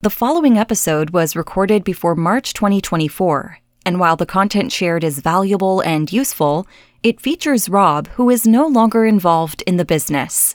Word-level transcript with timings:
The 0.00 0.10
following 0.10 0.56
episode 0.56 1.10
was 1.10 1.34
recorded 1.34 1.82
before 1.82 2.14
March 2.14 2.54
2024, 2.54 3.58
and 3.84 3.98
while 3.98 4.14
the 4.14 4.26
content 4.26 4.70
shared 4.70 5.02
is 5.02 5.18
valuable 5.18 5.80
and 5.80 6.12
useful, 6.12 6.68
it 7.02 7.20
features 7.20 7.68
Rob, 7.68 8.06
who 8.10 8.30
is 8.30 8.46
no 8.46 8.64
longer 8.68 9.04
involved 9.04 9.64
in 9.66 9.76
the 9.76 9.84
business. 9.84 10.54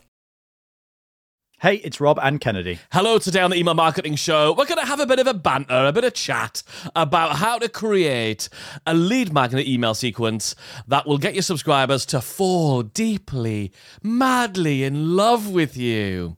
Hey, 1.59 1.75
it's 1.83 1.99
Rob 1.99 2.19
and 2.23 2.39
Kennedy. 2.39 2.79
Hello, 2.93 3.19
today 3.19 3.41
on 3.41 3.51
the 3.51 3.57
Email 3.57 3.73
Marketing 3.73 4.15
Show, 4.15 4.55
we're 4.57 4.65
going 4.65 4.79
to 4.79 4.85
have 4.85 5.01
a 5.01 5.05
bit 5.05 5.19
of 5.19 5.27
a 5.27 5.33
banter, 5.33 5.87
a 5.87 5.91
bit 5.91 6.05
of 6.05 6.13
chat 6.13 6.63
about 6.95 7.35
how 7.35 7.59
to 7.59 7.67
create 7.67 8.47
a 8.87 8.93
lead 8.93 9.33
magnet 9.33 9.67
email 9.67 9.93
sequence 9.93 10.55
that 10.87 11.05
will 11.05 11.17
get 11.17 11.33
your 11.33 11.43
subscribers 11.43 12.05
to 12.05 12.21
fall 12.21 12.81
deeply, 12.81 13.73
madly 14.01 14.85
in 14.85 15.17
love 15.17 15.51
with 15.51 15.75
you. 15.75 16.37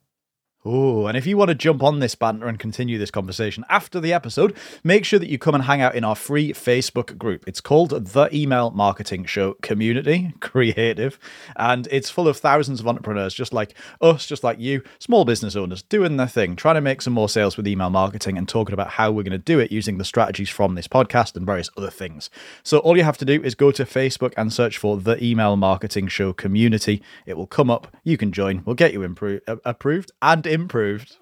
Oh, 0.67 1.05
and 1.05 1.15
if 1.15 1.27
you 1.27 1.37
want 1.37 1.49
to 1.49 1.55
jump 1.55 1.83
on 1.83 1.99
this 1.99 2.15
banter 2.15 2.47
and 2.47 2.57
continue 2.57 2.97
this 2.97 3.11
conversation 3.11 3.63
after 3.69 3.99
the 3.99 4.11
episode, 4.11 4.57
make 4.83 5.05
sure 5.05 5.19
that 5.19 5.29
you 5.29 5.37
come 5.37 5.53
and 5.53 5.65
hang 5.65 5.79
out 5.79 5.93
in 5.93 6.03
our 6.03 6.15
free 6.15 6.53
Facebook 6.53 7.19
group. 7.19 7.43
It's 7.47 7.61
called 7.61 7.91
the 7.91 8.35
Email 8.35 8.71
Marketing 8.71 9.25
Show 9.25 9.53
Community 9.61 10.33
Creative, 10.39 11.19
and 11.55 11.87
it's 11.91 12.09
full 12.09 12.27
of 12.27 12.37
thousands 12.37 12.79
of 12.79 12.87
entrepreneurs 12.87 13.35
just 13.35 13.53
like 13.53 13.75
us, 14.01 14.25
just 14.25 14.43
like 14.43 14.59
you, 14.59 14.81
small 14.97 15.23
business 15.23 15.55
owners 15.55 15.83
doing 15.83 16.17
their 16.17 16.25
thing, 16.25 16.55
trying 16.55 16.75
to 16.75 16.81
make 16.81 17.03
some 17.03 17.13
more 17.13 17.29
sales 17.29 17.57
with 17.57 17.67
email 17.67 17.91
marketing 17.91 18.35
and 18.35 18.49
talking 18.49 18.73
about 18.73 18.89
how 18.89 19.11
we're 19.11 19.21
going 19.21 19.33
to 19.33 19.37
do 19.37 19.59
it 19.59 19.71
using 19.71 19.99
the 19.99 20.03
strategies 20.03 20.49
from 20.49 20.73
this 20.73 20.87
podcast 20.87 21.35
and 21.35 21.45
various 21.45 21.69
other 21.77 21.91
things. 21.91 22.31
So 22.63 22.79
all 22.79 22.97
you 22.97 23.03
have 23.03 23.19
to 23.19 23.25
do 23.25 23.39
is 23.43 23.53
go 23.53 23.71
to 23.71 23.85
Facebook 23.85 24.33
and 24.35 24.51
search 24.51 24.79
for 24.79 24.97
the 24.97 25.23
Email 25.23 25.57
Marketing 25.57 26.07
Show 26.07 26.33
Community. 26.33 27.03
It 27.27 27.37
will 27.37 27.45
come 27.45 27.69
up. 27.69 27.95
You 28.03 28.17
can 28.17 28.31
join. 28.31 28.63
We'll 28.65 28.73
get 28.73 28.93
you 28.93 29.01
impro- 29.01 29.41
uh, 29.47 29.57
approved 29.63 30.11
and 30.23 30.54
improved. 30.55 31.15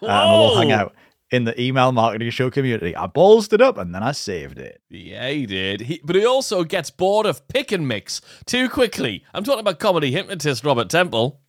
Uh, 0.00 0.06
and 0.06 0.30
we'll 0.30 0.40
all 0.40 0.56
hang 0.56 0.72
out 0.72 0.94
in 1.30 1.44
the 1.44 1.60
email 1.60 1.92
marketing 1.92 2.30
show 2.30 2.50
community. 2.50 2.96
I 2.96 3.06
ballsed 3.06 3.52
it 3.52 3.60
up 3.60 3.76
and 3.78 3.94
then 3.94 4.02
I 4.02 4.12
saved 4.12 4.58
it. 4.58 4.80
Yeah, 4.88 5.28
he 5.28 5.46
did. 5.46 5.82
He, 5.82 6.00
but 6.04 6.16
he 6.16 6.24
also 6.24 6.64
gets 6.64 6.90
bored 6.90 7.26
of 7.26 7.46
pick 7.48 7.72
and 7.72 7.86
mix 7.86 8.20
too 8.46 8.68
quickly. 8.68 9.24
I'm 9.34 9.44
talking 9.44 9.60
about 9.60 9.78
comedy 9.78 10.10
hypnotist 10.12 10.64
Robert 10.64 10.88
Temple. 10.88 11.40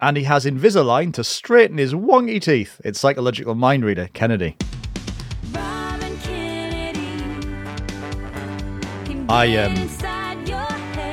And 0.00 0.16
he 0.16 0.24
has 0.24 0.44
Invisalign 0.44 1.12
to 1.14 1.22
straighten 1.22 1.78
his 1.78 1.94
wonky 1.94 2.42
teeth. 2.42 2.80
It's 2.84 2.98
psychological 2.98 3.54
mind 3.54 3.84
reader 3.84 4.08
Kennedy. 4.12 4.56
I 9.28 9.56
um 9.56 10.21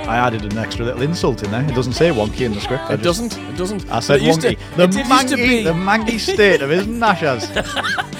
I 0.09 0.17
added 0.17 0.43
an 0.51 0.57
extra 0.57 0.85
little 0.85 1.01
insult 1.03 1.43
in 1.43 1.51
there. 1.51 1.63
It 1.63 1.75
doesn't 1.75 1.93
say 1.93 2.09
wonky 2.09 2.41
in 2.41 2.53
the 2.53 2.61
script. 2.61 2.83
I 2.89 2.93
It 2.93 3.01
just- 3.01 3.21
doesn't. 3.29 3.49
It 3.53 3.57
doesn't. 3.57 3.91
I 3.91 3.99
said 3.99 4.21
wonky. 4.21 4.57
to- 4.57 4.75
the 4.77 4.83
it 4.83 4.91
did 4.91 5.05
used 5.07 5.27
to 5.29 5.37
mangy, 5.37 5.47
be- 5.57 5.63
the 5.63 5.73
mangy 5.73 6.17
state 6.17 6.61
of 6.61 6.69
his 6.71 6.87
gnashers. 7.01 7.43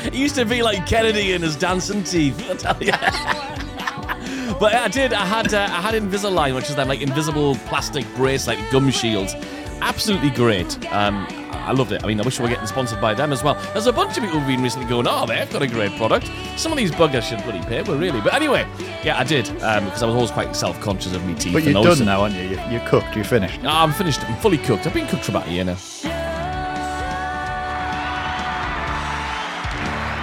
It 0.06 0.14
used 0.14 0.36
to 0.36 0.46
be 0.46 0.62
like 0.62 0.86
Kennedy 0.86 1.34
and 1.34 1.44
his 1.44 1.56
dancing 1.56 2.04
teeth. 2.04 2.38
I 2.50 2.56
tell 2.56 2.78
you. 2.84 2.92
but 4.60 4.74
I 4.74 4.88
did. 4.88 5.14
I 5.14 5.26
had. 5.26 5.54
Uh, 5.54 5.62
I 5.70 5.82
had 5.82 5.96
Invisalign, 5.96 6.54
which 6.56 6.70
is 6.70 6.76
that 6.76 6.88
like 6.88 7.02
invisible 7.02 7.56
plastic 7.68 8.06
brace, 8.16 8.46
like 8.48 8.60
gum 8.72 8.90
shields. 8.92 9.34
Absolutely 9.82 10.30
great. 10.30 10.78
Um, 10.94 11.26
I 11.68 11.72
loved 11.72 11.92
it. 11.92 12.04
I 12.04 12.08
mean, 12.08 12.20
I 12.20 12.24
wish 12.24 12.40
we 12.40 12.44
were 12.44 12.50
getting 12.50 12.68
sponsored 12.68 13.00
by 13.00 13.14
them 13.14 13.32
as 13.32 13.44
well. 13.44 13.56
There's 13.74 13.86
a 13.88 13.94
bunch 13.94 14.18
of 14.18 14.24
people 14.24 14.40
who've 14.40 14.48
been 14.48 14.62
recently 14.64 14.88
going, 14.88 15.08
"Oh, 15.08 15.26
they've 15.26 15.50
got 15.52 15.62
a 15.62 15.68
great 15.68 15.96
product." 15.98 16.30
Some 16.58 16.72
of 16.72 16.78
these 16.78 16.92
buggers 16.92 17.24
should 17.24 17.44
bloody 17.44 17.62
pay, 17.64 17.82
but 17.82 17.98
really. 18.00 18.22
But 18.22 18.34
anyway, 18.34 18.68
yeah, 19.04 19.20
I 19.20 19.24
did 19.24 19.48
um, 19.62 19.86
because 19.86 20.02
I 20.04 20.06
was 20.08 20.16
always 20.16 20.32
quite 20.32 20.56
self-conscious 20.56 21.14
of 21.14 21.26
me 21.26 21.36
teeth. 21.36 21.54
But 21.54 21.64
you're 21.64 21.74
done 21.84 22.06
now, 22.06 22.22
aren't 22.22 22.36
you? 22.36 22.44
You- 22.44 22.62
You're 22.72 22.88
cooked. 22.88 23.16
You're 23.16 23.26
finished. 23.26 23.60
Ah, 23.64 23.84
I'm 23.84 23.92
finished. 23.94 24.24
I'm 24.26 24.38
fully 24.38 24.58
cooked. 24.58 24.88
I've 24.88 24.94
been 24.94 25.08
cooked 25.08 25.26
for 25.26 25.32
about 25.32 25.48
a 25.48 25.52
year 25.52 25.64
now. 25.66 25.78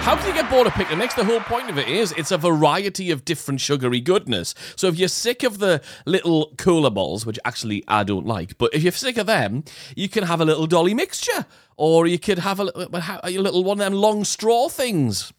How 0.07 0.15
can 0.15 0.27
you 0.27 0.41
get 0.41 0.49
bored 0.49 0.67
of 0.67 0.73
and? 0.73 1.15
The 1.15 1.25
whole 1.25 1.41
point 1.41 1.69
of 1.69 1.77
it 1.77 1.89
is 1.89 2.13
it's 2.13 2.31
a 2.31 2.37
variety 2.37 3.11
of 3.11 3.25
different 3.25 3.59
sugary 3.59 3.99
goodness. 3.99 4.55
So 4.77 4.87
if 4.87 4.97
you're 4.97 5.09
sick 5.09 5.43
of 5.43 5.57
the 5.59 5.81
little 6.05 6.53
cola 6.57 6.89
balls, 6.89 7.25
which 7.25 7.37
actually 7.43 7.83
I 7.89 8.05
don't 8.05 8.25
like, 8.25 8.57
but 8.57 8.73
if 8.73 8.83
you're 8.83 8.93
sick 8.93 9.17
of 9.17 9.25
them, 9.25 9.65
you 9.97 10.07
can 10.07 10.23
have 10.23 10.39
a 10.39 10.45
little 10.45 10.65
dolly 10.65 10.93
mixture, 10.93 11.45
or 11.75 12.07
you 12.07 12.17
could 12.19 12.39
have 12.39 12.61
a, 12.61 12.71
a 13.21 13.37
little 13.37 13.65
one 13.65 13.81
of 13.81 13.85
them 13.85 13.91
long 13.95 14.23
straw 14.23 14.69
things. 14.69 15.33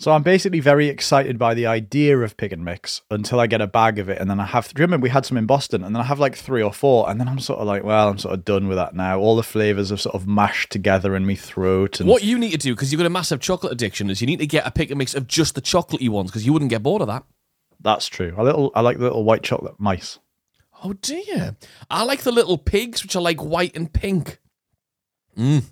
So 0.00 0.12
I'm 0.12 0.22
basically 0.22 0.60
very 0.60 0.86
excited 0.86 1.40
by 1.40 1.54
the 1.54 1.66
idea 1.66 2.16
of 2.18 2.36
pick 2.36 2.52
and 2.52 2.64
mix 2.64 3.02
until 3.10 3.40
I 3.40 3.48
get 3.48 3.60
a 3.60 3.66
bag 3.66 3.98
of 3.98 4.08
it, 4.08 4.18
and 4.20 4.30
then 4.30 4.38
I 4.38 4.46
have. 4.46 4.72
Do 4.72 4.80
you 4.80 4.84
remember 4.84 5.02
we 5.02 5.10
had 5.10 5.26
some 5.26 5.36
in 5.36 5.44
Boston, 5.46 5.82
and 5.82 5.92
then 5.92 6.00
I 6.00 6.04
have 6.04 6.20
like 6.20 6.36
three 6.36 6.62
or 6.62 6.72
four, 6.72 7.10
and 7.10 7.18
then 7.18 7.26
I'm 7.26 7.40
sort 7.40 7.58
of 7.58 7.66
like, 7.66 7.82
well, 7.82 8.08
I'm 8.08 8.18
sort 8.18 8.32
of 8.32 8.44
done 8.44 8.68
with 8.68 8.76
that 8.76 8.94
now. 8.94 9.18
All 9.18 9.34
the 9.34 9.42
flavors 9.42 9.90
have 9.90 10.00
sort 10.00 10.14
of 10.14 10.24
mashed 10.28 10.70
together 10.70 11.16
in 11.16 11.26
my 11.26 11.34
throat, 11.34 11.98
and 11.98 12.08
What 12.08 12.22
you 12.22 12.38
need 12.38 12.52
to 12.52 12.58
do, 12.58 12.76
because 12.76 12.92
you've 12.92 13.00
got 13.00 13.06
a 13.06 13.10
massive 13.10 13.40
chocolate 13.40 13.72
addiction, 13.72 14.08
is 14.08 14.20
you 14.20 14.28
need 14.28 14.38
to 14.38 14.46
get 14.46 14.64
a 14.64 14.70
pick 14.70 14.90
and 14.92 14.98
mix 14.98 15.16
of 15.16 15.26
just 15.26 15.56
the 15.56 15.60
chocolatey 15.60 16.08
ones, 16.08 16.30
because 16.30 16.46
you 16.46 16.52
wouldn't 16.52 16.70
get 16.70 16.84
bored 16.84 17.02
of 17.02 17.08
that. 17.08 17.24
that's 17.80 18.06
true. 18.06 18.34
A 18.38 18.44
little, 18.44 18.70
I 18.76 18.82
like 18.82 18.98
the 18.98 19.02
little 19.02 19.24
white 19.24 19.42
chocolate 19.42 19.80
mice. 19.80 20.20
Oh 20.84 20.92
dear. 20.92 21.56
I 21.90 22.04
like 22.04 22.20
the 22.20 22.30
little 22.30 22.56
pigs, 22.56 23.02
which 23.02 23.16
are 23.16 23.22
like 23.22 23.42
white 23.42 23.74
and 23.76 23.92
pink. 23.92 24.38
Mmm. 25.36 25.64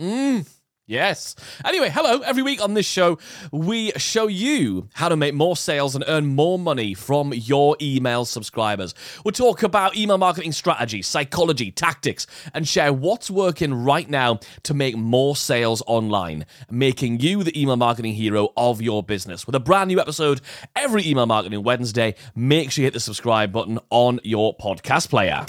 Mmm. 0.00 0.46
Yes. 0.86 1.36
Anyway, 1.64 1.90
hello. 1.90 2.20
Every 2.20 2.42
week 2.42 2.60
on 2.60 2.74
this 2.74 2.86
show, 2.86 3.18
we 3.52 3.92
show 3.92 4.26
you 4.26 4.88
how 4.94 5.08
to 5.08 5.16
make 5.16 5.32
more 5.32 5.56
sales 5.56 5.94
and 5.94 6.04
earn 6.08 6.26
more 6.26 6.58
money 6.58 6.92
from 6.92 7.32
your 7.32 7.76
email 7.80 8.24
subscribers. 8.24 8.92
We'll 9.24 9.32
talk 9.32 9.62
about 9.62 9.96
email 9.96 10.18
marketing 10.18 10.50
strategy, 10.50 11.00
psychology, 11.00 11.70
tactics, 11.70 12.26
and 12.52 12.66
share 12.66 12.92
what's 12.92 13.30
working 13.30 13.72
right 13.72 14.10
now 14.10 14.40
to 14.64 14.74
make 14.74 14.96
more 14.96 15.36
sales 15.36 15.84
online, 15.86 16.46
making 16.68 17.20
you 17.20 17.44
the 17.44 17.58
email 17.58 17.76
marketing 17.76 18.14
hero 18.14 18.48
of 18.56 18.82
your 18.82 19.04
business. 19.04 19.46
With 19.46 19.54
a 19.54 19.60
brand 19.60 19.86
new 19.86 20.00
episode 20.00 20.40
every 20.74 21.06
email 21.06 21.26
marketing 21.26 21.62
Wednesday, 21.62 22.16
make 22.34 22.72
sure 22.72 22.82
you 22.82 22.86
hit 22.86 22.94
the 22.94 23.00
subscribe 23.00 23.52
button 23.52 23.78
on 23.90 24.18
your 24.24 24.56
podcast 24.56 25.10
player. 25.10 25.46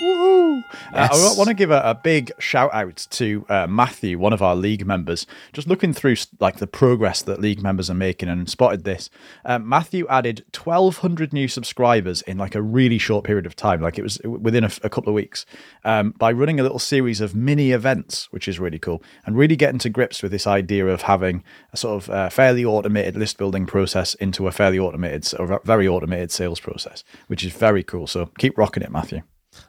Woohoo! 0.00 0.64
Uh, 0.92 1.08
I 1.12 1.34
want 1.36 1.48
to 1.48 1.54
give 1.54 1.70
a, 1.70 1.80
a 1.84 1.94
big 1.94 2.32
shout 2.38 2.72
out 2.72 3.06
to 3.10 3.44
uh, 3.48 3.66
Matthew, 3.66 4.18
one 4.18 4.32
of 4.32 4.42
our 4.42 4.56
league 4.56 4.86
members. 4.86 5.26
Just 5.52 5.68
looking 5.68 5.92
through 5.92 6.16
like 6.38 6.56
the 6.56 6.66
progress 6.66 7.22
that 7.22 7.40
league 7.40 7.62
members 7.62 7.90
are 7.90 7.94
making, 7.94 8.28
and 8.28 8.48
spotted 8.48 8.84
this. 8.84 9.10
Um, 9.44 9.68
Matthew 9.68 10.06
added 10.08 10.44
1,200 10.56 11.32
new 11.32 11.48
subscribers 11.48 12.22
in 12.22 12.38
like 12.38 12.54
a 12.54 12.62
really 12.62 12.98
short 12.98 13.24
period 13.24 13.46
of 13.46 13.56
time. 13.56 13.80
Like 13.80 13.98
it 13.98 14.02
was 14.02 14.18
within 14.24 14.64
a 14.64 14.88
couple 14.88 15.10
of 15.10 15.14
weeks 15.14 15.44
um, 15.84 16.12
by 16.12 16.32
running 16.32 16.58
a 16.58 16.62
little 16.62 16.78
series 16.78 17.20
of 17.20 17.34
mini 17.34 17.72
events, 17.72 18.30
which 18.32 18.48
is 18.48 18.58
really 18.58 18.78
cool, 18.78 19.02
and 19.26 19.36
really 19.36 19.56
getting 19.56 19.78
to 19.80 19.90
grips 19.90 20.22
with 20.22 20.32
this 20.32 20.46
idea 20.46 20.86
of 20.86 21.02
having 21.02 21.44
a 21.72 21.76
sort 21.76 22.02
of 22.02 22.10
uh, 22.10 22.28
fairly 22.30 22.64
automated 22.64 23.16
list 23.16 23.38
building 23.38 23.66
process 23.66 24.14
into 24.14 24.46
a 24.46 24.52
fairly 24.52 24.78
automated, 24.78 25.32
or 25.38 25.60
very 25.64 25.86
automated 25.86 26.30
sales 26.30 26.60
process, 26.60 27.04
which 27.26 27.44
is 27.44 27.52
very 27.52 27.82
cool. 27.82 28.06
So 28.06 28.30
keep 28.38 28.56
rocking 28.56 28.82
it, 28.82 28.90
Matthew. 28.90 29.22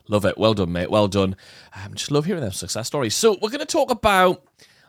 Love 0.07 0.25
it. 0.25 0.37
Well 0.37 0.53
done, 0.53 0.71
mate. 0.71 0.89
Well 0.89 1.07
done. 1.07 1.35
Um, 1.75 1.93
just 1.93 2.11
love 2.11 2.25
hearing 2.25 2.41
them 2.41 2.51
success 2.51 2.87
stories. 2.87 3.15
So 3.15 3.37
we're 3.41 3.49
going 3.49 3.59
to 3.59 3.65
talk 3.65 3.91
about. 3.91 4.43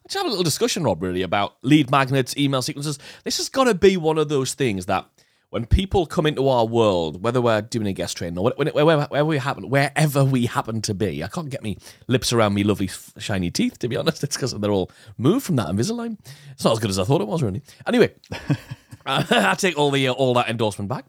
Let's 0.04 0.14
have 0.14 0.26
a 0.26 0.28
little 0.28 0.42
discussion, 0.42 0.82
Rob, 0.82 1.00
really, 1.00 1.22
about 1.22 1.54
lead 1.62 1.90
magnets, 1.90 2.36
email 2.36 2.60
sequences. 2.60 2.98
This 3.22 3.38
is 3.38 3.48
going 3.48 3.68
to 3.68 3.74
be 3.74 3.96
one 3.96 4.18
of 4.18 4.28
those 4.28 4.52
things 4.52 4.86
that 4.86 5.06
when 5.52 5.66
people 5.66 6.06
come 6.06 6.24
into 6.24 6.48
our 6.48 6.64
world, 6.64 7.22
whether 7.22 7.38
we're 7.38 7.60
doing 7.60 7.86
a 7.86 7.92
guest 7.92 8.16
training 8.16 8.38
or 8.38 8.50
wherever 8.56 9.24
we 9.26 9.36
happen, 9.36 9.68
wherever 9.68 10.24
we 10.24 10.46
happen 10.46 10.80
to 10.80 10.94
be, 10.94 11.22
I 11.22 11.28
can't 11.28 11.50
get 11.50 11.62
me 11.62 11.76
lips 12.08 12.32
around 12.32 12.54
me 12.54 12.64
lovely 12.64 12.88
shiny 13.18 13.50
teeth. 13.50 13.78
To 13.80 13.88
be 13.88 13.96
honest, 13.96 14.24
it's 14.24 14.34
because 14.34 14.58
they're 14.58 14.70
all 14.70 14.90
moved 15.18 15.44
from 15.44 15.56
that 15.56 15.68
Invisalign. 15.68 16.16
It's 16.52 16.64
not 16.64 16.72
as 16.72 16.78
good 16.78 16.88
as 16.88 16.98
I 16.98 17.04
thought 17.04 17.20
it 17.20 17.28
was, 17.28 17.42
really. 17.42 17.60
Anyway, 17.86 18.14
I 19.06 19.54
take 19.58 19.76
all 19.76 19.90
the 19.90 20.08
uh, 20.08 20.12
all 20.12 20.32
that 20.34 20.48
endorsement 20.48 20.88
back. 20.88 21.04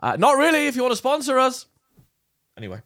Uh, 0.00 0.16
not 0.16 0.36
really. 0.36 0.68
If 0.68 0.76
you 0.76 0.82
want 0.82 0.92
to 0.92 0.96
sponsor 0.96 1.40
us, 1.40 1.66
anyway 2.56 2.82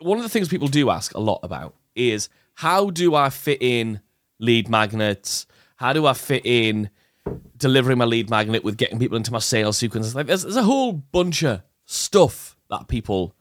one 0.00 0.18
of 0.18 0.24
the 0.24 0.28
things 0.28 0.48
people 0.48 0.68
do 0.68 0.90
ask 0.90 1.14
a 1.14 1.20
lot 1.20 1.40
about 1.42 1.74
is 1.94 2.28
how 2.54 2.90
do 2.90 3.14
I 3.14 3.30
fit 3.30 3.62
in 3.62 4.00
lead 4.38 4.68
magnets? 4.68 5.46
How 5.76 5.92
do 5.92 6.06
I 6.06 6.12
fit 6.12 6.44
in 6.44 6.90
delivering 7.56 7.98
my 7.98 8.04
lead 8.04 8.30
magnet 8.30 8.64
with 8.64 8.76
getting 8.76 8.98
people 8.98 9.16
into 9.16 9.32
my 9.32 9.38
sales 9.38 9.76
sequences? 9.76 10.14
Like 10.14 10.26
there's, 10.26 10.42
there's 10.42 10.56
a 10.56 10.62
whole 10.62 10.92
bunch 10.92 11.42
of 11.42 11.62
stuff 11.86 12.56
that 12.70 12.88
people 12.88 13.34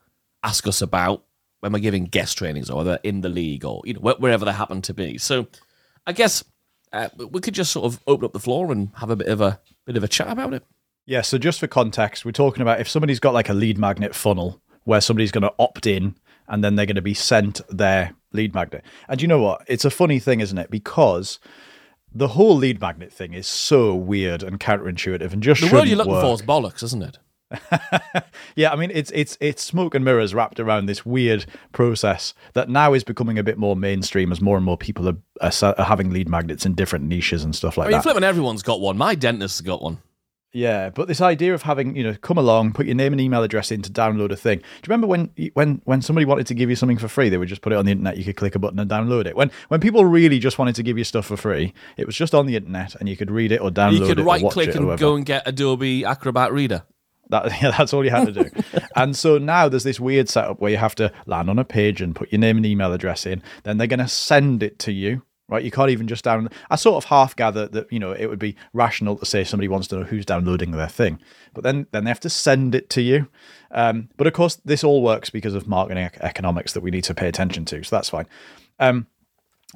ask 0.44 0.68
us 0.68 0.82
about 0.82 1.24
when 1.60 1.74
we're 1.74 1.80
giving 1.80 2.06
guest 2.06 2.38
trainings 2.38 2.70
or 2.70 2.84
they're 2.84 3.00
in 3.04 3.22
the 3.22 3.30
league 3.30 3.66
or 3.66 3.82
you 3.84 3.94
know 3.94 4.00
wherever 4.00 4.46
they 4.46 4.54
happen 4.54 4.82
to 4.84 4.94
be. 4.94 5.18
So 5.18 5.48
I 6.08 6.14
guess 6.14 6.44
uh, 6.94 7.10
we 7.18 7.42
could 7.42 7.54
just 7.54 7.72
sort 7.72 7.86
of 7.86 8.00
open 8.08 8.26
up 8.26 8.34
the 8.34 8.40
floor 8.40 8.72
and 8.72 8.90
have 8.96 9.10
a 9.10 9.16
bit 9.16 9.28
of 9.28 9.42
a 9.42 9.60
bit 9.86 9.98
of 9.98 10.04
a 10.04 10.08
chat 10.08 10.30
about 10.30 10.54
it. 10.54 10.64
Yeah, 11.06 11.22
so 11.22 11.38
just 11.38 11.60
for 11.60 11.68
context, 11.68 12.24
we're 12.24 12.32
talking 12.32 12.62
about 12.62 12.80
if 12.80 12.88
somebody's 12.88 13.20
got 13.20 13.34
like 13.34 13.50
a 13.50 13.54
lead 13.54 13.78
magnet 13.78 14.14
funnel 14.14 14.62
where 14.84 15.02
somebody's 15.02 15.32
going 15.32 15.42
to 15.42 15.54
opt 15.60 15.88
in 15.88 16.16
and 16.50 16.64
then 16.64 16.76
they're 16.76 16.86
going 16.86 16.96
to 16.96 17.02
be 17.02 17.14
sent 17.14 17.62
their 17.70 18.14
lead 18.34 18.54
magnet. 18.54 18.84
And 19.08 19.22
you 19.22 19.28
know 19.28 19.42
what? 19.42 19.64
It's 19.68 19.86
a 19.86 19.90
funny 19.90 20.20
thing, 20.20 20.40
isn't 20.40 20.58
it? 20.58 20.70
Because 20.70 21.40
the 22.14 22.30
whole 22.30 22.56
lead 22.56 22.82
magnet 22.82 23.14
thing 23.14 23.34
is 23.34 23.48
so 23.48 23.94
weird 23.96 24.44
and 24.44 24.60
counterintuitive 24.60 25.32
and 25.32 25.44
just 25.44 25.62
The 25.62 25.74
word 25.74 25.88
you're 25.88 25.98
looking 25.98 26.14
work. 26.14 26.24
for 26.24 26.34
is 26.34 26.42
bollocks, 26.42 26.84
isn't 26.84 27.04
it? 27.04 27.20
yeah, 28.56 28.72
I 28.72 28.76
mean 28.76 28.92
it's 28.94 29.10
it's 29.10 29.36
it's 29.42 29.64
smoke 29.64 29.96
and 29.96 30.06
mirrors 30.06 30.36
wrapped 30.36 30.60
around 30.60 30.86
this 30.86 31.04
weird 31.04 31.48
process 31.72 32.36
that 32.54 32.70
now 32.70 32.94
is 32.94 33.04
becoming 33.04 33.40
a 33.40 33.44
bit 33.44 33.58
more 33.58 33.76
mainstream 33.76 34.32
as 34.32 34.40
more 34.40 34.56
and 34.56 34.64
more 34.64 34.78
people 34.78 35.10
are, 35.10 35.18
are, 35.42 35.52
are 35.76 35.86
having 35.86 36.12
lead 36.12 36.30
magnets 36.30 36.64
in 36.64 36.76
different 36.76 37.06
niches 37.06 37.44
and 37.44 37.56
stuff 37.56 37.76
like 37.76 37.88
I 37.88 37.90
mean, 37.90 37.98
that. 37.98 38.04
flipping 38.04 38.24
everyone's 38.24 38.62
got 38.62 38.82
one. 38.82 38.98
My 39.00 39.16
dentist's 39.16 39.62
got 39.62 39.82
one. 39.82 39.98
Yeah, 40.52 40.90
but 40.90 41.08
this 41.08 41.22
idea 41.22 41.54
of 41.54 41.62
having 41.62 41.96
you 41.96 42.04
know 42.04 42.16
come 42.16 42.38
along, 42.38 42.74
put 42.74 42.88
your 42.88 42.96
name 42.96 43.14
and 43.14 43.22
email 43.22 43.44
address 43.44 43.72
in 43.72 43.84
to 43.84 43.92
download 43.92 44.32
a 44.32 44.36
thing. 44.36 44.60
Do 44.60 44.66
you 44.66 44.82
remember 44.88 45.06
when 45.06 45.30
when 45.54 45.82
when 45.86 46.02
somebody 46.02 46.26
wanted 46.26 46.48
to 46.48 46.56
give 46.56 46.70
you 46.70 46.76
something 46.76 46.98
for 46.98 47.08
free, 47.08 47.30
they 47.30 47.38
would 47.38 47.48
just 47.48 47.62
put 47.62 47.72
it 47.72 47.76
on 47.76 47.86
the 47.86 47.92
internet. 47.92 48.18
You 48.18 48.24
could 48.24 48.36
click 48.36 48.56
a 48.56 48.60
button 48.60 48.80
and 48.80 48.90
download 48.90 49.28
it. 49.28 49.36
When 49.36 49.52
when 49.68 49.80
people 49.80 50.06
really 50.06 50.40
just 50.40 50.58
wanted 50.58 50.74
to 50.76 50.84
give 50.84 50.98
you 50.98 51.04
stuff 51.04 51.28
for 51.28 51.38
free, 51.38 51.74
it 51.98 52.08
was 52.08 52.16
just 52.16 52.34
on 52.34 52.48
the 52.48 52.56
internet 52.56 52.96
and 52.96 53.08
you 53.08 53.16
could 53.16 53.30
read 53.30 53.52
it 53.52 53.62
or 53.62 53.70
download 53.70 53.94
it. 53.94 54.00
You 54.00 54.16
could 54.16 54.20
right 54.22 54.50
click 54.50 54.74
and 54.74 54.98
go 54.98 55.16
and 55.16 55.26
get 55.26 55.48
Adobe 55.48 56.04
Acrobat 56.04 56.52
Reader. 56.52 56.84
That, 57.30 57.46
yeah, 57.62 57.72
that's 57.78 57.94
all 57.94 58.04
you 58.04 58.10
had 58.10 58.34
to 58.34 58.44
do. 58.44 58.50
and 58.96 59.16
so 59.16 59.38
now 59.38 59.70
there's 59.70 59.84
this 59.84 60.00
weird 60.00 60.30
setup 60.30 60.60
where 60.60 60.72
you 60.72 60.78
have 60.78 60.96
to 60.96 61.12
land 61.28 61.50
on 61.50 61.60
a 61.60 61.64
page 61.64 62.02
and 62.02 62.16
put 62.16 62.32
your 62.32 62.40
name 62.40 62.58
and 62.58 62.66
email 62.66 62.92
address 62.92 63.26
in. 63.26 63.44
Then 63.64 63.78
they're 63.78 63.88
going 63.88 64.00
to 64.00 64.08
send 64.08 64.64
it 64.64 64.80
to 64.80 64.92
you. 64.92 65.22
Right, 65.50 65.64
you 65.64 65.72
can't 65.72 65.90
even 65.90 66.08
just 66.08 66.24
down. 66.24 66.50
I 66.70 66.76
sort 66.76 67.04
of 67.04 67.10
half 67.10 67.36
gather 67.36 67.68
that 67.70 67.92
you 67.92 68.00
know 68.00 68.12
it 68.12 68.28
would 68.28 68.40
be 68.40 68.56
rational 68.74 69.18
to 69.18 69.26
say 69.26 69.44
somebody 69.44 69.68
wants 69.68 69.88
to 69.88 69.98
know 69.98 70.04
who's 70.04 70.26
downloading 70.26 70.72
their 70.72 70.88
thing, 70.88 71.20
but 71.54 71.64
then 71.64 71.88
then 71.92 72.04
they 72.04 72.10
have 72.10 72.20
to 72.22 72.30
send 72.30 72.76
it 72.76 72.90
to 72.92 73.02
you. 73.02 73.28
Um, 73.72 74.10
but 74.16 74.28
of 74.28 74.34
course, 74.34 74.56
this 74.64 74.84
all 74.84 75.02
works 75.02 75.30
because 75.30 75.56
of 75.56 75.68
marketing 75.68 76.04
ec- 76.04 76.20
economics 76.22 76.74
that 76.74 76.82
we 76.82 76.92
need 76.92 77.04
to 77.06 77.16
pay 77.16 77.28
attention 77.28 77.66
to. 77.66 77.84
So 77.84 77.96
that's 77.96 78.10
fine. 78.10 78.28
Um, 78.80 79.08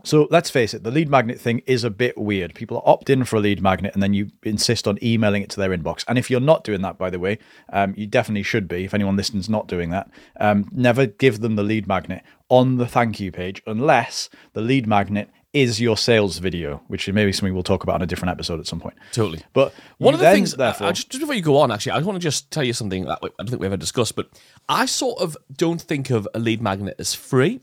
so 0.04 0.28
let's 0.31 0.50
face 0.50 0.74
it, 0.74 0.84
the 0.84 0.92
lead 0.92 1.08
magnet 1.08 1.40
thing 1.40 1.62
is 1.68 1.84
a 1.84 1.90
bit 1.92 2.18
weird. 2.18 2.56
People 2.56 2.81
opt 2.84 3.12
in 3.12 3.25
for 3.25 3.36
a 3.36 3.40
lead 3.40 3.62
magnet 3.62 3.94
and 3.94 4.02
then 4.02 4.14
you 4.14 4.31
insist 4.42 4.88
on 4.88 4.98
emailing 5.04 5.44
it 5.44 5.50
to 5.52 5.60
their 5.60 5.70
inbox. 5.70 6.04
And 6.08 6.18
if 6.18 6.31
you're 6.31 6.40
not 6.40 6.64
doing 6.64 6.81
that, 6.81 6.98
by 6.98 7.12
the 7.12 7.20
way, 7.20 7.38
um, 7.72 7.94
you 7.96 8.08
definitely 8.08 8.42
should 8.44 8.68
be. 8.68 8.86
If 8.86 8.96
anyone 8.96 9.16
listening's 9.16 9.50
not 9.50 9.68
doing 9.68 9.92
that, 9.92 10.10
um, 10.40 10.68
never 10.72 11.06
give 11.06 11.42
them 11.42 11.56
the 11.56 11.64
lead 11.64 11.88
magnet 11.88 12.24
on 12.50 12.78
the 12.78 12.88
thank 12.88 13.20
you 13.20 13.31
page 13.31 13.62
unless 13.68 14.30
the 14.54 14.62
lead 14.62 14.88
magnet 14.88 15.30
is 15.54 15.80
your 15.80 15.96
sales 15.96 16.40
video, 16.40 16.82
which 16.88 17.08
is 17.08 17.14
maybe 17.14 17.32
something 17.32 17.54
we'll 17.54 17.64
talk 17.64 17.84
about 17.84 17.98
in 17.98 18.02
a 18.02 18.08
different 18.08 18.32
episode 18.32 18.60
at 18.60 18.68
some 18.68 18.80
point. 18.80 18.96
Totally. 19.12 19.42
But 19.54 19.74
One 20.00 20.14
of 20.14 20.20
the 20.20 20.26
then, 20.26 20.36
things, 20.36 20.56
therefore, 20.56 20.88
uh, 20.88 20.94
just, 20.94 21.12
just 21.12 21.22
before 21.22 21.36
you 21.36 21.42
go 21.42 21.58
on, 21.58 21.72
actually, 21.72 21.92
I 21.92 22.00
want 22.00 22.16
to 22.16 22.20
just 22.20 22.50
tell 22.50 22.64
you 22.64 22.74
something 22.74 23.06
that 23.06 23.20
I 23.22 23.28
don't 23.38 23.50
think 23.50 23.62
we 23.62 23.68
ever 23.68 23.78
discussed, 23.78 24.16
but 24.16 24.30
I 24.68 24.88
sort 24.88 25.22
of 25.22 25.38
don't 25.56 25.82
think 25.82 26.10
of 26.10 26.28
a 26.34 26.40
lead 26.40 26.62
magnet 26.62 26.96
as 26.98 27.14
free. 27.14 27.62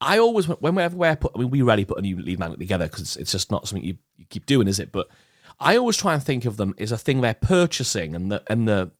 I 0.00 0.18
always, 0.18 0.46
whenever 0.48 0.96
we 0.96 1.14
put, 1.16 1.32
I 1.34 1.38
mean, 1.38 1.50
we 1.50 1.62
rarely 1.62 1.84
put 1.84 1.98
a 1.98 2.02
new 2.02 2.20
lead 2.20 2.38
magnet 2.38 2.58
together 2.60 2.86
because 2.86 3.00
it's, 3.00 3.16
it's 3.16 3.32
just 3.32 3.50
not 3.50 3.66
something 3.66 3.84
you, 3.84 3.98
you 4.16 4.24
keep 4.28 4.46
doing, 4.46 4.68
is 4.68 4.78
it? 4.78 4.92
But 4.92 5.08
I 5.60 5.76
always 5.76 5.96
try 5.96 6.14
and 6.14 6.22
think 6.22 6.44
of 6.44 6.56
them 6.56 6.74
as 6.78 6.92
a 6.92 6.98
thing 6.98 7.20
they're 7.20 7.34
purchasing, 7.34 8.14
and 8.14 8.30
the 8.32 8.42
and 8.48 8.66
the 8.66 8.90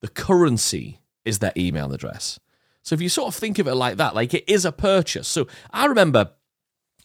the 0.00 0.08
currency 0.08 1.00
is 1.24 1.38
their 1.38 1.52
email 1.56 1.92
address. 1.92 2.40
So 2.82 2.94
if 2.94 3.00
you 3.00 3.08
sort 3.08 3.28
of 3.28 3.36
think 3.36 3.60
of 3.60 3.68
it 3.68 3.74
like 3.74 3.98
that, 3.98 4.14
like 4.14 4.34
it 4.34 4.44
is 4.48 4.64
a 4.64 4.72
purchase. 4.72 5.28
So 5.28 5.46
I 5.70 5.86
remember 5.86 6.32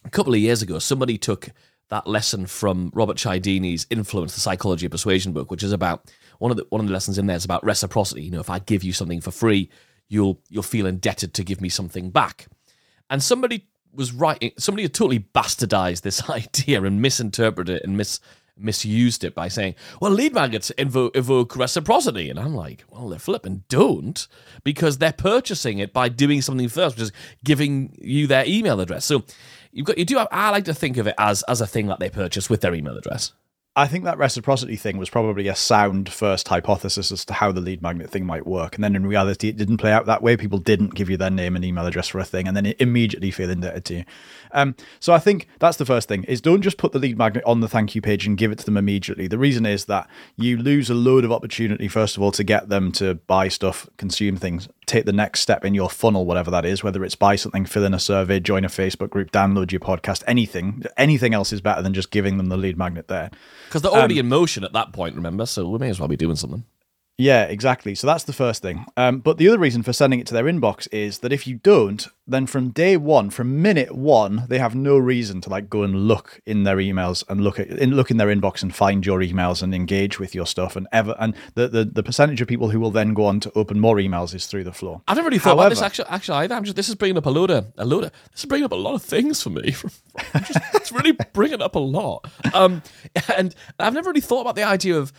a 0.08 0.10
couple 0.10 0.32
of 0.32 0.40
years 0.40 0.62
ago, 0.62 0.78
somebody 0.78 1.18
took 1.18 1.50
that 1.90 2.06
lesson 2.06 2.46
from 2.46 2.90
Robert 2.94 3.18
Cialdini's 3.18 3.86
Influence, 3.90 4.32
the 4.34 4.40
Psychology 4.40 4.86
of 4.86 4.92
Persuasion 4.92 5.34
book, 5.34 5.50
which 5.50 5.62
is 5.62 5.70
about 5.70 6.10
one 6.38 6.50
of 6.50 6.56
the 6.56 6.64
one 6.70 6.80
of 6.80 6.86
the 6.86 6.92
lessons 6.94 7.18
in 7.18 7.26
there 7.26 7.36
is 7.36 7.44
about 7.44 7.62
reciprocity. 7.62 8.22
You 8.22 8.30
know, 8.30 8.40
if 8.40 8.48
I 8.48 8.58
give 8.58 8.82
you 8.82 8.94
something 8.94 9.20
for 9.20 9.30
free, 9.30 9.68
you'll 10.08 10.40
you'll 10.48 10.62
feel 10.62 10.86
indebted 10.86 11.34
to 11.34 11.44
give 11.44 11.60
me 11.60 11.68
something 11.68 12.10
back. 12.10 12.46
And 13.10 13.22
somebody 13.22 13.66
was 13.92 14.12
writing, 14.12 14.52
somebody 14.56 14.84
had 14.84 14.94
totally 14.94 15.20
bastardized 15.20 16.02
this 16.02 16.28
idea 16.30 16.82
and 16.82 17.02
misinterpreted 17.02 17.76
it 17.76 17.84
and 17.84 17.98
mis 17.98 18.20
misused 18.60 19.24
it 19.24 19.34
by 19.34 19.48
saying, 19.48 19.74
well, 20.00 20.10
lead 20.10 20.34
magnets 20.34 20.72
invo- 20.78 21.14
evoke 21.14 21.56
reciprocity. 21.56 22.28
And 22.30 22.38
I'm 22.38 22.54
like, 22.54 22.84
well, 22.90 23.08
they're 23.08 23.18
flipping 23.18 23.64
don't 23.68 24.26
because 24.64 24.98
they're 24.98 25.12
purchasing 25.12 25.78
it 25.78 25.92
by 25.92 26.08
doing 26.08 26.42
something 26.42 26.68
first, 26.68 26.96
which 26.96 27.04
is 27.04 27.12
giving 27.44 27.94
you 28.00 28.26
their 28.26 28.44
email 28.46 28.80
address. 28.80 29.04
So 29.04 29.24
you've 29.72 29.86
got, 29.86 29.98
you 29.98 30.04
do 30.04 30.18
have, 30.18 30.28
I 30.30 30.50
like 30.50 30.64
to 30.66 30.74
think 30.74 30.96
of 30.96 31.06
it 31.06 31.14
as, 31.18 31.42
as 31.44 31.60
a 31.60 31.66
thing 31.66 31.86
that 31.86 31.98
they 31.98 32.10
purchase 32.10 32.48
with 32.48 32.60
their 32.60 32.74
email 32.74 32.96
address. 32.96 33.32
I 33.76 33.86
think 33.86 34.02
that 34.04 34.18
reciprocity 34.18 34.74
thing 34.74 34.98
was 34.98 35.08
probably 35.08 35.46
a 35.46 35.54
sound 35.54 36.08
first 36.08 36.48
hypothesis 36.48 37.12
as 37.12 37.24
to 37.26 37.32
how 37.32 37.52
the 37.52 37.60
lead 37.60 37.80
magnet 37.80 38.10
thing 38.10 38.26
might 38.26 38.44
work. 38.44 38.74
And 38.74 38.82
then 38.82 38.96
in 38.96 39.06
reality, 39.06 39.48
it 39.48 39.56
didn't 39.56 39.76
play 39.76 39.92
out 39.92 40.06
that 40.06 40.20
way. 40.20 40.36
People 40.36 40.58
didn't 40.58 40.96
give 40.96 41.08
you 41.08 41.16
their 41.16 41.30
name 41.30 41.54
and 41.54 41.64
email 41.64 41.86
address 41.86 42.08
for 42.08 42.18
a 42.18 42.24
thing 42.24 42.48
and 42.48 42.56
then 42.56 42.74
immediately 42.80 43.30
feel 43.30 43.50
indebted 43.50 43.84
to 43.84 43.94
you. 43.98 44.04
Um, 44.52 44.74
so 45.00 45.12
I 45.12 45.18
think 45.18 45.48
that's 45.58 45.76
the 45.76 45.86
first 45.86 46.08
thing 46.08 46.24
is 46.24 46.40
don't 46.40 46.62
just 46.62 46.78
put 46.78 46.92
the 46.92 46.98
lead 46.98 47.18
magnet 47.18 47.44
on 47.46 47.60
the 47.60 47.68
thank 47.68 47.94
you 47.94 48.00
page 48.00 48.26
and 48.26 48.36
give 48.36 48.52
it 48.52 48.58
to 48.58 48.64
them 48.64 48.76
immediately. 48.76 49.26
The 49.26 49.38
reason 49.38 49.66
is 49.66 49.86
that 49.86 50.08
you 50.36 50.56
lose 50.56 50.90
a 50.90 50.94
load 50.94 51.24
of 51.24 51.32
opportunity, 51.32 51.88
first 51.88 52.16
of 52.16 52.22
all, 52.22 52.32
to 52.32 52.44
get 52.44 52.68
them 52.68 52.92
to 52.92 53.14
buy 53.14 53.48
stuff, 53.48 53.88
consume 53.96 54.36
things, 54.36 54.68
take 54.86 55.04
the 55.04 55.12
next 55.12 55.40
step 55.40 55.64
in 55.64 55.74
your 55.74 55.90
funnel, 55.90 56.24
whatever 56.26 56.50
that 56.50 56.64
is, 56.64 56.82
whether 56.82 57.04
it's 57.04 57.14
buy 57.14 57.36
something, 57.36 57.66
fill 57.66 57.84
in 57.84 57.94
a 57.94 58.00
survey, 58.00 58.40
join 58.40 58.64
a 58.64 58.68
Facebook 58.68 59.10
group, 59.10 59.30
download 59.30 59.70
your 59.70 59.80
podcast, 59.80 60.22
anything. 60.26 60.82
Anything 60.96 61.34
else 61.34 61.52
is 61.52 61.60
better 61.60 61.82
than 61.82 61.94
just 61.94 62.10
giving 62.10 62.38
them 62.38 62.46
the 62.46 62.56
lead 62.56 62.78
magnet 62.78 63.08
there. 63.08 63.30
Because 63.66 63.82
they're 63.82 63.92
already 63.92 64.18
in 64.18 64.28
motion 64.28 64.64
at 64.64 64.72
that 64.72 64.92
point, 64.92 65.14
remember? 65.14 65.46
So 65.46 65.68
we 65.68 65.78
may 65.78 65.90
as 65.90 66.00
well 66.00 66.08
be 66.08 66.16
doing 66.16 66.36
something. 66.36 66.64
Yeah, 67.20 67.44
exactly. 67.46 67.96
So 67.96 68.06
that's 68.06 68.22
the 68.22 68.32
first 68.32 68.62
thing. 68.62 68.86
Um, 68.96 69.18
but 69.18 69.38
the 69.38 69.48
other 69.48 69.58
reason 69.58 69.82
for 69.82 69.92
sending 69.92 70.20
it 70.20 70.26
to 70.28 70.34
their 70.34 70.44
inbox 70.44 70.86
is 70.92 71.18
that 71.18 71.32
if 71.32 71.48
you 71.48 71.56
don't, 71.56 72.06
then 72.28 72.46
from 72.46 72.70
day 72.70 72.96
one, 72.96 73.30
from 73.30 73.60
minute 73.60 73.92
one, 73.92 74.44
they 74.48 74.58
have 74.58 74.76
no 74.76 74.96
reason 74.96 75.40
to 75.40 75.50
like 75.50 75.68
go 75.68 75.82
and 75.82 76.06
look 76.06 76.40
in 76.46 76.62
their 76.62 76.76
emails 76.76 77.24
and 77.28 77.40
look 77.40 77.58
at 77.58 77.66
in, 77.68 77.96
look 77.96 78.12
in 78.12 78.18
their 78.18 78.28
inbox 78.28 78.62
and 78.62 78.72
find 78.72 79.04
your 79.04 79.18
emails 79.18 79.64
and 79.64 79.74
engage 79.74 80.20
with 80.20 80.32
your 80.32 80.46
stuff 80.46 80.76
and 80.76 80.86
ever 80.92 81.16
and 81.18 81.34
the, 81.54 81.66
the 81.66 81.84
the 81.86 82.02
percentage 82.02 82.40
of 82.40 82.46
people 82.46 82.70
who 82.70 82.78
will 82.78 82.90
then 82.90 83.14
go 83.14 83.24
on 83.24 83.40
to 83.40 83.50
open 83.56 83.80
more 83.80 83.96
emails 83.96 84.34
is 84.34 84.46
through 84.46 84.62
the 84.62 84.72
floor. 84.72 85.02
I've 85.08 85.16
never 85.16 85.28
really 85.28 85.38
thought 85.40 85.54
about 85.54 85.70
this 85.70 85.82
actually. 85.82 86.08
Actually, 86.08 86.38
either. 86.38 86.54
I'm 86.54 86.64
just 86.64 86.76
this 86.76 86.88
is 86.88 86.94
bringing 86.94 87.16
up 87.16 87.26
a 87.26 87.30
load 87.30 87.50
of 87.50 87.72
a 87.78 87.84
load 87.84 88.04
of 88.04 88.12
this 88.30 88.40
is 88.40 88.46
bringing 88.46 88.66
up 88.66 88.72
a 88.72 88.76
lot 88.76 88.94
of 88.94 89.02
things 89.02 89.42
for 89.42 89.50
me. 89.50 89.74
I'm 90.34 90.44
just, 90.44 90.60
it's 90.74 90.92
really 90.92 91.12
bringing 91.32 91.62
up 91.62 91.74
a 91.74 91.80
lot. 91.80 92.30
Um, 92.52 92.82
and 93.36 93.54
I've 93.80 93.94
never 93.94 94.10
really 94.10 94.20
thought 94.20 94.42
about 94.42 94.54
the 94.54 94.64
idea 94.64 94.96
of 94.98 95.12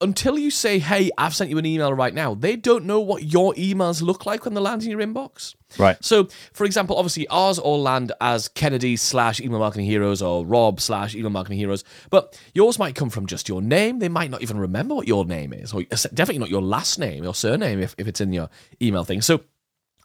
until 0.00 0.38
you 0.38 0.50
say, 0.50 0.78
"Hey, 0.78 1.10
I've 1.18 1.34
sent 1.34 1.50
you 1.50 1.58
an 1.58 1.66
email 1.66 1.92
right 1.92 2.14
now." 2.14 2.34
They 2.34 2.56
don't 2.56 2.84
know 2.84 3.00
what 3.00 3.24
your 3.24 3.54
emails 3.54 4.02
look 4.02 4.26
like 4.26 4.44
when 4.44 4.54
they 4.54 4.60
land 4.60 4.82
in 4.82 4.90
your 4.90 5.00
inbox. 5.00 5.54
Right. 5.78 6.02
So, 6.04 6.28
for 6.52 6.64
example, 6.64 6.96
obviously 6.96 7.28
ours 7.28 7.58
all 7.58 7.80
land 7.80 8.12
as 8.20 8.48
Kennedy 8.48 8.96
slash 8.96 9.40
email 9.40 9.58
marketing 9.58 9.86
heroes 9.86 10.20
or 10.20 10.44
Rob 10.44 10.80
slash 10.80 11.14
email 11.14 11.30
marketing 11.30 11.58
heroes, 11.58 11.84
but 12.10 12.38
yours 12.54 12.78
might 12.78 12.94
come 12.94 13.10
from 13.10 13.26
just 13.26 13.48
your 13.48 13.62
name. 13.62 13.98
They 13.98 14.08
might 14.08 14.30
not 14.30 14.42
even 14.42 14.58
remember 14.58 14.94
what 14.94 15.06
your 15.06 15.24
name 15.24 15.52
is, 15.52 15.72
or 15.72 15.82
uh, 15.82 15.96
definitely 16.14 16.38
not 16.38 16.50
your 16.50 16.62
last 16.62 16.98
name 16.98 17.22
your 17.22 17.34
surname 17.34 17.80
if, 17.80 17.94
if 17.98 18.08
it's 18.08 18.20
in 18.20 18.32
your 18.32 18.48
email 18.82 19.04
thing. 19.04 19.20
So, 19.20 19.42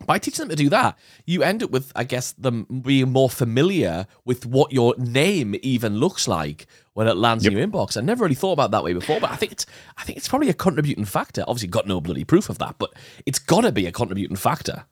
by 0.05 0.19
teaching 0.19 0.43
them 0.43 0.49
to 0.49 0.55
do 0.55 0.69
that, 0.69 0.97
you 1.25 1.41
end 1.41 1.63
up 1.63 1.71
with, 1.71 1.91
I 1.95 2.03
guess, 2.03 2.33
them 2.33 2.65
being 2.83 3.11
more 3.11 3.29
familiar 3.29 4.07
with 4.25 4.45
what 4.45 4.73
your 4.73 4.93
name 4.97 5.55
even 5.61 5.97
looks 5.97 6.27
like 6.27 6.67
when 6.93 7.07
it 7.07 7.15
lands 7.15 7.45
in 7.45 7.53
your 7.53 7.65
inbox. 7.65 7.97
I 7.97 8.01
never 8.01 8.23
really 8.23 8.35
thought 8.35 8.53
about 8.53 8.71
that 8.71 8.83
way 8.83 8.93
before, 8.93 9.19
but 9.19 9.31
I 9.31 9.35
think 9.35 9.53
it's, 9.53 9.65
I 9.97 10.03
think 10.03 10.17
it's 10.17 10.27
probably 10.27 10.49
a 10.49 10.53
contributing 10.53 11.05
factor. 11.05 11.43
Obviously, 11.47 11.69
got 11.69 11.87
no 11.87 12.01
bloody 12.01 12.23
proof 12.23 12.49
of 12.49 12.57
that, 12.57 12.75
but 12.77 12.93
it's 13.25 13.39
got 13.39 13.61
to 13.61 13.71
be 13.71 13.85
a 13.85 13.91
contributing 13.91 14.35
factor. 14.35 14.85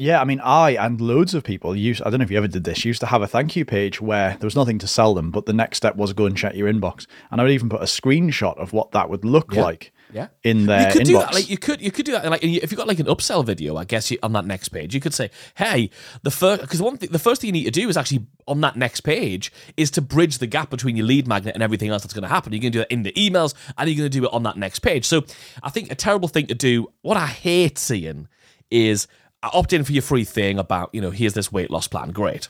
Yeah, 0.00 0.20
I 0.20 0.24
mean, 0.24 0.38
I 0.40 0.70
and 0.72 1.00
loads 1.00 1.34
of 1.34 1.42
people 1.42 1.74
used. 1.74 2.02
I 2.02 2.10
don't 2.10 2.20
know 2.20 2.24
if 2.24 2.30
you 2.30 2.38
ever 2.38 2.46
did 2.46 2.62
this. 2.62 2.84
Used 2.84 3.00
to 3.00 3.06
have 3.06 3.20
a 3.20 3.26
thank 3.26 3.56
you 3.56 3.64
page 3.64 4.00
where 4.00 4.36
there 4.38 4.46
was 4.46 4.54
nothing 4.54 4.78
to 4.78 4.86
sell 4.86 5.12
them, 5.12 5.32
but 5.32 5.46
the 5.46 5.52
next 5.52 5.78
step 5.78 5.96
was 5.96 6.12
go 6.12 6.26
and 6.26 6.36
check 6.36 6.54
your 6.54 6.72
inbox, 6.72 7.06
and 7.32 7.40
I 7.40 7.44
would 7.44 7.52
even 7.52 7.68
put 7.68 7.80
a 7.80 7.86
screenshot 7.86 8.56
of 8.58 8.72
what 8.72 8.92
that 8.92 9.10
would 9.10 9.24
look 9.24 9.54
like. 9.54 9.92
Yeah. 10.12 10.28
in 10.42 10.66
their 10.66 10.86
you 10.86 10.92
could 10.92 11.02
inbox. 11.02 11.06
do 11.06 11.12
that. 11.18 11.34
Like 11.34 11.50
you 11.50 11.58
could, 11.58 11.80
you 11.82 11.90
could 11.90 12.06
do 12.06 12.12
that. 12.12 12.24
Like 12.30 12.42
if 12.42 12.70
you 12.70 12.76
got 12.76 12.88
like 12.88 12.98
an 12.98 13.06
upsell 13.06 13.44
video, 13.44 13.76
I 13.76 13.84
guess 13.84 14.10
you, 14.10 14.18
on 14.22 14.32
that 14.32 14.46
next 14.46 14.70
page, 14.70 14.94
you 14.94 15.00
could 15.00 15.12
say, 15.12 15.30
"Hey, 15.56 15.90
the 16.22 16.30
first 16.30 16.62
because 16.62 16.80
one 16.80 16.96
thing, 16.96 17.10
the 17.12 17.18
first 17.18 17.40
thing 17.40 17.48
you 17.48 17.52
need 17.52 17.64
to 17.64 17.70
do 17.70 17.88
is 17.88 17.96
actually 17.96 18.26
on 18.46 18.60
that 18.62 18.76
next 18.76 19.02
page 19.02 19.52
is 19.76 19.90
to 19.92 20.00
bridge 20.00 20.38
the 20.38 20.46
gap 20.46 20.70
between 20.70 20.96
your 20.96 21.06
lead 21.06 21.28
magnet 21.28 21.54
and 21.54 21.62
everything 21.62 21.90
else 21.90 22.02
that's 22.02 22.14
going 22.14 22.22
to 22.22 22.28
happen. 22.28 22.52
You're 22.52 22.60
going 22.62 22.72
to 22.72 22.78
do 22.78 22.82
it 22.82 22.90
in 22.90 23.02
the 23.02 23.12
emails, 23.12 23.54
and 23.76 23.88
you're 23.88 23.98
going 23.98 24.10
to 24.10 24.18
do 24.20 24.24
it 24.24 24.32
on 24.32 24.42
that 24.44 24.56
next 24.56 24.78
page. 24.80 25.04
So 25.04 25.24
I 25.62 25.70
think 25.70 25.90
a 25.92 25.94
terrible 25.94 26.28
thing 26.28 26.46
to 26.46 26.54
do. 26.54 26.88
What 27.02 27.16
I 27.16 27.26
hate 27.26 27.76
seeing 27.78 28.28
is 28.70 29.06
I 29.42 29.50
opt 29.52 29.72
in 29.72 29.84
for 29.84 29.92
your 29.92 30.02
free 30.02 30.24
thing 30.24 30.58
about 30.58 30.90
you 30.94 31.00
know 31.00 31.10
here's 31.10 31.34
this 31.34 31.52
weight 31.52 31.70
loss 31.70 31.86
plan. 31.86 32.12
Great. 32.12 32.48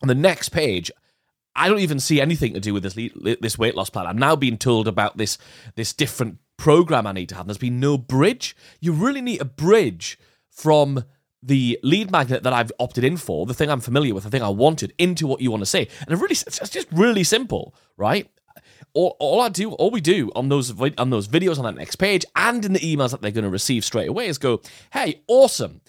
On 0.00 0.06
the 0.08 0.14
next 0.14 0.50
page, 0.50 0.92
I 1.56 1.68
don't 1.68 1.80
even 1.80 1.98
see 1.98 2.20
anything 2.20 2.54
to 2.54 2.60
do 2.60 2.72
with 2.72 2.84
this 2.84 2.96
le- 2.96 3.36
this 3.40 3.58
weight 3.58 3.74
loss 3.74 3.90
plan. 3.90 4.06
I'm 4.06 4.18
now 4.18 4.36
being 4.36 4.58
told 4.58 4.86
about 4.86 5.16
this 5.16 5.38
this 5.74 5.92
different 5.92 6.38
program 6.58 7.06
I 7.06 7.12
need 7.12 7.30
to 7.30 7.34
have. 7.36 7.46
There's 7.46 7.56
been 7.56 7.80
no 7.80 7.96
bridge. 7.96 8.54
You 8.80 8.92
really 8.92 9.22
need 9.22 9.40
a 9.40 9.46
bridge 9.46 10.18
from 10.50 11.04
the 11.42 11.78
lead 11.82 12.10
magnet 12.10 12.42
that 12.42 12.52
I've 12.52 12.72
opted 12.78 13.04
in 13.04 13.16
for, 13.16 13.46
the 13.46 13.54
thing 13.54 13.70
I'm 13.70 13.80
familiar 13.80 14.14
with, 14.14 14.24
the 14.24 14.30
thing 14.30 14.42
I 14.42 14.48
wanted, 14.48 14.92
into 14.98 15.26
what 15.26 15.40
you 15.40 15.50
want 15.50 15.62
to 15.62 15.66
say. 15.66 15.88
And 16.00 16.10
it 16.10 16.16
really, 16.16 16.32
it's 16.32 16.68
just 16.68 16.88
really 16.92 17.24
simple, 17.24 17.74
right? 17.96 18.28
All, 18.92 19.16
all 19.20 19.40
I 19.40 19.48
do, 19.48 19.70
all 19.72 19.90
we 19.90 20.00
do 20.00 20.30
on 20.34 20.48
those 20.48 20.72
on 20.98 21.10
those 21.10 21.28
videos 21.28 21.58
on 21.58 21.64
that 21.64 21.76
next 21.76 21.96
page, 21.96 22.24
and 22.34 22.64
in 22.64 22.72
the 22.72 22.80
emails 22.80 23.12
that 23.12 23.22
they're 23.22 23.30
going 23.30 23.44
to 23.44 23.50
receive 23.50 23.84
straight 23.84 24.08
away, 24.08 24.26
is 24.26 24.38
go, 24.38 24.60
"Hey, 24.92 25.22
awesome! 25.28 25.80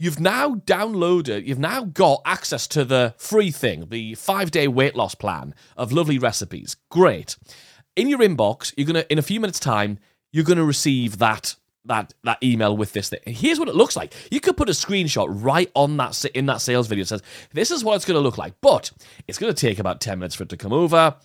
You've 0.00 0.20
now 0.20 0.54
downloaded, 0.54 1.46
you've 1.46 1.58
now 1.58 1.84
got 1.84 2.22
access 2.24 2.68
to 2.68 2.84
the 2.84 3.14
free 3.16 3.50
thing, 3.50 3.88
the 3.88 4.14
five 4.14 4.50
day 4.50 4.68
weight 4.68 4.94
loss 4.94 5.14
plan 5.14 5.54
of 5.76 5.90
lovely 5.92 6.18
recipes. 6.18 6.76
Great. 6.88 7.36
In 7.96 8.08
your 8.08 8.20
inbox, 8.20 8.72
you're 8.76 8.86
gonna, 8.86 9.04
in 9.10 9.18
a 9.18 9.22
few 9.22 9.40
minutes' 9.40 9.58
time, 9.58 9.98
you're 10.32 10.44
gonna 10.44 10.64
receive 10.64 11.18
that 11.18 11.54
that 11.88 12.14
that 12.24 12.38
email 12.42 12.76
with 12.76 12.92
this 12.92 13.08
thing. 13.08 13.20
Here's 13.26 13.58
what 13.58 13.68
it 13.68 13.74
looks 13.74 13.96
like. 13.96 14.14
You 14.30 14.40
could 14.40 14.56
put 14.56 14.68
a 14.68 14.72
screenshot 14.72 15.26
right 15.30 15.70
on 15.74 15.96
that 15.96 16.24
in 16.26 16.46
that 16.46 16.60
sales 16.60 16.86
video. 16.86 17.04
Says 17.04 17.22
this 17.52 17.70
is 17.70 17.82
what 17.82 17.96
it's 17.96 18.04
going 18.04 18.16
to 18.16 18.20
look 18.20 18.38
like, 18.38 18.54
but 18.60 18.90
it's 19.26 19.38
going 19.38 19.52
to 19.52 19.60
take 19.60 19.78
about 19.78 20.00
ten 20.00 20.18
minutes 20.18 20.34
for 20.34 20.44
it 20.44 20.50
to 20.50 20.56
come 20.56 20.72
over. 20.72 21.16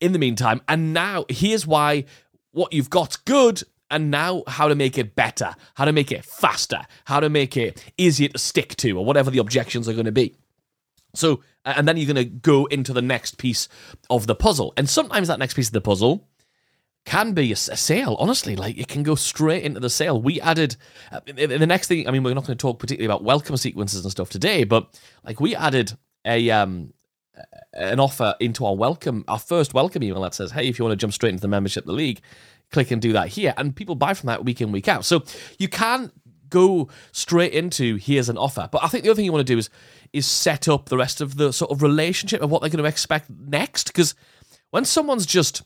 In 0.00 0.12
the 0.12 0.18
meantime, 0.18 0.62
and 0.66 0.94
now 0.94 1.26
here's 1.28 1.66
why 1.66 2.04
what 2.52 2.72
you've 2.72 2.90
got's 2.90 3.16
good. 3.16 3.62
And 3.92 4.08
now, 4.08 4.44
how 4.46 4.68
to 4.68 4.76
make 4.76 4.98
it 4.98 5.16
better, 5.16 5.52
how 5.74 5.84
to 5.84 5.90
make 5.90 6.12
it 6.12 6.24
faster, 6.24 6.82
how 7.06 7.18
to 7.18 7.28
make 7.28 7.56
it 7.56 7.84
easier 7.98 8.28
to 8.28 8.38
stick 8.38 8.76
to, 8.76 8.96
or 8.96 9.04
whatever 9.04 9.32
the 9.32 9.38
objections 9.38 9.88
are 9.88 9.94
going 9.94 10.04
to 10.04 10.12
be. 10.12 10.36
So, 11.16 11.42
and 11.64 11.88
then 11.88 11.96
you're 11.96 12.06
going 12.06 12.24
to 12.24 12.30
go 12.30 12.66
into 12.66 12.92
the 12.92 13.02
next 13.02 13.36
piece 13.36 13.66
of 14.08 14.28
the 14.28 14.36
puzzle. 14.36 14.72
And 14.76 14.88
sometimes 14.88 15.26
that 15.26 15.40
next 15.40 15.54
piece 15.54 15.66
of 15.66 15.72
the 15.72 15.80
puzzle 15.80 16.28
can 17.06 17.32
be 17.32 17.52
a, 17.52 17.56
sale, 17.56 18.16
honestly. 18.18 18.56
Like, 18.56 18.78
it 18.78 18.88
can 18.88 19.02
go 19.02 19.14
straight 19.14 19.62
into 19.64 19.80
the 19.80 19.90
sale. 19.90 20.20
We 20.20 20.40
added 20.40 20.76
uh, 21.10 21.20
the 21.26 21.66
next 21.66 21.88
thing, 21.88 22.06
I 22.06 22.10
mean, 22.10 22.22
we're 22.22 22.34
not 22.34 22.46
going 22.46 22.56
to 22.56 22.62
talk 22.62 22.78
particularly 22.78 23.12
about 23.12 23.24
welcome 23.24 23.56
sequences 23.56 24.04
and 24.04 24.10
stuff 24.10 24.30
today, 24.30 24.64
but 24.64 25.00
like, 25.24 25.40
we 25.40 25.56
added 25.56 25.96
a, 26.24 26.50
um, 26.50 26.92
an 27.72 28.00
offer 28.00 28.34
into 28.40 28.66
our 28.66 28.76
welcome, 28.76 29.24
our 29.28 29.38
first 29.38 29.74
welcome 29.74 30.02
email 30.02 30.22
that 30.22 30.34
says, 30.34 30.52
hey, 30.52 30.68
if 30.68 30.78
you 30.78 30.84
want 30.84 30.92
to 30.92 30.96
jump 30.96 31.12
straight 31.12 31.30
into 31.30 31.42
the 31.42 31.48
membership 31.48 31.84
of 31.84 31.88
the 31.88 31.92
league, 31.94 32.20
click 32.70 32.90
and 32.90 33.02
do 33.02 33.12
that 33.12 33.28
here. 33.28 33.54
And 33.56 33.74
people 33.74 33.94
buy 33.94 34.14
from 34.14 34.28
that 34.28 34.44
week 34.44 34.60
in, 34.60 34.72
week 34.72 34.88
out. 34.88 35.04
So 35.04 35.24
you 35.58 35.68
can 35.68 36.12
go 36.50 36.88
straight 37.12 37.52
into 37.52 37.96
here's 37.96 38.28
an 38.28 38.36
offer. 38.36 38.68
But 38.70 38.84
I 38.84 38.88
think 38.88 39.04
the 39.04 39.10
other 39.10 39.16
thing 39.16 39.24
you 39.24 39.32
want 39.32 39.46
to 39.46 39.52
do 39.52 39.58
is 39.58 39.70
is 40.12 40.26
set 40.26 40.66
up 40.66 40.88
the 40.88 40.96
rest 40.96 41.20
of 41.20 41.36
the 41.36 41.52
sort 41.52 41.70
of 41.70 41.82
relationship 41.82 42.42
of 42.42 42.50
what 42.50 42.60
they're 42.60 42.70
going 42.70 42.82
to 42.82 42.88
expect 42.88 43.30
next. 43.30 43.86
Because 43.86 44.14
when 44.70 44.84
someone's 44.84 45.24
just 45.24 45.62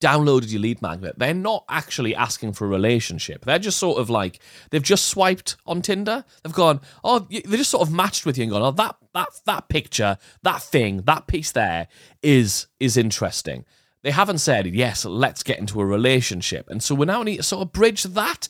downloaded 0.00 0.50
your 0.50 0.60
lead 0.60 0.80
magnet, 0.80 1.18
they're 1.18 1.34
not 1.34 1.64
actually 1.68 2.14
asking 2.14 2.52
for 2.52 2.64
a 2.64 2.68
relationship. 2.68 3.44
They're 3.44 3.58
just 3.58 3.78
sort 3.78 3.98
of 3.98 4.08
like 4.08 4.40
they've 4.70 4.82
just 4.82 5.06
swiped 5.06 5.56
on 5.66 5.82
Tinder. 5.82 6.24
They've 6.42 6.52
gone, 6.52 6.80
oh, 7.02 7.20
they 7.30 7.56
just 7.56 7.70
sort 7.70 7.86
of 7.86 7.92
matched 7.92 8.24
with 8.24 8.38
you 8.38 8.44
and 8.44 8.52
gone, 8.52 8.62
oh, 8.62 8.70
that 8.72 8.96
that 9.14 9.28
that 9.46 9.68
picture, 9.68 10.18
that 10.42 10.62
thing, 10.62 11.02
that 11.02 11.26
piece 11.26 11.52
there 11.52 11.88
is 12.22 12.66
is 12.78 12.96
interesting. 12.96 13.64
They 14.02 14.12
haven't 14.12 14.38
said, 14.38 14.66
yes, 14.66 15.04
let's 15.04 15.42
get 15.42 15.58
into 15.58 15.80
a 15.80 15.86
relationship. 15.86 16.70
And 16.70 16.82
so 16.82 16.94
we 16.94 17.06
now 17.06 17.24
need 17.24 17.38
to 17.38 17.42
sort 17.42 17.62
of 17.62 17.72
bridge 17.72 18.04
that 18.04 18.48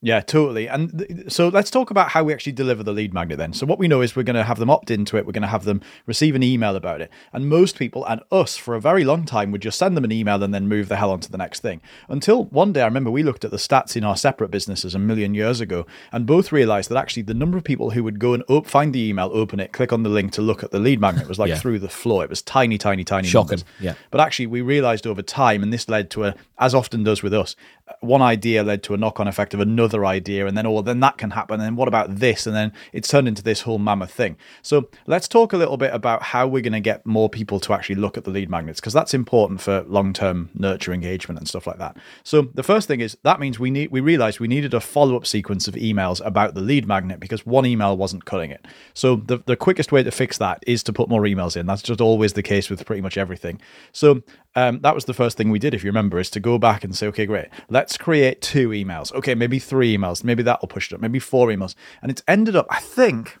yeah, 0.00 0.20
totally. 0.20 0.68
And 0.68 0.96
th- 0.98 1.32
so 1.32 1.48
let's 1.48 1.70
talk 1.70 1.90
about 1.90 2.10
how 2.10 2.22
we 2.22 2.32
actually 2.32 2.52
deliver 2.52 2.84
the 2.84 2.92
lead 2.92 3.12
magnet 3.12 3.36
then. 3.38 3.52
So 3.52 3.66
what 3.66 3.80
we 3.80 3.88
know 3.88 4.00
is 4.00 4.14
we're 4.14 4.22
going 4.22 4.36
to 4.36 4.44
have 4.44 4.58
them 4.58 4.70
opt 4.70 4.92
into 4.92 5.16
it. 5.16 5.26
We're 5.26 5.32
going 5.32 5.42
to 5.42 5.48
have 5.48 5.64
them 5.64 5.80
receive 6.06 6.36
an 6.36 6.42
email 6.44 6.76
about 6.76 7.00
it. 7.00 7.10
And 7.32 7.48
most 7.48 7.76
people 7.76 8.04
and 8.06 8.20
us 8.30 8.56
for 8.56 8.76
a 8.76 8.80
very 8.80 9.02
long 9.04 9.24
time 9.24 9.50
would 9.50 9.60
just 9.62 9.76
send 9.78 9.96
them 9.96 10.04
an 10.04 10.12
email 10.12 10.40
and 10.44 10.54
then 10.54 10.68
move 10.68 10.88
the 10.88 10.94
hell 10.96 11.10
on 11.10 11.18
to 11.20 11.30
the 11.32 11.38
next 11.38 11.60
thing. 11.60 11.80
Until 12.08 12.44
one 12.44 12.72
day 12.72 12.82
I 12.82 12.84
remember 12.84 13.10
we 13.10 13.24
looked 13.24 13.44
at 13.44 13.50
the 13.50 13.56
stats 13.56 13.96
in 13.96 14.04
our 14.04 14.16
separate 14.16 14.52
businesses 14.52 14.94
a 14.94 14.98
million 15.00 15.34
years 15.34 15.60
ago 15.60 15.84
and 16.12 16.26
both 16.26 16.52
realized 16.52 16.90
that 16.90 16.96
actually 16.96 17.22
the 17.24 17.34
number 17.34 17.58
of 17.58 17.64
people 17.64 17.90
who 17.90 18.04
would 18.04 18.20
go 18.20 18.34
and 18.34 18.44
op- 18.48 18.66
find 18.68 18.94
the 18.94 19.00
email, 19.08 19.30
open 19.32 19.58
it, 19.58 19.72
click 19.72 19.92
on 19.92 20.04
the 20.04 20.08
link 20.10 20.30
to 20.32 20.42
look 20.42 20.62
at 20.62 20.70
the 20.70 20.78
lead 20.78 21.00
magnet 21.00 21.26
was 21.28 21.40
like 21.40 21.48
Yeah. 21.48 21.58
through 21.58 21.80
the 21.80 21.88
floor. 21.88 22.22
It 22.22 22.30
was 22.30 22.40
tiny, 22.42 22.78
tiny, 22.78 23.02
tiny 23.02 23.26
Shocking. 23.26 23.58
numbers. 23.58 23.64
Yeah. 23.80 23.94
But 24.12 24.20
actually, 24.20 24.46
we 24.46 24.60
realized 24.60 25.06
over 25.08 25.22
time, 25.22 25.62
and 25.64 25.72
this 25.72 25.88
led 25.88 26.08
to 26.10 26.24
a, 26.24 26.34
as 26.58 26.72
often 26.74 27.02
does 27.02 27.22
with 27.22 27.34
us, 27.34 27.56
one 28.00 28.22
idea 28.22 28.62
led 28.62 28.82
to 28.84 28.94
a 28.94 28.96
knock 28.96 29.20
on 29.20 29.28
effect 29.28 29.54
of 29.54 29.60
another 29.60 30.04
idea, 30.04 30.46
and 30.46 30.56
then, 30.56 30.66
oh, 30.66 30.82
then 30.82 31.00
that 31.00 31.18
can 31.18 31.30
happen. 31.30 31.54
And 31.54 31.62
then 31.62 31.76
what 31.76 31.88
about 31.88 32.16
this? 32.16 32.46
And 32.46 32.54
then 32.54 32.72
it's 32.92 33.08
turned 33.08 33.28
into 33.28 33.42
this 33.42 33.62
whole 33.62 33.78
mammoth 33.78 34.12
thing. 34.12 34.36
So 34.62 34.88
let's 35.06 35.28
talk 35.28 35.52
a 35.52 35.56
little 35.56 35.76
bit 35.76 35.92
about 35.94 36.22
how 36.22 36.46
we're 36.46 36.62
going 36.62 36.72
to 36.72 36.80
get 36.80 37.04
more 37.06 37.28
people 37.28 37.60
to 37.60 37.72
actually 37.72 37.96
look 37.96 38.16
at 38.16 38.24
the 38.24 38.30
lead 38.30 38.50
magnets, 38.50 38.80
because 38.80 38.92
that's 38.92 39.14
important 39.14 39.60
for 39.60 39.82
long 39.82 40.12
term 40.12 40.50
nurture 40.54 40.92
engagement 40.92 41.38
and 41.38 41.48
stuff 41.48 41.66
like 41.66 41.78
that. 41.78 41.96
So 42.22 42.42
the 42.54 42.62
first 42.62 42.88
thing 42.88 43.00
is 43.00 43.16
that 43.22 43.40
means 43.40 43.58
we 43.58 43.70
need, 43.70 43.90
we 43.90 44.00
realized 44.00 44.40
we 44.40 44.48
needed 44.48 44.74
a 44.74 44.80
follow 44.80 45.16
up 45.16 45.26
sequence 45.26 45.68
of 45.68 45.74
emails 45.74 46.24
about 46.24 46.54
the 46.54 46.60
lead 46.60 46.86
magnet 46.86 47.20
because 47.20 47.44
one 47.46 47.66
email 47.66 47.96
wasn't 47.96 48.24
cutting 48.24 48.50
it. 48.50 48.66
So 48.94 49.16
the, 49.16 49.38
the 49.46 49.56
quickest 49.56 49.92
way 49.92 50.02
to 50.02 50.10
fix 50.10 50.38
that 50.38 50.62
is 50.66 50.82
to 50.84 50.92
put 50.92 51.08
more 51.08 51.22
emails 51.22 51.56
in. 51.56 51.66
That's 51.66 51.82
just 51.82 52.00
always 52.00 52.34
the 52.34 52.42
case 52.42 52.70
with 52.70 52.84
pretty 52.84 53.02
much 53.02 53.18
everything. 53.18 53.60
So 53.92 54.22
um, 54.54 54.80
that 54.80 54.94
was 54.94 55.04
the 55.04 55.14
first 55.14 55.36
thing 55.36 55.50
we 55.50 55.58
did, 55.58 55.74
if 55.74 55.84
you 55.84 55.88
remember, 55.88 56.18
is 56.18 56.30
to 56.30 56.40
go 56.40 56.58
back 56.58 56.84
and 56.84 56.96
say, 56.96 57.06
okay, 57.08 57.26
great, 57.26 57.48
let's 57.68 57.96
create 57.96 58.42
two 58.42 58.70
emails. 58.70 59.12
Okay, 59.12 59.34
maybe 59.34 59.58
three 59.58 59.96
emails. 59.96 60.24
Maybe 60.24 60.42
that'll 60.42 60.68
push 60.68 60.90
it 60.90 60.94
up. 60.94 61.00
Maybe 61.00 61.18
four 61.18 61.48
emails. 61.48 61.74
And 62.02 62.10
it's 62.10 62.22
ended 62.26 62.56
up, 62.56 62.66
I 62.70 62.80
think, 62.80 63.38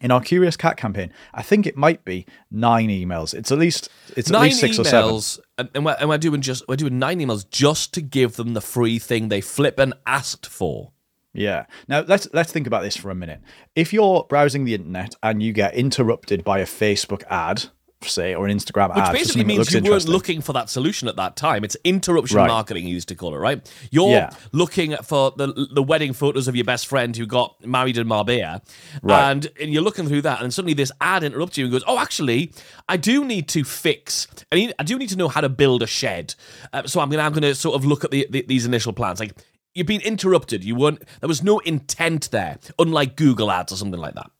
in 0.00 0.10
our 0.10 0.20
Curious 0.20 0.56
Cat 0.56 0.76
campaign, 0.76 1.12
I 1.32 1.42
think 1.42 1.66
it 1.66 1.76
might 1.76 2.04
be 2.04 2.26
nine 2.50 2.88
emails. 2.88 3.32
It's 3.32 3.52
at 3.52 3.58
least 3.58 3.88
it's 4.16 4.28
at 4.28 4.32
nine 4.32 4.42
least 4.44 4.60
six 4.60 4.78
or 4.78 4.84
seven. 4.84 5.10
emails, 5.10 5.38
and, 5.56 5.70
and, 5.74 5.84
we're, 5.84 5.96
and 5.98 6.08
we're 6.08 6.18
doing 6.18 6.40
just 6.40 6.66
we're 6.68 6.76
doing 6.76 6.98
nine 6.98 7.20
emails 7.20 7.48
just 7.48 7.94
to 7.94 8.02
give 8.02 8.36
them 8.36 8.54
the 8.54 8.60
free 8.60 8.98
thing 8.98 9.28
they 9.28 9.40
flip 9.40 9.78
and 9.78 9.94
asked 10.06 10.46
for. 10.46 10.92
Yeah. 11.32 11.66
Now 11.88 12.04
let's 12.06 12.28
let's 12.32 12.52
think 12.52 12.66
about 12.66 12.82
this 12.82 12.96
for 12.96 13.10
a 13.10 13.14
minute. 13.14 13.40
If 13.74 13.92
you're 13.92 14.24
browsing 14.28 14.64
the 14.64 14.74
internet 14.74 15.14
and 15.22 15.42
you 15.42 15.52
get 15.52 15.74
interrupted 15.74 16.44
by 16.44 16.58
a 16.58 16.66
Facebook 16.66 17.22
ad, 17.30 17.66
say, 18.10 18.34
or 18.34 18.46
an 18.46 18.56
Instagram 18.56 18.88
Which 18.94 18.98
ad, 19.04 19.12
Which 19.12 19.20
basically 19.22 19.44
means 19.44 19.72
you 19.72 19.82
weren't 19.82 20.08
looking 20.08 20.40
for 20.40 20.52
that 20.52 20.70
solution 20.70 21.08
at 21.08 21.16
that 21.16 21.36
time. 21.36 21.64
It's 21.64 21.76
interruption 21.84 22.36
Right. 22.38 22.48
marketing, 22.48 22.86
you 22.86 22.94
used 22.94 23.08
to 23.08 23.14
call 23.14 23.34
it, 23.34 23.38
right? 23.38 23.60
You're 23.90 24.10
Yeah. 24.10 24.30
looking 24.52 24.96
for 25.02 25.32
the 25.36 25.68
the 25.72 25.82
wedding 25.82 26.12
photos 26.12 26.48
of 26.48 26.54
your 26.56 26.64
best 26.64 26.86
friend 26.86 27.16
who 27.16 27.26
got 27.26 27.64
married 27.64 27.96
in 27.98 28.06
Marbella, 28.06 28.62
Right. 29.02 29.30
and, 29.30 29.48
and 29.60 29.72
you're 29.72 29.82
looking 29.82 30.06
through 30.08 30.22
that, 30.22 30.42
and 30.42 30.52
suddenly 30.52 30.74
this 30.74 30.92
ad 31.00 31.22
interrupts 31.24 31.58
you 31.58 31.64
and 31.64 31.72
goes, 31.72 31.84
"Oh, 31.86 31.98
actually, 31.98 32.52
I 32.88 32.96
do 32.96 33.24
need 33.24 33.48
to 33.48 33.64
fix. 33.64 34.26
I 34.52 34.56
need, 34.56 34.74
I 34.78 34.82
do 34.82 34.98
need 34.98 35.08
to 35.10 35.16
know 35.16 35.28
how 35.28 35.40
to 35.40 35.48
build 35.48 35.82
a 35.82 35.86
shed. 35.86 36.34
Uh, 36.72 36.86
so 36.86 37.00
I'm 37.00 37.10
gonna 37.10 37.22
I'm 37.22 37.32
gonna 37.32 37.54
sort 37.54 37.74
of 37.76 37.84
look 37.84 38.04
at 38.04 38.10
the, 38.10 38.26
the 38.30 38.42
these 38.48 38.66
initial 38.66 38.92
plans, 38.92 39.20
like." 39.20 39.32
You've 39.76 39.88
been 39.88 40.02
interrupted. 40.02 40.62
You 40.62 40.76
weren't. 40.76 41.02
There 41.18 41.26
was 41.26 41.42
no 41.42 41.58
intent 41.58 42.30
there, 42.30 42.58
unlike 42.78 43.16
Google 43.16 43.50
Ads 43.50 43.72
or 43.72 43.76
something 43.76 43.98
like 43.98 44.14
that. 44.14 44.30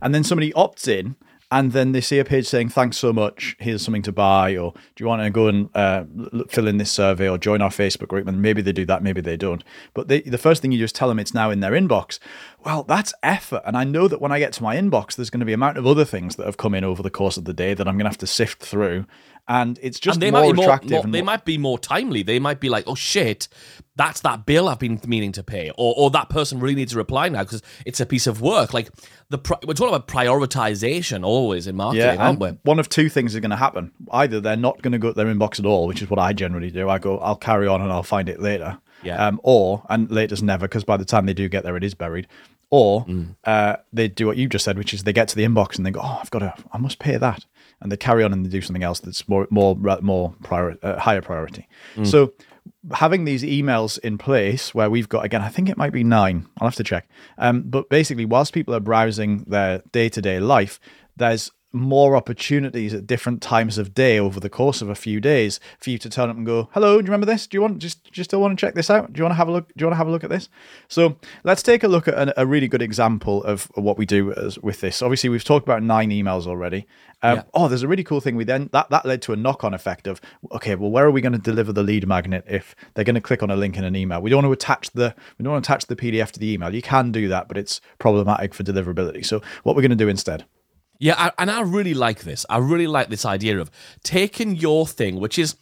and 0.00 0.14
then 0.14 0.24
somebody 0.24 0.50
opts 0.54 0.88
in 0.88 1.14
and 1.52 1.72
then 1.72 1.92
they 1.92 2.00
see 2.00 2.18
a 2.18 2.24
page 2.24 2.46
saying 2.46 2.70
thanks 2.70 2.96
so 2.96 3.12
much. 3.12 3.56
Here's 3.58 3.82
something 3.82 4.02
to 4.02 4.12
buy 4.12 4.56
or 4.56 4.72
do 4.72 5.04
you 5.04 5.06
want 5.06 5.22
to 5.22 5.30
go 5.30 5.46
and 5.46 5.68
uh, 5.74 6.04
fill 6.48 6.66
in 6.66 6.78
this 6.78 6.90
survey 6.90 7.28
or 7.28 7.38
join 7.38 7.62
our 7.62 7.70
facebook 7.70 8.08
group? 8.08 8.26
And 8.26 8.42
maybe 8.42 8.62
they 8.62 8.72
do 8.72 8.86
that 8.86 9.02
maybe 9.02 9.20
they 9.20 9.36
don't. 9.36 9.62
But 9.94 10.08
they, 10.08 10.22
the 10.22 10.38
first 10.38 10.62
thing 10.62 10.72
you 10.72 10.78
just 10.78 10.94
tell 10.94 11.08
them 11.08 11.18
it's 11.18 11.34
now 11.34 11.50
in 11.50 11.60
their 11.60 11.72
inbox. 11.72 12.18
Well 12.64 12.82
that's 12.82 13.14
effort. 13.22 13.62
And 13.64 13.76
i 13.76 13.84
know 13.84 14.08
that 14.08 14.20
when 14.20 14.32
i 14.32 14.38
get 14.38 14.52
to 14.54 14.62
my 14.62 14.76
inbox 14.76 15.14
there's 15.14 15.30
going 15.30 15.40
to 15.40 15.46
be 15.46 15.52
a 15.52 15.62
amount 15.62 15.78
of 15.78 15.86
other 15.86 16.04
things 16.04 16.34
that 16.34 16.46
have 16.46 16.56
come 16.56 16.74
in 16.74 16.82
over 16.82 17.04
the 17.04 17.10
course 17.10 17.36
of 17.36 17.44
the 17.44 17.52
day 17.52 17.72
that 17.72 17.86
i'm 17.86 17.94
going 17.94 18.04
to 18.04 18.10
have 18.10 18.18
to 18.18 18.26
sift 18.26 18.60
through 18.60 19.06
and 19.48 19.78
it's 19.82 19.98
just 20.00 20.16
and 20.16 20.22
they 20.22 20.30
more 20.30 20.40
might 20.42 20.46
be 20.52 20.52
more, 20.56 20.64
attractive 20.64 20.90
more- 20.90 21.06
they 21.12 21.22
might 21.22 21.44
be 21.44 21.58
more 21.58 21.78
timely. 21.78 22.22
They 22.22 22.38
might 22.38 22.60
be 22.60 22.68
like, 22.68 22.84
"Oh 22.86 22.94
shit, 22.94 23.48
that's 23.96 24.20
that 24.20 24.46
bill 24.46 24.68
I've 24.68 24.78
been 24.78 25.00
meaning 25.06 25.32
to 25.32 25.42
pay," 25.42 25.70
or 25.76 25.94
or 25.96 26.10
that 26.10 26.28
person 26.28 26.60
really 26.60 26.76
needs 26.76 26.94
a 26.94 26.96
reply 26.96 27.28
now 27.28 27.42
because 27.42 27.62
it's 27.84 28.00
a 28.00 28.06
piece 28.06 28.26
of 28.26 28.40
work. 28.40 28.72
Like 28.72 28.90
the 29.30 29.38
pri- 29.38 29.58
we're 29.66 29.74
talking 29.74 29.94
about 29.94 30.06
prioritization 30.08 31.24
always 31.24 31.66
in 31.66 31.76
marketing, 31.76 32.06
Yeah, 32.18 32.26
aren't 32.26 32.40
we? 32.40 32.48
one 32.62 32.78
of 32.78 32.88
two 32.88 33.08
things 33.08 33.34
is 33.34 33.40
going 33.40 33.50
to 33.50 33.56
happen. 33.56 33.92
Either 34.10 34.40
they're 34.40 34.56
not 34.56 34.80
going 34.82 34.92
to 34.92 34.98
go 34.98 35.08
to 35.08 35.14
their 35.14 35.26
inbox 35.26 35.58
at 35.58 35.66
all, 35.66 35.86
which 35.86 36.02
is 36.02 36.10
what 36.10 36.18
I 36.18 36.32
generally 36.32 36.70
do. 36.70 36.88
I 36.88 36.98
go, 36.98 37.18
I'll 37.18 37.36
carry 37.36 37.66
on 37.66 37.80
and 37.80 37.90
I'll 37.92 38.02
find 38.02 38.28
it 38.28 38.40
later. 38.40 38.78
Yeah. 39.02 39.26
Um, 39.26 39.40
or 39.42 39.82
and 39.88 40.10
later's 40.10 40.42
never 40.42 40.66
because 40.68 40.84
by 40.84 40.96
the 40.96 41.04
time 41.04 41.26
they 41.26 41.34
do 41.34 41.48
get 41.48 41.64
there, 41.64 41.76
it 41.76 41.84
is 41.84 41.94
buried. 41.94 42.28
Or 42.70 43.04
Mm. 43.04 43.36
uh, 43.44 43.76
they 43.92 44.08
do 44.08 44.26
what 44.26 44.36
you 44.38 44.48
just 44.48 44.64
said, 44.64 44.78
which 44.78 44.94
is 44.94 45.02
they 45.04 45.12
get 45.12 45.28
to 45.28 45.36
the 45.36 45.44
inbox 45.44 45.76
and 45.76 45.84
they 45.84 45.90
go, 45.90 46.00
oh, 46.02 46.18
I've 46.22 46.30
got 46.30 46.38
to, 46.38 46.54
I 46.72 46.78
must 46.78 46.98
pay 46.98 47.16
that, 47.18 47.44
and 47.82 47.92
they 47.92 47.96
carry 47.96 48.24
on 48.24 48.32
and 48.32 48.44
they 48.44 48.50
do 48.50 48.60
something 48.60 48.82
else 48.82 49.00
that's 49.00 49.28
more, 49.28 49.46
more, 49.50 49.76
more 50.00 50.34
prior, 50.42 50.76
uh, 50.82 50.98
higher 50.98 51.22
priority. 51.22 51.68
Mm. 51.96 52.06
So 52.06 52.32
having 52.92 53.24
these 53.24 53.42
emails 53.42 53.98
in 54.00 54.18
place 54.18 54.74
where 54.74 54.90
we've 54.90 55.08
got 55.08 55.24
again 55.24 55.40
i 55.42 55.48
think 55.48 55.68
it 55.68 55.76
might 55.76 55.92
be 55.92 56.04
nine 56.04 56.46
i'll 56.58 56.68
have 56.68 56.74
to 56.74 56.84
check 56.84 57.08
um, 57.38 57.62
but 57.62 57.88
basically 57.88 58.24
whilst 58.24 58.52
people 58.52 58.74
are 58.74 58.80
browsing 58.80 59.44
their 59.44 59.82
day-to-day 59.92 60.40
life 60.40 60.80
there's 61.16 61.50
more 61.72 62.16
opportunities 62.16 62.92
at 62.92 63.06
different 63.06 63.40
times 63.40 63.78
of 63.78 63.94
day 63.94 64.18
over 64.18 64.38
the 64.38 64.50
course 64.50 64.82
of 64.82 64.88
a 64.88 64.94
few 64.94 65.20
days 65.20 65.58
for 65.78 65.90
you 65.90 65.98
to 65.98 66.10
turn 66.10 66.28
up 66.28 66.36
and 66.36 66.44
go 66.44 66.68
hello 66.72 67.00
do 67.00 67.06
you 67.06 67.10
remember 67.10 67.26
this? 67.26 67.46
Do 67.46 67.56
you 67.56 67.62
want 67.62 67.78
just 67.78 68.04
do 68.04 68.10
you 68.14 68.24
still 68.24 68.40
want 68.40 68.58
to 68.58 68.66
check 68.66 68.74
this 68.74 68.90
out? 68.90 69.12
Do 69.12 69.18
you 69.18 69.24
want 69.24 69.32
to 69.32 69.36
have 69.36 69.48
a 69.48 69.52
look 69.52 69.68
do 69.68 69.74
you 69.82 69.86
want 69.86 69.94
to 69.94 69.98
have 69.98 70.06
a 70.06 70.10
look 70.10 70.24
at 70.24 70.30
this? 70.30 70.48
So 70.88 71.16
let's 71.44 71.62
take 71.62 71.82
a 71.82 71.88
look 71.88 72.08
at 72.08 72.14
an, 72.14 72.32
a 72.36 72.46
really 72.46 72.68
good 72.68 72.82
example 72.82 73.42
of 73.44 73.70
what 73.74 73.96
we 73.96 74.04
do 74.06 74.32
as, 74.32 74.58
with 74.58 74.80
this. 74.80 75.00
Obviously 75.02 75.30
we've 75.30 75.44
talked 75.44 75.66
about 75.66 75.82
nine 75.82 76.10
emails 76.10 76.46
already. 76.46 76.86
Um, 77.22 77.36
Yeah. 77.36 77.42
oh 77.54 77.68
there's 77.68 77.82
a 77.82 77.88
really 77.88 78.04
cool 78.04 78.20
thing 78.20 78.36
we 78.36 78.44
then 78.44 78.68
that 78.72 78.90
that 78.90 79.06
led 79.06 79.22
to 79.22 79.32
a 79.32 79.36
knock-on 79.36 79.72
effect 79.72 80.06
of 80.06 80.20
okay 80.50 80.74
well 80.74 80.90
where 80.90 81.06
are 81.06 81.10
we 81.10 81.20
going 81.20 81.32
to 81.32 81.38
deliver 81.38 81.72
the 81.72 81.82
lead 81.82 82.06
magnet 82.06 82.44
if 82.48 82.74
they're 82.94 83.04
going 83.04 83.14
to 83.14 83.20
click 83.20 83.42
on 83.42 83.50
a 83.50 83.56
link 83.56 83.76
in 83.76 83.84
an 83.84 83.96
email? 83.96 84.20
We 84.20 84.28
don't 84.30 84.44
want 84.44 84.48
to 84.48 84.52
attach 84.52 84.90
the 84.90 85.14
we 85.38 85.42
don't 85.44 85.52
want 85.52 85.64
to 85.64 85.72
attach 85.72 85.86
the 85.86 85.96
pdf 85.96 86.32
to 86.32 86.40
the 86.40 86.52
email. 86.52 86.74
You 86.74 86.82
can 86.82 87.12
do 87.12 87.28
that 87.28 87.48
but 87.48 87.56
it's 87.56 87.80
problematic 87.98 88.52
for 88.54 88.62
deliverability. 88.62 89.24
So 89.24 89.40
what 89.62 89.74
we're 89.74 89.82
going 89.82 89.90
to 89.90 89.96
do 89.96 90.08
instead 90.08 90.44
Yeah, 91.02 91.16
I, 91.18 91.32
and 91.36 91.50
I 91.50 91.62
really 91.62 91.94
like 91.94 92.20
this. 92.20 92.46
I 92.48 92.58
really 92.58 92.86
like 92.86 93.08
this 93.08 93.26
idea 93.26 93.58
of 93.58 93.72
taking 94.04 94.54
your 94.54 94.86
thing, 94.86 95.16
which 95.18 95.36
is 95.36 95.56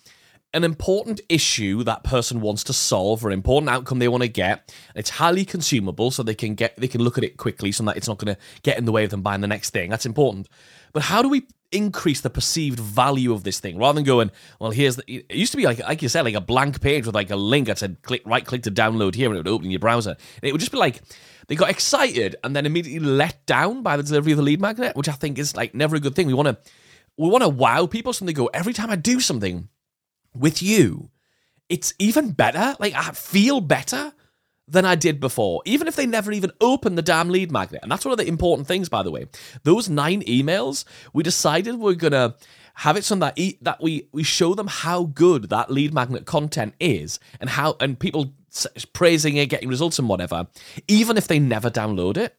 an 0.52 0.64
important 0.64 1.22
issue 1.30 1.82
that 1.84 2.04
person 2.04 2.42
wants 2.42 2.62
to 2.64 2.74
solve 2.74 3.24
or 3.24 3.28
an 3.28 3.32
important 3.32 3.70
outcome 3.70 4.00
they 4.00 4.08
want 4.08 4.22
to 4.22 4.28
get. 4.28 4.70
It's 4.94 5.08
highly 5.08 5.46
consumable, 5.46 6.10
so 6.10 6.22
they 6.22 6.34
can 6.34 6.54
get 6.56 6.76
they 6.76 6.88
can 6.88 7.00
look 7.00 7.16
at 7.16 7.24
it 7.24 7.38
quickly, 7.38 7.72
so 7.72 7.82
that 7.84 7.96
it's 7.96 8.06
not 8.06 8.18
going 8.18 8.34
to 8.34 8.40
get 8.64 8.76
in 8.76 8.84
the 8.84 8.92
way 8.92 9.02
of 9.02 9.08
them 9.08 9.22
buying 9.22 9.40
the 9.40 9.46
next 9.46 9.70
thing. 9.70 9.88
That's 9.88 10.04
important. 10.04 10.46
But 10.92 11.04
how 11.04 11.22
do 11.22 11.30
we 11.30 11.46
increase 11.72 12.20
the 12.20 12.28
perceived 12.28 12.78
value 12.78 13.32
of 13.32 13.42
this 13.42 13.60
thing 13.60 13.78
rather 13.78 13.94
than 13.94 14.04
going, 14.04 14.30
well, 14.58 14.72
here's 14.72 14.96
the. 14.96 15.04
It 15.10 15.36
used 15.36 15.52
to 15.52 15.56
be 15.56 15.64
like, 15.64 15.78
like 15.78 16.02
you 16.02 16.10
said, 16.10 16.26
like 16.26 16.34
a 16.34 16.40
blank 16.42 16.82
page 16.82 17.06
with 17.06 17.14
like 17.14 17.30
a 17.30 17.36
link 17.36 17.68
that 17.68 17.78
said 17.78 18.02
click 18.02 18.20
right 18.26 18.44
click 18.44 18.64
to 18.64 18.70
download 18.70 19.14
here 19.14 19.30
and 19.30 19.36
it 19.36 19.38
would 19.38 19.48
open 19.48 19.70
your 19.70 19.80
browser. 19.80 20.18
It 20.42 20.52
would 20.52 20.60
just 20.60 20.72
be 20.72 20.76
like 20.76 21.00
they 21.50 21.56
got 21.56 21.68
excited 21.68 22.36
and 22.44 22.54
then 22.54 22.64
immediately 22.64 23.04
let 23.04 23.44
down 23.44 23.82
by 23.82 23.96
the 23.96 24.04
delivery 24.04 24.30
of 24.30 24.36
the 24.36 24.44
lead 24.44 24.60
magnet, 24.60 24.94
which 24.94 25.08
I 25.08 25.12
think 25.12 25.36
is 25.36 25.56
like 25.56 25.74
never 25.74 25.96
a 25.96 26.00
good 26.00 26.14
thing. 26.14 26.28
We 26.28 26.32
want 26.32 26.46
to 26.46 26.56
we 27.16 27.28
want 27.28 27.42
to 27.42 27.48
wow 27.48 27.86
people 27.86 28.12
so 28.12 28.24
they 28.24 28.32
go 28.32 28.46
every 28.54 28.72
time 28.72 28.88
I 28.88 28.94
do 28.94 29.18
something 29.18 29.68
with 30.32 30.62
you, 30.62 31.10
it's 31.68 31.92
even 31.98 32.30
better. 32.30 32.76
Like 32.78 32.94
I 32.94 33.10
feel 33.10 33.60
better 33.60 34.12
than 34.68 34.84
I 34.84 34.94
did 34.94 35.18
before, 35.18 35.60
even 35.64 35.88
if 35.88 35.96
they 35.96 36.06
never 36.06 36.30
even 36.30 36.52
open 36.60 36.94
the 36.94 37.02
damn 37.02 37.30
lead 37.30 37.50
magnet. 37.50 37.80
And 37.82 37.90
that's 37.90 38.04
one 38.04 38.12
of 38.12 38.18
the 38.18 38.28
important 38.28 38.68
things, 38.68 38.88
by 38.88 39.02
the 39.02 39.10
way. 39.10 39.26
Those 39.64 39.88
nine 39.88 40.22
emails, 40.22 40.84
we 41.12 41.24
decided 41.24 41.74
we're 41.74 41.94
gonna 41.94 42.36
have 42.80 42.96
it 42.96 43.04
so 43.04 43.14
that 43.16 43.38
e- 43.38 43.58
that 43.60 43.82
we 43.82 44.08
we 44.10 44.22
show 44.22 44.54
them 44.54 44.66
how 44.66 45.04
good 45.04 45.50
that 45.50 45.70
lead 45.70 45.92
magnet 45.92 46.24
content 46.24 46.72
is, 46.80 47.20
and 47.38 47.50
how 47.50 47.76
and 47.78 47.98
people 47.98 48.32
praising 48.94 49.36
it, 49.36 49.50
getting 49.50 49.68
results 49.68 49.98
and 49.98 50.08
whatever, 50.08 50.46
even 50.88 51.18
if 51.18 51.28
they 51.28 51.38
never 51.38 51.70
download 51.70 52.16
it. 52.16 52.34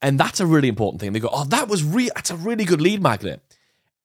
And 0.00 0.18
that's 0.18 0.38
a 0.38 0.46
really 0.46 0.68
important 0.68 1.00
thing. 1.00 1.12
They 1.12 1.18
go, 1.20 1.28
"Oh, 1.32 1.44
that 1.44 1.66
was 1.68 1.82
real. 1.82 2.10
That's 2.14 2.30
a 2.30 2.36
really 2.36 2.64
good 2.64 2.80
lead 2.80 3.02
magnet." 3.02 3.42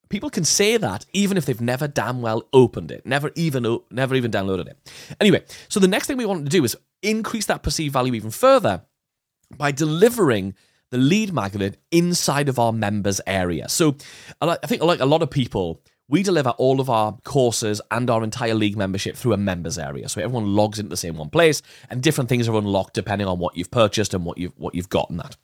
People 0.10 0.32
can 0.32 0.44
say 0.44 0.78
that 0.78 1.06
even 1.14 1.38
if 1.38 1.46
they've 1.46 1.62
never 1.62 1.88
damn 1.88 2.22
well 2.22 2.42
opened 2.52 2.90
it, 2.92 3.06
never 3.06 3.30
even 3.36 3.66
o- 3.66 3.86
never 3.92 4.16
even 4.16 4.32
downloaded 4.32 4.68
it. 4.68 4.78
Anyway, 5.22 5.44
so 5.70 5.80
the 5.80 5.88
next 5.88 6.08
thing 6.08 6.18
we 6.18 6.26
want 6.26 6.44
to 6.46 6.50
do 6.50 6.64
is 6.64 6.76
increase 7.04 7.46
that 7.46 7.62
perceived 7.62 7.94
value 7.94 8.16
even 8.16 8.32
further 8.32 8.82
by 9.56 9.72
delivering 9.72 10.56
the 10.96 11.02
lead 11.02 11.34
magnet 11.34 11.78
inside 11.92 12.48
of 12.48 12.58
our 12.58 12.72
members 12.72 13.20
area. 13.28 13.68
So 13.68 13.98
I 14.42 14.56
think 14.66 14.82
like 14.82 15.02
a 15.02 15.06
lot 15.06 15.22
of 15.22 15.30
people, 15.30 15.82
we 16.08 16.24
deliver 16.24 16.52
all 16.52 16.80
of 16.80 16.90
our 16.90 17.18
courses 17.26 17.82
and 17.92 18.10
our 18.10 18.24
entire 18.24 18.54
league 18.54 18.78
membership 18.78 19.18
through 19.18 19.34
a 19.34 19.38
members 19.38 19.78
area. 19.78 20.08
So 20.08 20.22
everyone 20.22 20.56
logs 20.56 20.80
into 20.80 20.92
the 20.92 20.98
same 20.98 21.18
one 21.18 21.30
place 21.30 21.62
and 21.90 22.02
different 22.02 22.30
things 22.30 22.48
are 22.48 22.56
unlocked 22.56 22.94
depending 22.94 23.28
on 23.28 23.40
what 23.40 23.58
you've 23.58 23.72
purchased 23.72 24.14
and 24.14 24.24
what 24.24 24.38
you've 24.38 24.54
what 24.56 24.74
you've 24.74 24.88
gotten 24.88 25.18
that. 25.18 25.36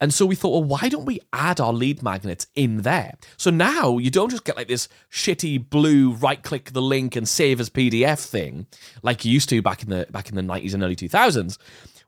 And 0.00 0.14
so 0.14 0.24
we 0.24 0.34
thought, 0.34 0.52
well, 0.52 0.64
why 0.64 0.88
don't 0.88 1.04
we 1.04 1.20
add 1.34 1.60
our 1.60 1.74
lead 1.74 2.02
magnets 2.02 2.46
in 2.54 2.78
there? 2.78 3.16
So 3.36 3.50
now 3.50 3.98
you 3.98 4.10
don't 4.10 4.30
just 4.30 4.44
get 4.44 4.56
like 4.56 4.68
this 4.68 4.88
shitty 5.10 5.68
blue 5.68 6.12
right 6.12 6.42
click 6.42 6.72
the 6.72 6.82
link 6.82 7.16
and 7.16 7.28
save 7.28 7.60
as 7.60 7.68
PDF 7.68 8.26
thing 8.26 8.66
like 9.02 9.26
you 9.26 9.32
used 9.32 9.50
to 9.50 9.60
back 9.60 9.82
in 9.82 9.90
the 9.90 10.06
back 10.10 10.30
in 10.30 10.36
the 10.36 10.42
90s 10.42 10.72
and 10.72 10.82
early 10.82 10.96
2000s. 10.96 11.58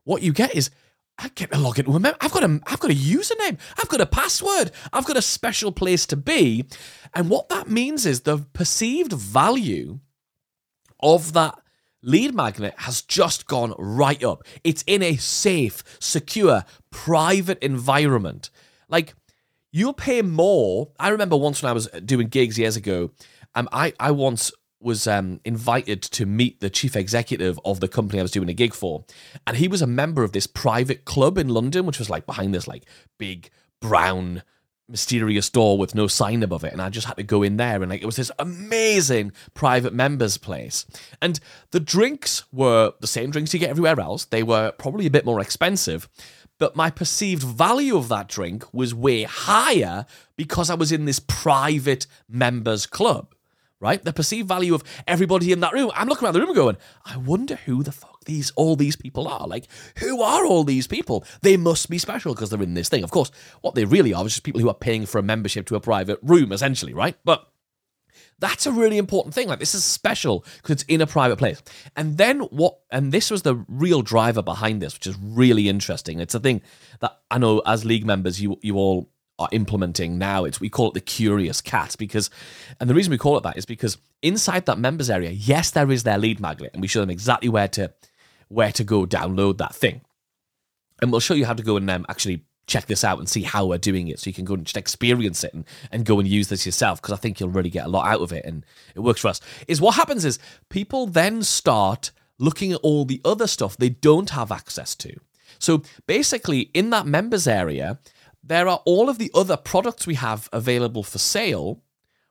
What 0.05 0.23
you 0.23 0.33
get 0.33 0.55
is 0.55 0.71
I 1.21 1.29
get 1.35 1.51
to 1.51 1.59
log 1.59 1.77
a 1.77 1.99
mem- 1.99 2.15
I've 2.21 2.31
got 2.31 2.43
a 2.43 2.59
I've 2.65 2.79
got 2.79 2.91
a 2.91 2.95
username, 2.95 3.59
I've 3.77 3.89
got 3.89 4.01
a 4.01 4.05
password, 4.05 4.71
I've 4.93 5.05
got 5.05 5.17
a 5.17 5.21
special 5.21 5.71
place 5.71 6.05
to 6.07 6.15
be. 6.15 6.65
And 7.13 7.29
what 7.29 7.49
that 7.49 7.69
means 7.69 8.05
is 8.05 8.21
the 8.21 8.45
perceived 8.53 9.11
value 9.11 9.99
of 11.01 11.33
that 11.33 11.59
lead 12.01 12.33
magnet 12.33 12.73
has 12.77 13.01
just 13.01 13.47
gone 13.47 13.73
right 13.77 14.23
up. 14.23 14.43
It's 14.63 14.83
in 14.87 15.03
a 15.03 15.17
safe, 15.17 15.83
secure, 15.99 16.63
private 16.89 17.59
environment. 17.61 18.49
Like 18.87 19.13
you'll 19.71 19.93
pay 19.93 20.21
more. 20.21 20.91
I 20.99 21.09
remember 21.09 21.35
once 21.35 21.61
when 21.61 21.69
I 21.69 21.73
was 21.73 21.87
doing 22.05 22.27
gigs 22.27 22.57
years 22.57 22.77
ago, 22.77 23.11
um, 23.55 23.67
I 23.73 23.93
I 23.99 24.11
once 24.11 24.53
was 24.81 25.07
um, 25.07 25.39
invited 25.43 26.01
to 26.01 26.25
meet 26.25 26.59
the 26.59 26.69
chief 26.69 26.95
executive 26.95 27.59
of 27.65 27.79
the 27.79 27.87
company 27.87 28.19
I 28.19 28.23
was 28.23 28.31
doing 28.31 28.49
a 28.49 28.53
gig 28.53 28.73
for, 28.73 29.05
and 29.45 29.57
he 29.57 29.67
was 29.67 29.81
a 29.81 29.87
member 29.87 30.23
of 30.23 30.31
this 30.31 30.47
private 30.47 31.05
club 31.05 31.37
in 31.37 31.49
London, 31.49 31.85
which 31.85 31.99
was 31.99 32.09
like 32.09 32.25
behind 32.25 32.53
this 32.53 32.67
like 32.67 32.85
big 33.17 33.49
brown 33.81 34.43
mysterious 34.87 35.49
door 35.51 35.77
with 35.77 35.93
no 35.93 36.07
sign 36.07 36.41
above 36.41 36.63
it. 36.63 36.73
And 36.73 36.81
I 36.81 36.89
just 36.89 37.05
had 37.05 37.17
to 37.17 37.23
go 37.23 37.43
in 37.43 37.57
there 37.57 37.81
and 37.81 37.91
like 37.91 38.01
it 38.01 38.07
was 38.07 38.15
this 38.15 38.31
amazing 38.39 39.33
private 39.53 39.93
members 39.93 40.37
place. 40.37 40.85
And 41.21 41.39
the 41.69 41.79
drinks 41.79 42.45
were 42.51 42.93
the 42.99 43.05
same 43.05 43.29
drinks 43.29 43.53
you 43.53 43.59
get 43.59 43.69
everywhere 43.69 43.99
else. 43.99 44.25
They 44.25 44.41
were 44.41 44.71
probably 44.71 45.05
a 45.05 45.11
bit 45.11 45.25
more 45.25 45.39
expensive 45.39 46.09
but 46.59 46.75
my 46.75 46.91
perceived 46.91 47.41
value 47.41 47.97
of 47.97 48.09
that 48.09 48.27
drink 48.27 48.65
was 48.73 48.93
way 48.93 49.23
higher 49.23 50.05
because 50.35 50.69
I 50.69 50.75
was 50.75 50.91
in 50.91 51.05
this 51.05 51.19
private 51.19 52.05
members 52.27 52.85
club 52.85 53.33
right? 53.79 54.03
The 54.03 54.13
perceived 54.13 54.47
value 54.47 54.75
of 54.75 54.83
everybody 55.07 55.51
in 55.51 55.61
that 55.61 55.73
room. 55.73 55.91
I'm 55.95 56.07
looking 56.07 56.25
around 56.25 56.33
the 56.33 56.41
room 56.41 56.53
going, 56.53 56.77
I 57.05 57.17
wonder 57.17 57.55
who 57.55 57.83
the 57.83 57.91
fuck 57.91 58.25
these 58.25 58.51
all 58.51 58.75
these 58.75 58.95
people 58.95 59.27
are. 59.27 59.47
Like, 59.47 59.65
who 59.97 60.21
are 60.21 60.45
all 60.45 60.63
these 60.63 60.87
people? 60.87 61.25
They 61.41 61.57
must 61.57 61.89
be 61.89 61.97
special 61.97 62.33
because 62.33 62.49
they're 62.49 62.61
in 62.61 62.73
this 62.73 62.89
thing. 62.89 63.03
Of 63.03 63.11
course, 63.11 63.31
what 63.61 63.75
they 63.75 63.85
really 63.85 64.13
are 64.13 64.25
is 64.25 64.33
just 64.33 64.43
people 64.43 64.61
who 64.61 64.69
are 64.69 64.73
paying 64.73 65.05
for 65.05 65.17
a 65.17 65.23
membership 65.23 65.65
to 65.67 65.75
a 65.75 65.79
private 65.79 66.19
room, 66.21 66.51
essentially, 66.51 66.93
right? 66.93 67.15
But 67.23 67.47
that's 68.39 68.65
a 68.65 68.71
really 68.71 68.97
important 68.97 69.33
thing. 69.33 69.47
Like 69.47 69.59
this 69.59 69.75
is 69.75 69.83
special 69.83 70.45
because 70.57 70.71
it's 70.71 70.83
in 70.83 71.01
a 71.01 71.07
private 71.07 71.37
place. 71.37 71.61
And 71.95 72.17
then 72.17 72.39
what? 72.39 72.79
And 72.91 73.11
this 73.11 73.31
was 73.31 73.41
the 73.41 73.55
real 73.67 74.01
driver 74.01 74.41
behind 74.41 74.81
this, 74.81 74.93
which 74.93 75.07
is 75.07 75.17
really 75.21 75.69
interesting. 75.69 76.19
It's 76.19 76.35
a 76.35 76.39
thing 76.39 76.61
that 77.01 77.19
I 77.29 77.37
know 77.37 77.61
as 77.65 77.85
league 77.85 78.05
members, 78.05 78.41
you 78.41 78.57
you 78.61 78.75
all 78.75 79.09
are 79.39 79.49
implementing 79.51 80.17
now. 80.17 80.45
It's 80.45 80.59
we 80.59 80.69
call 80.69 80.89
it 80.89 80.93
the 80.93 81.01
curious 81.01 81.61
cat 81.61 81.95
because, 81.97 82.29
and 82.79 82.89
the 82.89 82.93
reason 82.93 83.11
we 83.11 83.17
call 83.17 83.37
it 83.37 83.43
that 83.43 83.57
is 83.57 83.65
because 83.65 83.97
inside 84.21 84.65
that 84.65 84.77
members 84.77 85.09
area, 85.09 85.31
yes, 85.31 85.71
there 85.71 85.91
is 85.91 86.03
their 86.03 86.17
lead 86.17 86.39
magnet, 86.39 86.71
and 86.73 86.81
we 86.81 86.87
show 86.87 87.01
them 87.01 87.09
exactly 87.09 87.49
where 87.49 87.67
to 87.69 87.93
where 88.49 88.71
to 88.71 88.83
go 88.83 89.05
download 89.05 89.57
that 89.57 89.73
thing, 89.75 90.01
and 91.01 91.11
we'll 91.11 91.19
show 91.19 91.33
you 91.33 91.45
how 91.45 91.53
to 91.53 91.63
go 91.63 91.77
and 91.77 91.89
um, 91.89 92.05
actually 92.09 92.43
check 92.67 92.85
this 92.85 93.03
out 93.03 93.17
and 93.17 93.27
see 93.27 93.41
how 93.41 93.65
we're 93.65 93.79
doing 93.79 94.07
it 94.07 94.19
so 94.19 94.29
you 94.29 94.33
can 94.33 94.45
go 94.45 94.53
and 94.53 94.63
just 94.63 94.77
experience 94.77 95.43
it 95.43 95.53
and, 95.53 95.65
and 95.91 96.05
go 96.05 96.19
and 96.19 96.27
use 96.27 96.49
this 96.49 96.67
yourself 96.67 97.01
because 97.01 97.13
I 97.13 97.17
think 97.17 97.39
you'll 97.39 97.49
really 97.49 97.71
get 97.71 97.85
a 97.85 97.89
lot 97.89 98.07
out 98.07 98.21
of 98.21 98.31
it 98.31 98.45
and 98.45 98.63
it 98.93 98.99
works 98.99 99.21
for 99.21 99.29
us. 99.29 99.41
Is 99.67 99.81
what 99.81 99.95
happens 99.95 100.23
is 100.23 100.37
people 100.69 101.07
then 101.07 101.41
start 101.41 102.11
looking 102.37 102.71
at 102.71 102.79
all 102.81 103.05
the 103.05 103.21
other 103.25 103.47
stuff 103.47 103.75
they 103.75 103.89
don't 103.89 104.29
have 104.29 104.51
access 104.51 104.95
to. 104.95 105.19
So 105.57 105.83
basically, 106.07 106.69
in 106.73 106.89
that 106.91 107.05
members 107.05 107.47
area, 107.47 107.99
there 108.49 108.67
are 108.67 108.81
all 108.83 109.09
of 109.09 109.19
the 109.19 109.31
other 109.33 109.55
products 109.55 110.07
we 110.07 110.15
have 110.15 110.49
available 110.51 111.03
for 111.03 111.19
sale, 111.19 111.83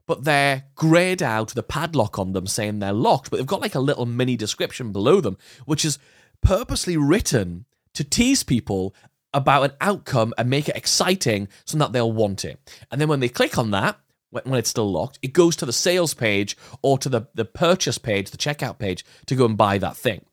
but 0.05 0.25
they're 0.25 0.65
grayed 0.75 1.23
out 1.23 1.51
with 1.55 1.59
a 1.59 1.63
padlock 1.63 2.19
on 2.19 2.33
them 2.33 2.47
saying 2.47 2.81
they're 2.81 2.93
locked, 2.93 3.31
but 3.31 3.37
they've 3.37 3.47
got 3.47 3.61
like 3.61 3.77
a 3.77 3.81
little 3.81 4.05
mini 4.05 4.37
description 4.37 4.91
below 4.93 5.21
them, 5.21 5.39
which 5.65 5.85
is 5.85 5.99
purposely 6.43 6.97
written 6.97 7.67
to 7.95 8.03
tease 8.03 8.43
people 8.43 8.95
about 9.33 9.63
an 9.63 9.77
outcome 9.81 10.35
and 10.37 10.51
make 10.51 10.69
it 10.69 10.77
exciting 10.77 11.47
so 11.65 11.79
that 11.79 11.93
they'll 11.93 12.11
want 12.11 12.45
it. 12.45 12.59
And 12.91 13.01
then 13.01 13.09
when 13.09 13.21
they 13.21 13.29
click 13.29 13.57
on 13.57 13.71
that, 13.71 13.99
when 14.31 14.43
when 14.45 14.59
it's 14.59 14.71
still 14.71 14.91
locked, 14.91 15.21
it 15.23 15.33
goes 15.33 15.55
to 15.57 15.67
the 15.67 15.73
sales 15.73 16.15
page 16.15 16.57
or 16.83 16.99
to 16.99 17.09
the, 17.09 17.29
the 17.35 17.45
purchase 17.45 17.99
page, 17.99 18.31
the 18.31 18.37
checkout 18.37 18.79
page 18.79 19.05
to 19.27 19.37
go 19.37 19.45
and 19.45 19.57
buy 19.57 19.79
that 19.79 19.97
thing. 19.97 20.25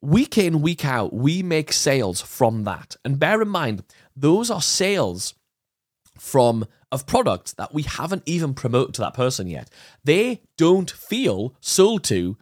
Week 0.00 0.38
in, 0.38 0.62
week 0.62 0.84
out, 0.84 1.12
we 1.12 1.42
make 1.42 1.72
sales 1.72 2.20
from 2.20 2.64
that. 2.64 2.96
And 3.04 3.18
bear 3.18 3.42
in 3.42 3.48
mind, 3.48 3.82
those 4.16 4.50
are 4.50 4.62
sales 4.62 5.34
from 6.18 6.66
of 6.90 7.06
products 7.06 7.52
that 7.52 7.74
we 7.74 7.82
haven't 7.82 8.22
even 8.26 8.54
promoted 8.54 8.94
to 8.94 9.02
that 9.02 9.14
person 9.14 9.46
yet. 9.48 9.70
They 10.04 10.42
don't 10.56 10.90
feel 10.90 11.54
sold 11.60 12.04
to 12.04 12.36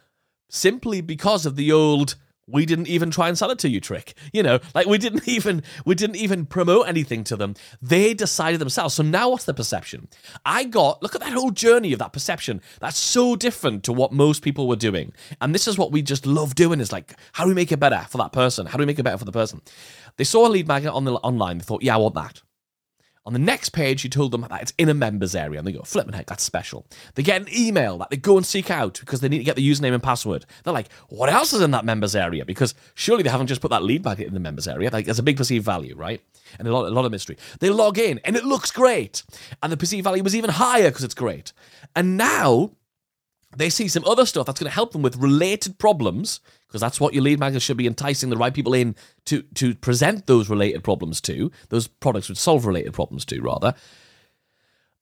simply 0.48 1.00
because 1.00 1.44
of 1.44 1.56
the 1.56 1.72
old 1.72 2.14
we 2.46 2.66
didn't 2.66 2.88
even 2.88 3.11
try 3.11 3.28
and 3.28 3.37
sell 3.37 3.50
it 3.50 3.59
to 3.61 3.68
you 3.68 3.80
trick. 3.80 4.14
You 4.33 4.42
know 4.42 4.61
like 4.74 4.87
we 4.87 4.98
didn't 4.98 5.28
even 5.28 5.62
we 5.85 5.94
didn't 5.94 6.16
even 6.16 6.46
promote 6.46 6.88
anything 6.88 7.24
to 7.24 7.37
them. 7.37 7.54
They 7.80 8.14
decided 8.14 8.61
themselves. 8.61 8.94
So 8.94 9.02
now 9.02 9.30
what's 9.30 9.44
the 9.44 9.54
perception? 9.54 10.09
I 10.44 10.64
got 10.64 11.02
look 11.02 11.14
at 11.14 11.20
that 11.20 11.33
whole 11.33 11.50
journey 11.50 11.92
of 11.92 11.98
that 11.98 12.12
perception. 12.12 12.61
That's 12.80 12.98
so 12.98 13.37
different 13.37 13.85
to 13.85 13.92
what 13.92 14.12
most 14.12 14.42
people 14.42 14.68
were 14.68 14.76
doing. 14.76 15.12
And 15.40 15.54
this 15.54 15.68
is 15.68 15.78
what 15.78 15.92
we 15.92 16.02
just 16.02 16.26
love 16.26 16.54
doing 16.54 16.80
is 16.80 16.92
like 16.92 17.14
how 17.33 17.44
do 17.44 17.48
we 17.48 17.54
make 17.54 17.72
it 17.72 17.80
better 17.80 18.07
for 18.09 18.18
that 18.18 18.33
person? 18.33 18.66
How 18.66 18.78
do 18.78 18.83
we 18.83 18.87
make 18.87 18.98
it 18.98 19.04
better 19.04 19.18
for 19.18 19.24
the 19.24 19.33
person? 19.33 19.61
They 20.16 20.24
saw 20.24 20.46
a 20.46 20.50
lead 20.50 20.68
magnet 20.68 20.92
on 20.92 21.04
the 21.04 21.14
online. 21.14 21.59
They 21.59 21.64
thought 21.64 21.83
yeah 21.83 21.94
i 21.94 21.98
want 21.98 22.14
that 22.14 22.42
on 23.26 23.32
the 23.32 23.38
next 23.38 23.70
page, 23.70 24.04
you 24.04 24.10
told 24.10 24.32
them 24.32 24.42
that 24.42 24.62
it's 24.62 24.74
in 24.76 24.90
a 24.90 24.94
members 24.94 25.34
area, 25.34 25.58
and 25.58 25.66
they 25.66 25.72
go, 25.72 25.82
flipping 25.82 26.12
heck, 26.12 26.26
that's 26.26 26.42
special. 26.42 26.87
They 27.14 27.22
get 27.22 27.40
an 27.40 27.48
email 27.56 27.96
that 27.98 28.10
they 28.10 28.18
go 28.18 28.37
and 28.37 28.44
seek 28.44 28.70
out 28.70 29.00
because 29.00 29.20
they 29.20 29.28
need 29.28 29.38
to 29.38 29.44
get 29.44 29.56
the 29.56 29.66
username 29.66 29.94
and 29.94 30.02
password. 30.02 30.44
They're 30.62 30.74
like, 30.74 30.92
what 31.08 31.30
else 31.30 31.54
is 31.54 31.62
in 31.62 31.70
that 31.70 31.87
members 31.87 32.14
area? 32.14 32.44
Because 32.44 32.74
surely 32.94 33.22
they 33.22 33.30
haven't 33.30 33.46
just 33.46 33.62
put 33.62 33.70
that 33.70 33.82
lead 33.82 34.04
magnet 34.04 34.28
in 34.28 34.34
the 34.34 34.40
members 34.40 34.68
area. 34.68 34.90
Like, 34.92 35.06
there's 35.06 35.18
a 35.18 35.22
big 35.22 35.38
perceived 35.38 35.64
value, 35.64 35.96
right? 35.96 36.20
And 36.58 36.68
a 36.68 36.72
lot, 36.72 36.87
a 36.87 36.90
lot 36.90 37.06
of 37.06 37.12
mystery. 37.12 37.38
They 37.60 37.70
log 37.70 37.98
in, 37.98 38.20
and 38.24 38.37
it 38.37 38.44
looks 38.44 38.70
great. 38.70 39.22
And 39.62 39.72
the 39.72 39.76
perceived 39.78 40.04
value 40.04 40.22
was 40.22 40.37
even 40.37 40.50
higher 40.50 40.90
because 40.90 41.04
it's 41.04 41.14
great. 41.14 41.52
And 41.96 42.18
now 42.18 42.72
they 43.56 43.70
see 43.70 43.88
some 43.88 44.04
other 44.04 44.26
stuff 44.26 44.46
that's 44.46 44.60
going 44.60 44.70
to 44.70 44.74
help 44.74 44.92
them 44.92 45.02
with 45.02 45.16
related 45.16 45.78
problems 45.78 46.40
because 46.66 46.80
that's 46.80 47.00
what 47.00 47.14
your 47.14 47.22
lead 47.22 47.38
magnet 47.38 47.62
should 47.62 47.76
be 47.76 47.86
enticing 47.86 48.30
the 48.30 48.36
right 48.36 48.54
people 48.54 48.74
in 48.74 48.96
to 49.26 49.42
to 49.54 49.74
present 49.74 50.26
those 50.26 50.48
related 50.48 50.82
problems 50.82 51.20
to 51.22 51.50
those 51.68 51.86
products 51.86 52.28
would 52.28 52.38
solve 52.38 52.66
related 52.66 52.92
problems 52.92 53.24
to 53.26 53.40
rather. 53.40 53.74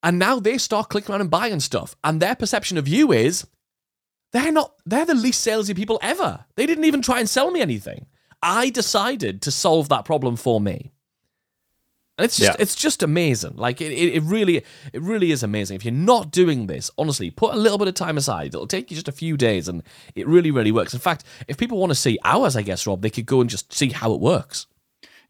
And 0.03 0.19
now 0.19 0.41
they 0.41 0.59
start 0.59 0.89
clicking 0.89 1.13
around 1.13 1.21
and 1.21 1.31
buying 1.31 1.61
stuff 1.61 1.97
and 2.05 2.21
their 2.21 2.35
perception 2.35 2.79
of 2.79 2.89
you 2.89 3.13
is 3.13 3.47
they're 4.33 4.53
not 4.53 4.75
they're 4.85 5.07
the 5.07 5.15
least 5.15 5.47
salesy 5.47 5.75
people 5.75 5.99
ever. 6.03 6.45
They 6.57 6.67
didn't 6.67 6.85
even 6.85 7.03
try 7.03 7.21
and 7.21 7.29
sell 7.29 7.51
me 7.51 7.61
anything. 7.61 8.07
I 8.43 8.71
decided 8.71 9.41
to 9.43 9.51
solve 9.51 9.89
that 9.89 10.05
problem 10.05 10.37
for 10.37 10.61
me 10.61 10.91
And 12.19 12.25
it's 12.27 12.37
just 12.37 12.51
Yeah. 12.51 12.57
it's 12.63 12.75
just 12.75 13.03
amazing. 13.03 13.57
Like 13.57 13.81
it, 13.81 13.91
it, 13.93 14.15
it 14.15 14.23
really 14.23 14.59
it 14.93 15.01
really 15.01 15.33
is 15.33 15.43
amazing. 15.43 15.77
If 15.77 15.85
you're 15.85 15.93
not 15.95 16.31
doing 16.31 16.67
this, 16.67 16.91
honestly, 16.99 17.31
put 17.31 17.55
a 17.55 17.57
little 17.57 17.79
bit 17.79 17.89
of 17.89 17.95
time 17.95 18.19
aside. 18.19 18.49
It'll 18.49 18.67
take 18.67 18.91
you 18.91 18.95
just 18.97 19.09
a 19.09 19.13
few 19.13 19.37
days 19.37 19.67
and 19.69 19.83
it 20.15 20.27
really, 20.27 20.51
really 20.51 20.73
works. 20.73 20.93
In 20.93 21.01
fact, 21.01 21.25
if 21.49 21.57
people 21.57 21.79
want 21.79 21.91
to 21.91 21.95
see 21.97 22.19
ours, 22.25 22.55
I 22.55 22.63
guess, 22.63 22.87
Rob, 22.87 23.01
they 23.03 23.11
could 23.11 23.27
go 23.27 23.41
and 23.41 23.49
just 23.49 23.73
see 23.73 23.89
how 23.91 24.13
it 24.13 24.21
works. 24.21 24.67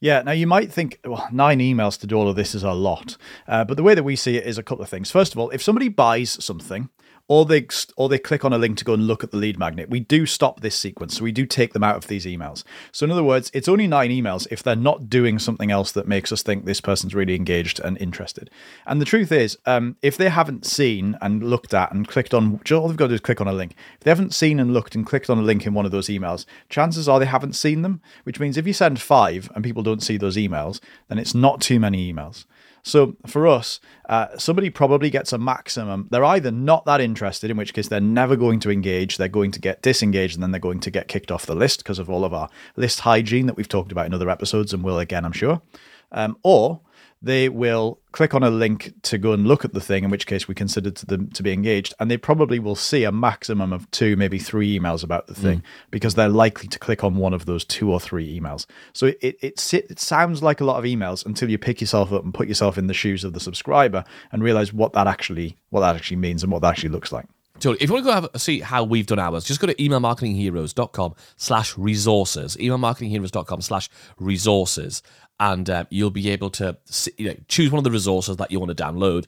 Yeah, 0.00 0.20
now 0.22 0.32
you 0.32 0.48
might 0.48 0.72
think, 0.72 0.98
well, 1.04 1.28
nine 1.30 1.60
emails 1.60 1.96
to 2.00 2.08
do 2.08 2.16
all 2.16 2.28
of 2.28 2.34
this 2.34 2.56
is 2.56 2.64
a 2.64 2.72
lot. 2.72 3.16
Uh, 3.46 3.62
but 3.64 3.76
the 3.76 3.84
way 3.84 3.94
that 3.94 4.02
we 4.02 4.16
see 4.16 4.36
it 4.36 4.44
is 4.44 4.58
a 4.58 4.62
couple 4.64 4.82
of 4.82 4.88
things. 4.90 5.12
First 5.12 5.32
of 5.32 5.38
all, 5.38 5.50
if 5.50 5.62
somebody 5.62 5.88
buys 5.88 6.44
something, 6.44 6.88
or 7.32 7.46
they 7.46 7.66
or 7.96 8.10
they 8.10 8.18
click 8.18 8.44
on 8.44 8.52
a 8.52 8.58
link 8.58 8.76
to 8.76 8.84
go 8.84 8.92
and 8.92 9.06
look 9.06 9.24
at 9.24 9.30
the 9.30 9.38
lead 9.38 9.58
magnet, 9.58 9.88
we 9.88 10.00
do 10.00 10.26
stop 10.26 10.60
this 10.60 10.76
sequence. 10.76 11.16
So 11.16 11.24
we 11.24 11.32
do 11.32 11.46
take 11.46 11.72
them 11.72 11.82
out 11.82 11.96
of 11.96 12.06
these 12.06 12.26
emails. 12.26 12.62
So 12.92 13.04
in 13.04 13.10
other 13.10 13.24
words, 13.24 13.50
it's 13.54 13.68
only 13.68 13.86
nine 13.86 14.10
emails 14.10 14.46
if 14.50 14.62
they're 14.62 14.76
not 14.76 15.08
doing 15.08 15.38
something 15.38 15.70
else 15.70 15.92
that 15.92 16.06
makes 16.06 16.30
us 16.30 16.42
think 16.42 16.66
this 16.66 16.82
person's 16.82 17.14
really 17.14 17.34
engaged 17.34 17.80
and 17.80 17.96
interested. 18.02 18.50
And 18.84 19.00
the 19.00 19.06
truth 19.06 19.32
is, 19.32 19.56
um, 19.64 19.96
if 20.02 20.18
they 20.18 20.28
haven't 20.28 20.66
seen 20.66 21.16
and 21.22 21.42
looked 21.42 21.72
at 21.72 21.90
and 21.90 22.06
clicked 22.06 22.34
on, 22.34 22.60
all 22.70 22.88
they've 22.88 22.98
got 22.98 23.06
to 23.06 23.08
do 23.08 23.14
is 23.14 23.20
click 23.22 23.40
on 23.40 23.48
a 23.48 23.54
link. 23.54 23.76
If 23.94 24.00
they 24.00 24.10
haven't 24.10 24.34
seen 24.34 24.60
and 24.60 24.74
looked 24.74 24.94
and 24.94 25.06
clicked 25.06 25.30
on 25.30 25.38
a 25.38 25.42
link 25.42 25.66
in 25.66 25.72
one 25.72 25.86
of 25.86 25.90
those 25.90 26.08
emails, 26.08 26.44
chances 26.68 27.08
are 27.08 27.18
they 27.18 27.24
haven't 27.24 27.56
seen 27.56 27.80
them. 27.80 28.02
Which 28.24 28.40
means 28.40 28.58
if 28.58 28.66
you 28.66 28.74
send 28.74 29.00
five 29.00 29.50
and 29.54 29.64
people 29.64 29.82
don't 29.82 30.02
see 30.02 30.18
those 30.18 30.36
emails, 30.36 30.80
then 31.08 31.18
it's 31.18 31.34
not 31.34 31.62
too 31.62 31.80
many 31.80 32.12
emails. 32.12 32.44
So 32.82 33.16
for 33.26 33.46
us, 33.46 33.78
uh, 34.08 34.36
somebody 34.36 34.68
probably 34.68 35.08
gets 35.08 35.32
a 35.32 35.38
maximum. 35.38 36.08
They're 36.10 36.24
either 36.24 36.50
not 36.50 36.84
that 36.86 37.00
interested, 37.00 37.50
in 37.50 37.56
which 37.56 37.74
case 37.74 37.88
they're 37.88 38.00
never 38.00 38.34
going 38.34 38.58
to 38.60 38.70
engage, 38.70 39.16
they're 39.16 39.28
going 39.28 39.52
to 39.52 39.60
get 39.60 39.82
disengaged, 39.82 40.34
and 40.34 40.42
then 40.42 40.50
they're 40.50 40.60
going 40.60 40.80
to 40.80 40.90
get 40.90 41.08
kicked 41.08 41.30
off 41.30 41.46
the 41.46 41.54
list 41.54 41.78
because 41.78 42.00
of 42.00 42.10
all 42.10 42.24
of 42.24 42.34
our 42.34 42.48
list 42.76 43.00
hygiene 43.00 43.46
that 43.46 43.56
we've 43.56 43.68
talked 43.68 43.92
about 43.92 44.06
in 44.06 44.14
other 44.14 44.28
episodes 44.30 44.74
and 44.74 44.82
will 44.82 44.98
again, 44.98 45.24
I'm 45.24 45.32
sure. 45.32 45.62
Um, 46.10 46.36
or 46.42 46.80
they 47.22 47.48
will 47.48 48.00
click 48.10 48.34
on 48.34 48.42
a 48.42 48.50
link 48.50 48.92
to 49.02 49.16
go 49.16 49.32
and 49.32 49.46
look 49.46 49.64
at 49.64 49.72
the 49.72 49.80
thing, 49.80 50.04
in 50.04 50.10
which 50.10 50.26
case 50.26 50.48
we 50.48 50.54
consider 50.54 50.90
to 50.90 51.06
them 51.06 51.30
to 51.30 51.42
be 51.42 51.52
engaged, 51.52 51.94
and 52.00 52.10
they 52.10 52.16
probably 52.16 52.58
will 52.58 52.74
see 52.74 53.04
a 53.04 53.12
maximum 53.12 53.72
of 53.72 53.90
two, 53.90 54.16
maybe 54.16 54.38
three 54.38 54.78
emails 54.78 55.04
about 55.04 55.28
the 55.28 55.34
thing 55.34 55.60
mm. 55.60 55.64
because 55.90 56.14
they're 56.14 56.28
likely 56.28 56.68
to 56.68 56.78
click 56.78 57.04
on 57.04 57.16
one 57.16 57.32
of 57.32 57.46
those 57.46 57.64
two 57.64 57.90
or 57.92 58.00
three 58.00 58.38
emails. 58.38 58.66
So 58.92 59.06
it 59.06 59.18
it, 59.20 59.36
it, 59.42 59.74
it 59.90 59.98
sounds 60.00 60.42
like 60.42 60.60
a 60.60 60.64
lot 60.64 60.78
of 60.78 60.84
emails 60.84 61.24
until 61.24 61.48
you 61.48 61.58
pick 61.58 61.80
yourself 61.80 62.12
up 62.12 62.24
and 62.24 62.34
put 62.34 62.48
yourself 62.48 62.76
in 62.76 62.88
the 62.88 62.94
shoes 62.94 63.24
of 63.24 63.32
the 63.32 63.40
subscriber 63.40 64.04
and 64.32 64.42
realize 64.42 64.72
what 64.72 64.92
that 64.94 65.06
actually 65.06 65.56
what 65.70 65.80
that 65.80 65.94
actually 65.94 66.16
means 66.16 66.42
and 66.42 66.50
what 66.50 66.62
that 66.62 66.70
actually 66.70 66.90
looks 66.90 67.12
like. 67.12 67.26
Totally. 67.62 67.78
If 67.80 67.90
you 67.90 67.94
want 67.94 68.04
to 68.06 68.10
go 68.10 68.14
have 68.14 68.28
a 68.34 68.38
see 68.40 68.58
how 68.58 68.82
we've 68.82 69.06
done 69.06 69.20
ours, 69.20 69.44
just 69.44 69.60
go 69.60 69.68
to 69.68 69.74
emailmarketingheroes.com 69.74 71.14
slash 71.36 71.78
resources, 71.78 72.56
emailmarketingheroes.com 72.56 73.60
slash 73.60 73.88
resources, 74.18 75.00
and 75.42 75.68
uh, 75.68 75.84
you'll 75.90 76.10
be 76.10 76.30
able 76.30 76.50
to 76.50 76.76
you 77.18 77.28
know, 77.28 77.36
choose 77.48 77.72
one 77.72 77.78
of 77.78 77.84
the 77.84 77.90
resources 77.90 78.36
that 78.36 78.52
you 78.52 78.60
want 78.60 78.76
to 78.76 78.80
download, 78.80 79.26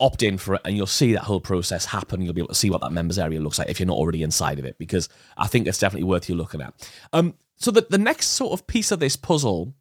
opt 0.00 0.24
in 0.24 0.36
for 0.36 0.56
it, 0.56 0.62
and 0.64 0.76
you'll 0.76 0.84
see 0.84 1.12
that 1.12 1.22
whole 1.22 1.40
process 1.40 1.84
happen. 1.84 2.20
You'll 2.20 2.34
be 2.34 2.40
able 2.40 2.48
to 2.48 2.56
see 2.56 2.70
what 2.70 2.80
that 2.80 2.90
members 2.90 3.20
area 3.20 3.40
looks 3.40 3.60
like 3.60 3.70
if 3.70 3.78
you're 3.78 3.86
not 3.86 3.96
already 3.96 4.24
inside 4.24 4.58
of 4.58 4.64
it, 4.64 4.76
because 4.78 5.08
I 5.36 5.46
think 5.46 5.68
it's 5.68 5.78
definitely 5.78 6.08
worth 6.08 6.28
you 6.28 6.34
looking 6.34 6.60
at. 6.60 6.74
Um, 7.12 7.34
so 7.54 7.70
the, 7.70 7.86
the 7.88 7.98
next 7.98 8.26
sort 8.30 8.52
of 8.52 8.66
piece 8.66 8.90
of 8.90 8.98
this 8.98 9.14
puzzle 9.14 9.74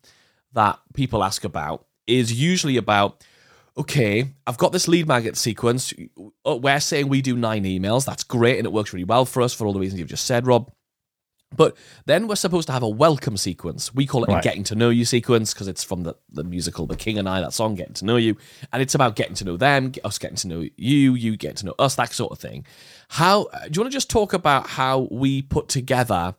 that 0.53 0.79
people 0.93 1.23
ask 1.23 1.43
about 1.43 1.87
is 2.05 2.31
usually 2.31 2.77
about 2.77 3.23
okay, 3.75 4.29
I've 4.45 4.59
got 4.59 4.71
this 4.71 4.87
lead 4.87 5.07
magnet 5.07 5.35
sequence. 5.35 5.91
Uh, 6.45 6.57
We're 6.57 6.79
saying 6.79 7.07
we 7.07 7.23
do 7.23 7.35
nine 7.35 7.63
emails. 7.63 8.05
That's 8.05 8.23
great, 8.23 8.59
and 8.59 8.67
it 8.67 8.71
works 8.71 8.93
really 8.93 9.05
well 9.05 9.25
for 9.25 9.41
us 9.41 9.51
for 9.51 9.65
all 9.65 9.73
the 9.73 9.79
reasons 9.79 9.99
you've 9.99 10.09
just 10.09 10.25
said, 10.25 10.45
Rob. 10.45 10.71
But 11.55 11.77
then 12.05 12.27
we're 12.27 12.35
supposed 12.35 12.67
to 12.67 12.73
have 12.73 12.83
a 12.83 12.89
welcome 12.89 13.37
sequence. 13.37 13.93
We 13.93 14.05
call 14.05 14.23
it 14.23 14.29
a 14.29 14.41
getting 14.41 14.63
to 14.65 14.75
know 14.75 14.89
you 14.89 15.05
sequence 15.05 15.53
because 15.53 15.67
it's 15.67 15.83
from 15.83 16.03
the, 16.03 16.15
the 16.31 16.43
musical 16.43 16.87
The 16.87 16.95
King 16.95 17.17
and 17.17 17.29
I, 17.29 17.41
that 17.41 17.53
song, 17.53 17.75
Getting 17.75 17.93
to 17.95 18.05
Know 18.05 18.17
You. 18.17 18.37
And 18.71 18.81
it's 18.81 18.95
about 18.95 19.15
getting 19.15 19.35
to 19.35 19.45
know 19.45 19.57
them, 19.57 19.91
us 20.03 20.17
getting 20.17 20.37
to 20.37 20.47
know 20.47 20.67
you, 20.75 21.13
you 21.15 21.37
getting 21.37 21.57
to 21.57 21.65
know 21.67 21.75
us, 21.79 21.95
that 21.95 22.13
sort 22.13 22.31
of 22.31 22.39
thing. 22.39 22.65
How 23.09 23.43
uh, 23.43 23.65
do 23.65 23.71
you 23.73 23.81
want 23.81 23.91
to 23.91 23.95
just 23.95 24.09
talk 24.09 24.33
about 24.33 24.67
how 24.67 25.07
we 25.11 25.41
put 25.41 25.67
together 25.67 26.35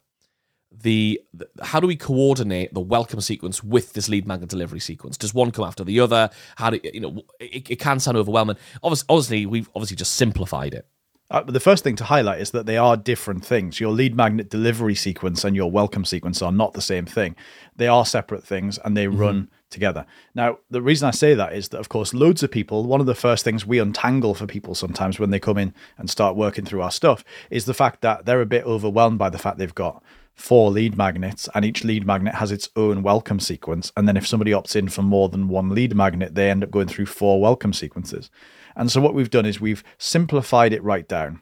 the, 0.83 1.20
the 1.33 1.48
how 1.62 1.81
do 1.81 1.87
we 1.87 1.96
coordinate 1.96 2.74
the 2.74 2.81
welcome 2.81 3.20
sequence 3.20 3.62
with 3.62 3.92
this 3.92 4.09
lead 4.09 4.27
magnet 4.27 4.50
delivery 4.50 4.81
sequence? 4.81 5.16
Does 5.16 5.33
one 5.33 5.50
come 5.50 5.64
after 5.64 5.85
the 5.85 6.00
other? 6.00 6.31
How 6.57 6.70
do 6.70 6.81
you 6.83 7.00
know? 7.00 7.22
It, 7.38 7.70
it 7.70 7.77
can 7.77 8.00
sound 8.00 8.16
overwhelming. 8.16 8.57
Obviously, 8.83 9.07
obviously, 9.09 9.46
we've 9.46 9.68
obviously 9.74 9.96
just 9.96 10.16
simplified 10.16 10.74
it. 10.74 10.87
Uh, 11.35 11.42
the 11.42 11.59
first 11.59 11.83
thing 11.83 11.97
to 11.97 12.05
highlight 12.05 12.40
is 12.40 12.53
that 12.53 12.64
they 12.64 12.77
are 12.77 12.97
different 12.97 13.44
things. 13.44 13.81
Your 13.81 13.90
lead 13.90 14.14
magnet 14.14 14.49
delivery 14.49 14.94
sequence 14.94 15.42
and 15.42 15.57
your 15.57 15.68
welcome 15.68 16.05
sequence 16.05 16.40
are 16.40 16.53
not 16.53 16.75
the 16.75 16.81
same 16.81 17.07
thing. 17.07 17.35
They 17.75 17.88
are 17.88 18.07
separate 18.07 18.44
things 18.44 18.79
and 18.85 18.97
they 18.97 19.09
run 19.09 19.51
together. 19.68 20.07
Now, 20.37 20.59
the 20.70 20.81
reason 20.81 21.09
I 21.09 21.11
say 21.11 21.35
that 21.35 21.53
is 21.53 21.70
that, 21.70 21.81
of 21.81 21.88
course, 21.88 22.14
loads 22.14 22.44
of 22.44 22.53
people, 22.53 22.85
one 22.85 23.01
of 23.01 23.07
the 23.07 23.16
first 23.16 23.42
things 23.42 23.66
we 23.66 23.81
untangle 23.81 24.37
for 24.37 24.47
people 24.47 24.77
sometimes 24.77 25.18
when 25.18 25.31
they 25.31 25.40
come 25.40 25.59
in 25.59 25.75
and 25.99 26.09
start 26.09 26.37
working 26.37 26.64
through 26.64 26.83
our 26.83 26.92
stuff 26.92 27.25
is 27.51 27.64
the 27.64 27.75
fact 27.75 28.03
that 28.03 28.27
they're 28.27 28.40
a 28.40 28.47
bit 28.47 28.64
overwhelmed 28.64 29.18
by 29.18 29.29
the 29.29 29.38
fact 29.38 29.59
they've 29.59 29.75
got 29.75 30.05
four 30.37 30.70
lead 30.70 30.97
magnets 30.97 31.49
and 31.53 31.64
each 31.64 31.83
lead 31.83 32.07
magnet 32.07 32.37
has 32.37 32.53
its 32.53 32.68
own 32.77 33.03
welcome 33.03 33.40
sequence 33.40 33.92
and 33.97 34.09
then 34.09 34.16
if 34.16 34.27
somebody 34.27 34.51
opts 34.51 34.75
in 34.75 34.88
for 34.88 35.03
more 35.03 35.29
than 35.29 35.47
one 35.47 35.68
lead 35.68 35.94
magnet 35.94 36.35
they 36.35 36.51
end 36.51 36.64
up 36.64 36.73
going 36.73 36.88
through 36.88 37.07
four 37.07 37.40
welcome 37.40 37.73
sequences 37.73 38.31
and 38.77 38.91
so 38.91 39.01
what 39.01 39.15
we've 39.15 39.31
done 39.31 39.47
is 39.47 39.61
we've 39.61 39.85
simplified 39.99 40.73
it 40.73 40.83
right 40.83 41.07
down. 41.09 41.41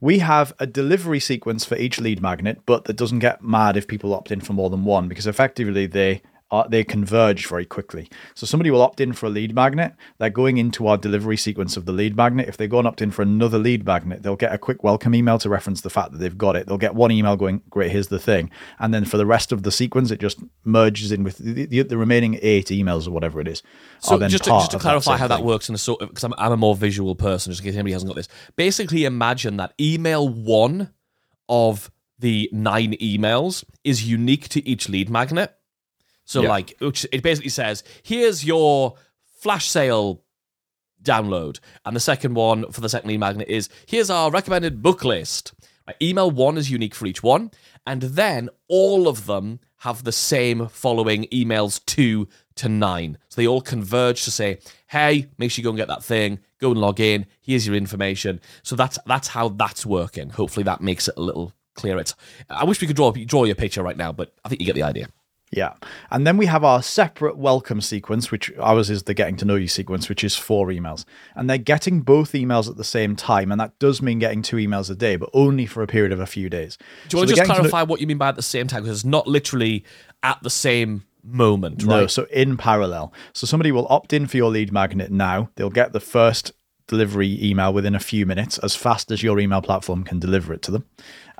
We 0.00 0.20
have 0.20 0.54
a 0.58 0.66
delivery 0.66 1.20
sequence 1.20 1.64
for 1.64 1.76
each 1.76 2.00
lead 2.00 2.22
magnet 2.22 2.60
but 2.64 2.84
that 2.84 2.96
doesn't 2.96 3.18
get 3.18 3.42
mad 3.42 3.76
if 3.76 3.86
people 3.86 4.14
opt 4.14 4.30
in 4.30 4.40
for 4.40 4.54
more 4.54 4.70
than 4.70 4.84
one 4.84 5.08
because 5.08 5.26
effectively 5.26 5.86
they 5.86 6.22
are, 6.50 6.68
they 6.68 6.84
converge 6.84 7.46
very 7.46 7.64
quickly. 7.64 8.08
So 8.34 8.46
somebody 8.46 8.70
will 8.70 8.82
opt 8.82 9.00
in 9.00 9.12
for 9.12 9.26
a 9.26 9.30
lead 9.30 9.54
magnet. 9.54 9.94
They're 10.18 10.30
going 10.30 10.58
into 10.58 10.86
our 10.86 10.96
delivery 10.96 11.36
sequence 11.36 11.76
of 11.76 11.84
the 11.84 11.92
lead 11.92 12.16
magnet. 12.16 12.48
If 12.48 12.56
they 12.56 12.66
go 12.66 12.78
and 12.78 12.88
opt 12.88 13.02
in 13.02 13.10
for 13.10 13.22
another 13.22 13.58
lead 13.58 13.84
magnet, 13.86 14.22
they'll 14.22 14.36
get 14.36 14.52
a 14.52 14.58
quick 14.58 14.82
welcome 14.82 15.14
email 15.14 15.38
to 15.38 15.48
reference 15.48 15.80
the 15.80 15.90
fact 15.90 16.12
that 16.12 16.18
they've 16.18 16.36
got 16.36 16.56
it. 16.56 16.66
They'll 16.66 16.78
get 16.78 16.94
one 16.94 17.10
email 17.10 17.36
going, 17.36 17.62
"Great, 17.70 17.92
here's 17.92 18.08
the 18.08 18.18
thing," 18.18 18.50
and 18.78 18.92
then 18.92 19.04
for 19.04 19.16
the 19.16 19.26
rest 19.26 19.52
of 19.52 19.62
the 19.62 19.70
sequence, 19.70 20.10
it 20.10 20.20
just 20.20 20.40
merges 20.64 21.12
in 21.12 21.22
with 21.22 21.38
the, 21.38 21.66
the, 21.66 21.82
the 21.82 21.96
remaining 21.96 22.38
eight 22.42 22.66
emails 22.66 23.06
or 23.06 23.12
whatever 23.12 23.40
it 23.40 23.48
is. 23.48 23.62
So 24.00 24.18
then 24.18 24.30
just 24.30 24.44
to, 24.44 24.50
just 24.50 24.72
to 24.72 24.78
clarify 24.78 25.12
same 25.12 25.18
how 25.18 25.28
that 25.28 25.36
thing. 25.36 25.46
works 25.46 25.68
in 25.68 25.74
a 25.74 25.78
sort 25.78 26.02
of 26.02 26.08
because 26.08 26.24
I'm, 26.24 26.34
I'm 26.38 26.52
a 26.52 26.56
more 26.56 26.74
visual 26.74 27.14
person, 27.14 27.52
just 27.52 27.62
in 27.62 27.66
case 27.66 27.74
anybody 27.74 27.92
hasn't 27.92 28.08
got 28.08 28.16
this. 28.16 28.28
Basically, 28.56 29.04
imagine 29.04 29.56
that 29.58 29.74
email 29.80 30.28
one 30.28 30.92
of 31.48 31.90
the 32.18 32.48
nine 32.52 32.92
emails 32.94 33.64
is 33.82 34.08
unique 34.08 34.48
to 34.50 34.66
each 34.68 34.88
lead 34.88 35.10
magnet. 35.10 35.56
So, 36.30 36.42
Yeah. 36.42 36.50
like, 36.50 36.76
which 36.78 37.04
it 37.10 37.24
basically 37.24 37.50
says, 37.50 37.82
"Here's 38.04 38.44
your 38.44 38.94
flash 39.40 39.66
sale 39.68 40.22
download," 41.02 41.58
and 41.84 41.96
the 41.96 42.00
second 42.00 42.34
one 42.34 42.70
for 42.70 42.80
the 42.80 42.88
second 42.88 43.08
lead 43.08 43.18
magnet 43.18 43.48
is, 43.48 43.68
"Here's 43.86 44.10
our 44.10 44.30
recommended 44.30 44.80
book 44.80 45.02
list." 45.04 45.52
Right, 45.88 45.96
email 46.00 46.30
one 46.30 46.56
is 46.56 46.70
unique 46.70 46.94
for 46.94 47.06
each 47.06 47.20
one, 47.20 47.50
and 47.84 48.02
then 48.02 48.48
all 48.68 49.08
of 49.08 49.26
them 49.26 49.58
have 49.78 50.04
the 50.04 50.12
same 50.12 50.68
following 50.68 51.24
emails 51.32 51.84
two 51.84 52.28
to 52.54 52.68
nine. 52.68 53.18
So 53.28 53.40
they 53.40 53.48
all 53.48 53.60
converge 53.62 54.22
to 54.22 54.30
say, 54.30 54.60
"Hey, 54.86 55.26
make 55.36 55.50
sure 55.50 55.62
you 55.62 55.64
go 55.64 55.70
and 55.70 55.78
get 55.78 55.88
that 55.88 56.04
thing. 56.04 56.38
Go 56.60 56.70
and 56.70 56.80
log 56.80 57.00
in. 57.00 57.26
Here's 57.40 57.66
your 57.66 57.74
information." 57.74 58.40
So 58.62 58.76
that's 58.76 59.00
that's 59.04 59.26
how 59.28 59.48
that's 59.48 59.84
working. 59.84 60.30
Hopefully, 60.30 60.62
that 60.62 60.80
makes 60.80 61.08
it 61.08 61.14
a 61.16 61.22
little 61.22 61.54
clearer. 61.74 62.04
I 62.48 62.62
wish 62.64 62.80
we 62.80 62.86
could 62.86 62.94
draw 62.94 63.10
draw 63.10 63.42
your 63.42 63.56
picture 63.56 63.82
right 63.82 63.96
now, 63.96 64.12
but 64.12 64.32
I 64.44 64.48
think 64.48 64.60
you 64.60 64.66
get 64.66 64.76
the 64.76 64.84
idea. 64.84 65.08
Yeah. 65.50 65.74
And 66.10 66.26
then 66.26 66.36
we 66.36 66.46
have 66.46 66.62
our 66.62 66.80
separate 66.80 67.36
welcome 67.36 67.80
sequence, 67.80 68.30
which 68.30 68.52
ours 68.58 68.88
is 68.88 69.02
the 69.02 69.14
getting 69.14 69.36
to 69.38 69.44
know 69.44 69.56
you 69.56 69.66
sequence, 69.66 70.08
which 70.08 70.22
is 70.22 70.36
four 70.36 70.68
emails. 70.68 71.04
And 71.34 71.50
they're 71.50 71.58
getting 71.58 72.02
both 72.02 72.32
emails 72.32 72.70
at 72.70 72.76
the 72.76 72.84
same 72.84 73.16
time. 73.16 73.50
And 73.50 73.60
that 73.60 73.76
does 73.80 74.00
mean 74.00 74.20
getting 74.20 74.42
two 74.42 74.56
emails 74.56 74.90
a 74.90 74.94
day, 74.94 75.16
but 75.16 75.28
only 75.32 75.66
for 75.66 75.82
a 75.82 75.88
period 75.88 76.12
of 76.12 76.20
a 76.20 76.26
few 76.26 76.48
days. 76.48 76.78
Do 77.08 77.16
you 77.16 77.18
want 77.18 77.30
to 77.30 77.36
just 77.36 77.50
clarify 77.50 77.82
what 77.82 78.00
you 78.00 78.06
mean 78.06 78.18
by 78.18 78.28
at 78.28 78.36
the 78.36 78.42
same 78.42 78.68
time? 78.68 78.82
Because 78.82 78.98
it's 78.98 79.04
not 79.04 79.26
literally 79.26 79.84
at 80.22 80.40
the 80.42 80.50
same 80.50 81.04
moment, 81.24 81.84
No, 81.84 82.06
so 82.06 82.26
in 82.30 82.56
parallel. 82.56 83.12
So 83.32 83.46
somebody 83.46 83.72
will 83.72 83.86
opt 83.90 84.12
in 84.12 84.26
for 84.26 84.36
your 84.36 84.50
lead 84.50 84.72
magnet 84.72 85.10
now. 85.10 85.50
They'll 85.56 85.68
get 85.70 85.92
the 85.92 86.00
first 86.00 86.52
delivery 86.86 87.38
email 87.42 87.72
within 87.72 87.94
a 87.94 88.00
few 88.00 88.26
minutes, 88.26 88.58
as 88.58 88.74
fast 88.74 89.10
as 89.10 89.22
your 89.22 89.38
email 89.38 89.62
platform 89.62 90.02
can 90.02 90.18
deliver 90.18 90.52
it 90.52 90.60
to 90.62 90.70
them. 90.72 90.84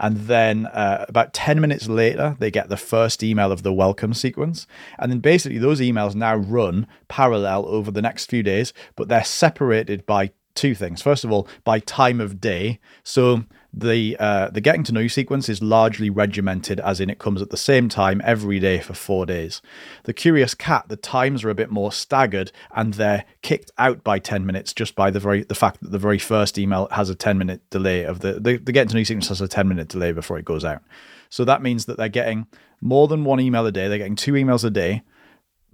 And 0.00 0.16
then 0.16 0.66
uh, 0.66 1.04
about 1.08 1.34
10 1.34 1.60
minutes 1.60 1.86
later, 1.86 2.36
they 2.40 2.50
get 2.50 2.68
the 2.68 2.76
first 2.76 3.22
email 3.22 3.52
of 3.52 3.62
the 3.62 3.72
welcome 3.72 4.14
sequence. 4.14 4.66
And 4.98 5.12
then 5.12 5.20
basically, 5.20 5.58
those 5.58 5.80
emails 5.80 6.14
now 6.14 6.36
run 6.36 6.86
parallel 7.08 7.66
over 7.66 7.90
the 7.90 8.02
next 8.02 8.30
few 8.30 8.42
days, 8.42 8.72
but 8.96 9.08
they're 9.08 9.22
separated 9.22 10.06
by 10.06 10.32
two 10.54 10.74
things. 10.74 11.02
First 11.02 11.24
of 11.24 11.30
all, 11.30 11.46
by 11.64 11.78
time 11.80 12.20
of 12.20 12.40
day. 12.40 12.80
So 13.04 13.44
the 13.72 14.16
uh, 14.18 14.50
the 14.50 14.60
getting 14.60 14.82
to 14.84 14.92
know 14.92 15.00
you 15.00 15.08
sequence 15.08 15.48
is 15.48 15.62
largely 15.62 16.10
regimented, 16.10 16.80
as 16.80 17.00
in 17.00 17.08
it 17.08 17.18
comes 17.18 17.40
at 17.40 17.50
the 17.50 17.56
same 17.56 17.88
time 17.88 18.20
every 18.24 18.58
day 18.58 18.80
for 18.80 18.94
four 18.94 19.26
days. 19.26 19.62
The 20.04 20.12
curious 20.12 20.54
cat, 20.54 20.86
the 20.88 20.96
times 20.96 21.44
are 21.44 21.50
a 21.50 21.54
bit 21.54 21.70
more 21.70 21.92
staggered, 21.92 22.50
and 22.74 22.94
they're 22.94 23.24
kicked 23.42 23.70
out 23.78 24.02
by 24.02 24.18
ten 24.18 24.44
minutes 24.44 24.72
just 24.72 24.96
by 24.96 25.10
the 25.10 25.20
very 25.20 25.44
the 25.44 25.54
fact 25.54 25.82
that 25.82 25.92
the 25.92 25.98
very 25.98 26.18
first 26.18 26.58
email 26.58 26.88
has 26.90 27.10
a 27.10 27.14
ten 27.14 27.38
minute 27.38 27.62
delay 27.70 28.02
of 28.02 28.20
the 28.20 28.34
the, 28.34 28.56
the 28.56 28.72
getting 28.72 28.88
to 28.88 28.94
know 28.94 29.00
you 29.00 29.04
sequence 29.04 29.28
has 29.28 29.40
a 29.40 29.48
ten 29.48 29.68
minute 29.68 29.88
delay 29.88 30.10
before 30.10 30.38
it 30.38 30.44
goes 30.44 30.64
out. 30.64 30.82
So 31.28 31.44
that 31.44 31.62
means 31.62 31.86
that 31.86 31.96
they're 31.96 32.08
getting 32.08 32.48
more 32.80 33.06
than 33.06 33.24
one 33.24 33.38
email 33.38 33.64
a 33.66 33.72
day. 33.72 33.86
They're 33.86 33.98
getting 33.98 34.16
two 34.16 34.32
emails 34.32 34.64
a 34.64 34.70
day, 34.70 35.02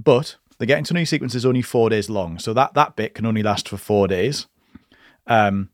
but 0.03 0.37
the 0.59 0.67
getting 0.67 0.85
to 0.85 0.95
know 0.95 1.01
you 1.01 1.07
sequence 1.07 1.35
is 1.35 1.47
only 1.47 1.63
four 1.63 1.89
days 1.89 2.11
long, 2.11 2.39
so 2.39 2.53
that 2.53 2.75
that 2.75 2.95
bit 2.95 3.15
can 3.15 3.25
only 3.25 3.43
last 3.43 3.69
for 3.69 3.79
four 3.79 4.07
days. 4.07 4.47
Um, 5.27 5.71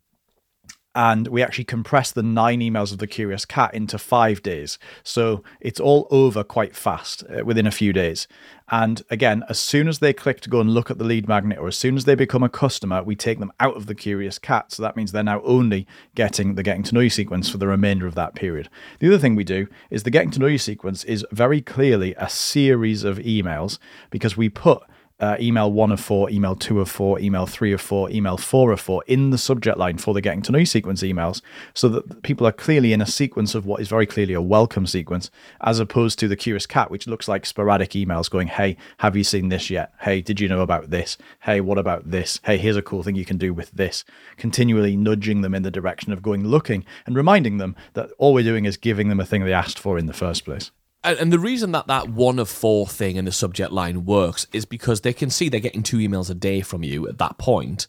and 0.94 1.28
we 1.28 1.42
actually 1.42 1.64
compress 1.64 2.12
the 2.12 2.22
nine 2.22 2.60
emails 2.60 2.92
of 2.92 2.98
the 2.98 3.06
curious 3.06 3.44
cat 3.44 3.72
into 3.74 3.98
five 3.98 4.42
days. 4.42 4.78
So 5.02 5.42
it's 5.60 5.80
all 5.80 6.06
over 6.10 6.44
quite 6.44 6.76
fast 6.76 7.24
uh, 7.24 7.44
within 7.44 7.66
a 7.66 7.70
few 7.70 7.92
days. 7.92 8.28
And 8.70 9.02
again 9.10 9.42
as 9.48 9.58
soon 9.58 9.88
as 9.88 9.98
they 9.98 10.12
click 10.12 10.40
to 10.42 10.50
go 10.50 10.60
and 10.60 10.70
look 10.70 10.90
at 10.90 10.98
the 10.98 11.04
lead 11.04 11.28
magnet 11.28 11.58
or 11.58 11.68
as 11.68 11.76
soon 11.76 11.96
as 11.96 12.04
they 12.04 12.14
become 12.14 12.42
a 12.42 12.48
customer 12.48 13.02
we 13.02 13.16
take 13.16 13.38
them 13.38 13.52
out 13.60 13.76
of 13.76 13.86
the 13.86 13.94
curious 13.94 14.38
cat. 14.38 14.72
So 14.72 14.82
that 14.82 14.96
means 14.96 15.12
they're 15.12 15.22
now 15.22 15.42
only 15.42 15.86
getting 16.14 16.54
the 16.54 16.62
getting 16.62 16.82
to 16.84 16.94
know 16.94 17.00
you 17.00 17.10
sequence 17.10 17.48
for 17.48 17.58
the 17.58 17.66
remainder 17.66 18.06
of 18.06 18.14
that 18.14 18.34
period. 18.34 18.68
The 18.98 19.08
other 19.08 19.18
thing 19.18 19.34
we 19.34 19.44
do 19.44 19.66
is 19.90 20.02
the 20.02 20.10
getting 20.10 20.30
to 20.32 20.40
know 20.40 20.46
you 20.46 20.58
sequence 20.58 21.04
is 21.04 21.24
very 21.32 21.60
clearly 21.60 22.14
a 22.16 22.28
series 22.28 23.04
of 23.04 23.18
emails 23.18 23.78
because 24.10 24.36
we 24.36 24.48
put 24.48 24.82
uh, 25.22 25.36
email 25.40 25.72
one 25.72 25.92
of 25.92 26.00
four, 26.00 26.28
email 26.30 26.56
two 26.56 26.80
of 26.80 26.90
four, 26.90 27.20
email 27.20 27.46
three 27.46 27.72
of 27.72 27.80
four, 27.80 28.10
email 28.10 28.36
four 28.36 28.72
of 28.72 28.80
four 28.80 29.04
in 29.06 29.30
the 29.30 29.38
subject 29.38 29.78
line 29.78 29.96
for 29.96 30.12
the 30.12 30.20
getting 30.20 30.42
to 30.42 30.50
know 30.50 30.58
you 30.58 30.66
sequence 30.66 31.00
emails 31.02 31.40
so 31.74 31.88
that 31.88 32.24
people 32.24 32.44
are 32.44 32.52
clearly 32.52 32.92
in 32.92 33.00
a 33.00 33.06
sequence 33.06 33.54
of 33.54 33.64
what 33.64 33.80
is 33.80 33.88
very 33.88 34.04
clearly 34.04 34.34
a 34.34 34.42
welcome 34.42 34.84
sequence, 34.84 35.30
as 35.60 35.78
opposed 35.78 36.18
to 36.18 36.26
the 36.26 36.34
curious 36.34 36.66
cat, 36.66 36.90
which 36.90 37.06
looks 37.06 37.28
like 37.28 37.46
sporadic 37.46 37.90
emails 37.90 38.28
going, 38.28 38.48
Hey, 38.48 38.76
have 38.98 39.14
you 39.14 39.22
seen 39.22 39.48
this 39.48 39.70
yet? 39.70 39.92
Hey, 40.00 40.20
did 40.20 40.40
you 40.40 40.48
know 40.48 40.60
about 40.60 40.90
this? 40.90 41.16
Hey, 41.42 41.60
what 41.60 41.78
about 41.78 42.10
this? 42.10 42.40
Hey, 42.42 42.58
here's 42.58 42.76
a 42.76 42.82
cool 42.82 43.04
thing 43.04 43.14
you 43.14 43.24
can 43.24 43.38
do 43.38 43.54
with 43.54 43.70
this. 43.70 44.04
Continually 44.36 44.96
nudging 44.96 45.42
them 45.42 45.54
in 45.54 45.62
the 45.62 45.70
direction 45.70 46.12
of 46.12 46.20
going 46.20 46.48
looking 46.48 46.84
and 47.06 47.14
reminding 47.14 47.58
them 47.58 47.76
that 47.94 48.10
all 48.18 48.34
we're 48.34 48.42
doing 48.42 48.64
is 48.64 48.76
giving 48.76 49.08
them 49.08 49.20
a 49.20 49.26
thing 49.26 49.44
they 49.44 49.52
asked 49.52 49.78
for 49.78 49.98
in 49.98 50.06
the 50.06 50.12
first 50.12 50.44
place. 50.44 50.72
And, 51.04 51.32
the 51.32 51.38
reason 51.38 51.72
that 51.72 51.88
that 51.88 52.08
one 52.08 52.38
of 52.38 52.48
four 52.48 52.86
thing 52.86 53.16
in 53.16 53.24
the 53.24 53.32
subject 53.32 53.72
line 53.72 54.04
works 54.04 54.46
is 54.52 54.64
because 54.64 55.00
they 55.00 55.12
can 55.12 55.30
see 55.30 55.48
they're 55.48 55.58
getting 55.58 55.82
two 55.82 55.98
emails 55.98 56.30
a 56.30 56.34
day 56.34 56.60
from 56.60 56.84
you 56.84 57.08
at 57.08 57.18
that 57.18 57.38
point, 57.38 57.88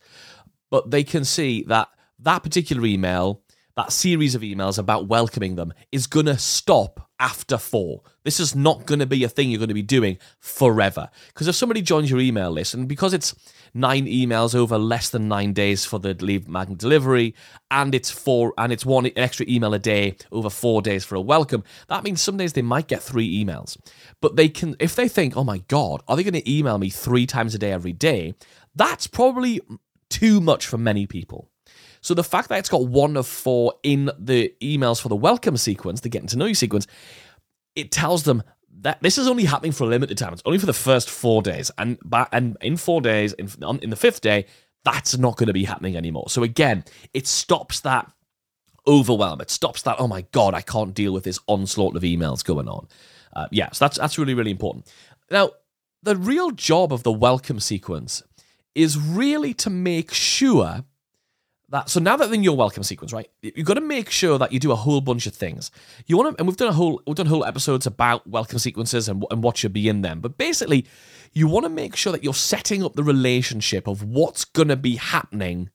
but 0.71 0.89
they 0.89 1.03
can 1.03 1.23
see 1.23 1.63
that 1.63 1.89
that 2.19 2.39
particular 2.39 2.85
email, 2.85 3.43
that 3.75 3.91
series 3.91 4.33
of 4.33 4.41
emails 4.41 4.79
about 4.79 5.07
welcoming 5.07 5.55
them, 5.55 5.73
is 5.91 6.07
going 6.07 6.25
to 6.25 6.37
stop 6.37 7.09
after 7.19 7.57
four. 7.57 8.01
This 8.23 8.39
is 8.39 8.55
not 8.55 8.85
going 8.85 8.99
to 8.99 9.05
be 9.05 9.23
a 9.23 9.29
thing 9.29 9.51
you're 9.51 9.59
going 9.59 9.67
to 9.67 9.75
be 9.75 9.83
doing 9.83 10.17
forever. 10.39 11.09
Because 11.27 11.47
if 11.47 11.55
somebody 11.55 11.81
joins 11.81 12.09
your 12.09 12.19
email 12.19 12.49
list, 12.49 12.73
and 12.73 12.87
because 12.87 13.13
it's 13.13 13.35
nine 13.73 14.05
emails 14.05 14.53
over 14.53 14.77
less 14.77 15.09
than 15.09 15.27
nine 15.27 15.53
days 15.53 15.85
for 15.85 15.99
the 15.99 16.13
lead 16.13 16.47
magnet 16.47 16.77
delivery, 16.77 17.35
and 17.71 17.95
it's 17.95 18.11
four 18.11 18.53
and 18.57 18.71
it's 18.71 18.85
one 18.85 19.09
extra 19.15 19.45
email 19.49 19.73
a 19.73 19.79
day 19.79 20.15
over 20.31 20.49
four 20.49 20.81
days 20.81 21.03
for 21.03 21.15
a 21.15 21.21
welcome. 21.21 21.63
That 21.87 22.03
means 22.03 22.21
some 22.21 22.37
days 22.37 22.53
they 22.53 22.61
might 22.61 22.87
get 22.87 23.01
three 23.01 23.43
emails, 23.43 23.77
but 24.21 24.35
they 24.35 24.49
can 24.49 24.75
if 24.79 24.95
they 24.95 25.07
think, 25.07 25.35
oh 25.35 25.43
my 25.43 25.59
god, 25.67 26.03
are 26.07 26.15
they 26.15 26.23
going 26.23 26.33
to 26.33 26.51
email 26.51 26.77
me 26.77 26.89
three 26.89 27.25
times 27.25 27.55
a 27.55 27.57
day 27.57 27.71
every 27.71 27.93
day? 27.93 28.35
That's 28.75 29.07
probably 29.07 29.61
too 30.09 30.39
much 30.39 30.65
for 30.67 30.77
many 30.77 31.07
people. 31.07 31.49
So 32.01 32.13
the 32.13 32.23
fact 32.23 32.49
that 32.49 32.59
it's 32.59 32.69
got 32.69 32.85
one 32.85 33.15
of 33.15 33.25
four 33.25 33.75
in 33.81 34.11
the 34.19 34.53
emails 34.61 35.01
for 35.01 35.09
the 35.09 35.15
welcome 35.15 35.55
sequence, 35.55 36.01
the 36.01 36.09
getting 36.09 36.27
to 36.29 36.37
know 36.37 36.45
you 36.45 36.53
sequence, 36.53 36.85
it 37.75 37.91
tells 37.91 38.23
them 38.23 38.43
that 38.83 39.01
this 39.01 39.17
is 39.17 39.27
only 39.27 39.45
happening 39.45 39.71
for 39.71 39.85
a 39.85 39.87
limited 39.87 40.17
time. 40.17 40.33
It's 40.33 40.41
only 40.45 40.59
for 40.59 40.65
the 40.65 40.73
first 40.73 41.09
four 41.09 41.41
days, 41.41 41.71
and 41.77 41.97
and 42.31 42.57
in 42.61 42.77
four 42.77 43.01
days, 43.01 43.33
in, 43.33 43.49
in 43.81 43.89
the 43.89 43.95
fifth 43.95 44.21
day, 44.21 44.45
that's 44.83 45.17
not 45.17 45.37
going 45.37 45.47
to 45.47 45.53
be 45.53 45.63
happening 45.63 45.97
anymore. 45.97 46.29
So 46.29 46.43
again, 46.43 46.83
it 47.13 47.25
stops 47.25 47.79
that 47.81 48.11
overwhelm. 48.85 49.41
It 49.41 49.49
stops 49.49 49.81
that. 49.83 49.95
Oh 49.99 50.07
my 50.07 50.21
god, 50.31 50.53
I 50.53 50.61
can't 50.61 50.93
deal 50.93 51.13
with 51.13 51.23
this 51.23 51.39
onslaught 51.47 51.95
of 51.95 52.03
emails 52.03 52.43
going 52.43 52.67
on. 52.67 52.87
Uh, 53.33 53.47
yeah, 53.51 53.71
so 53.71 53.85
that's 53.85 53.97
that's 53.97 54.17
really 54.17 54.33
really 54.33 54.51
important. 54.51 54.91
Now, 55.31 55.51
the 56.03 56.15
real 56.15 56.51
job 56.51 56.93
of 56.93 57.03
the 57.03 57.11
welcome 57.11 57.59
sequence 57.59 58.21
is 58.75 58.97
really 58.97 59.53
to 59.53 59.69
make 59.69 60.13
sure 60.13 60.83
that 61.73 61.89
so 61.89 61.99
now 61.99 62.15
that 62.15 62.31
in 62.31 62.43
your 62.43 62.55
welcome 62.55 62.83
sequence, 62.83 63.11
right, 63.11 63.29
you've 63.41 63.65
got 63.65 63.73
to 63.73 63.81
make 63.81 64.11
sure 64.11 64.37
that 64.37 64.51
you 64.51 64.59
do 64.59 64.71
a 64.71 64.75
whole 64.75 65.01
bunch 65.01 65.25
of 65.25 65.33
things. 65.33 65.71
You 66.05 66.17
want 66.17 66.35
to, 66.35 66.39
and 66.39 66.47
we've 66.47 66.55
done 66.55 66.69
a 66.69 66.73
whole 66.73 67.01
we've 67.07 67.15
done 67.15 67.25
whole 67.25 67.43
episodes 67.43 67.87
about 67.87 68.25
welcome 68.27 68.59
sequences 68.59 69.09
and, 69.09 69.25
and 69.31 69.43
what 69.43 69.57
should 69.57 69.73
be 69.73 69.89
in 69.89 70.03
them. 70.03 70.21
But 70.21 70.37
basically, 70.37 70.85
you 71.33 71.47
want 71.47 71.65
to 71.65 71.69
make 71.69 71.95
sure 71.95 72.11
that 72.13 72.23
you're 72.23 72.35
setting 72.35 72.83
up 72.83 72.93
the 72.93 73.03
relationship 73.03 73.87
of 73.87 74.03
what's 74.03 74.45
going 74.45 74.67
to 74.67 74.75
be 74.75 74.97
happening 74.97 75.71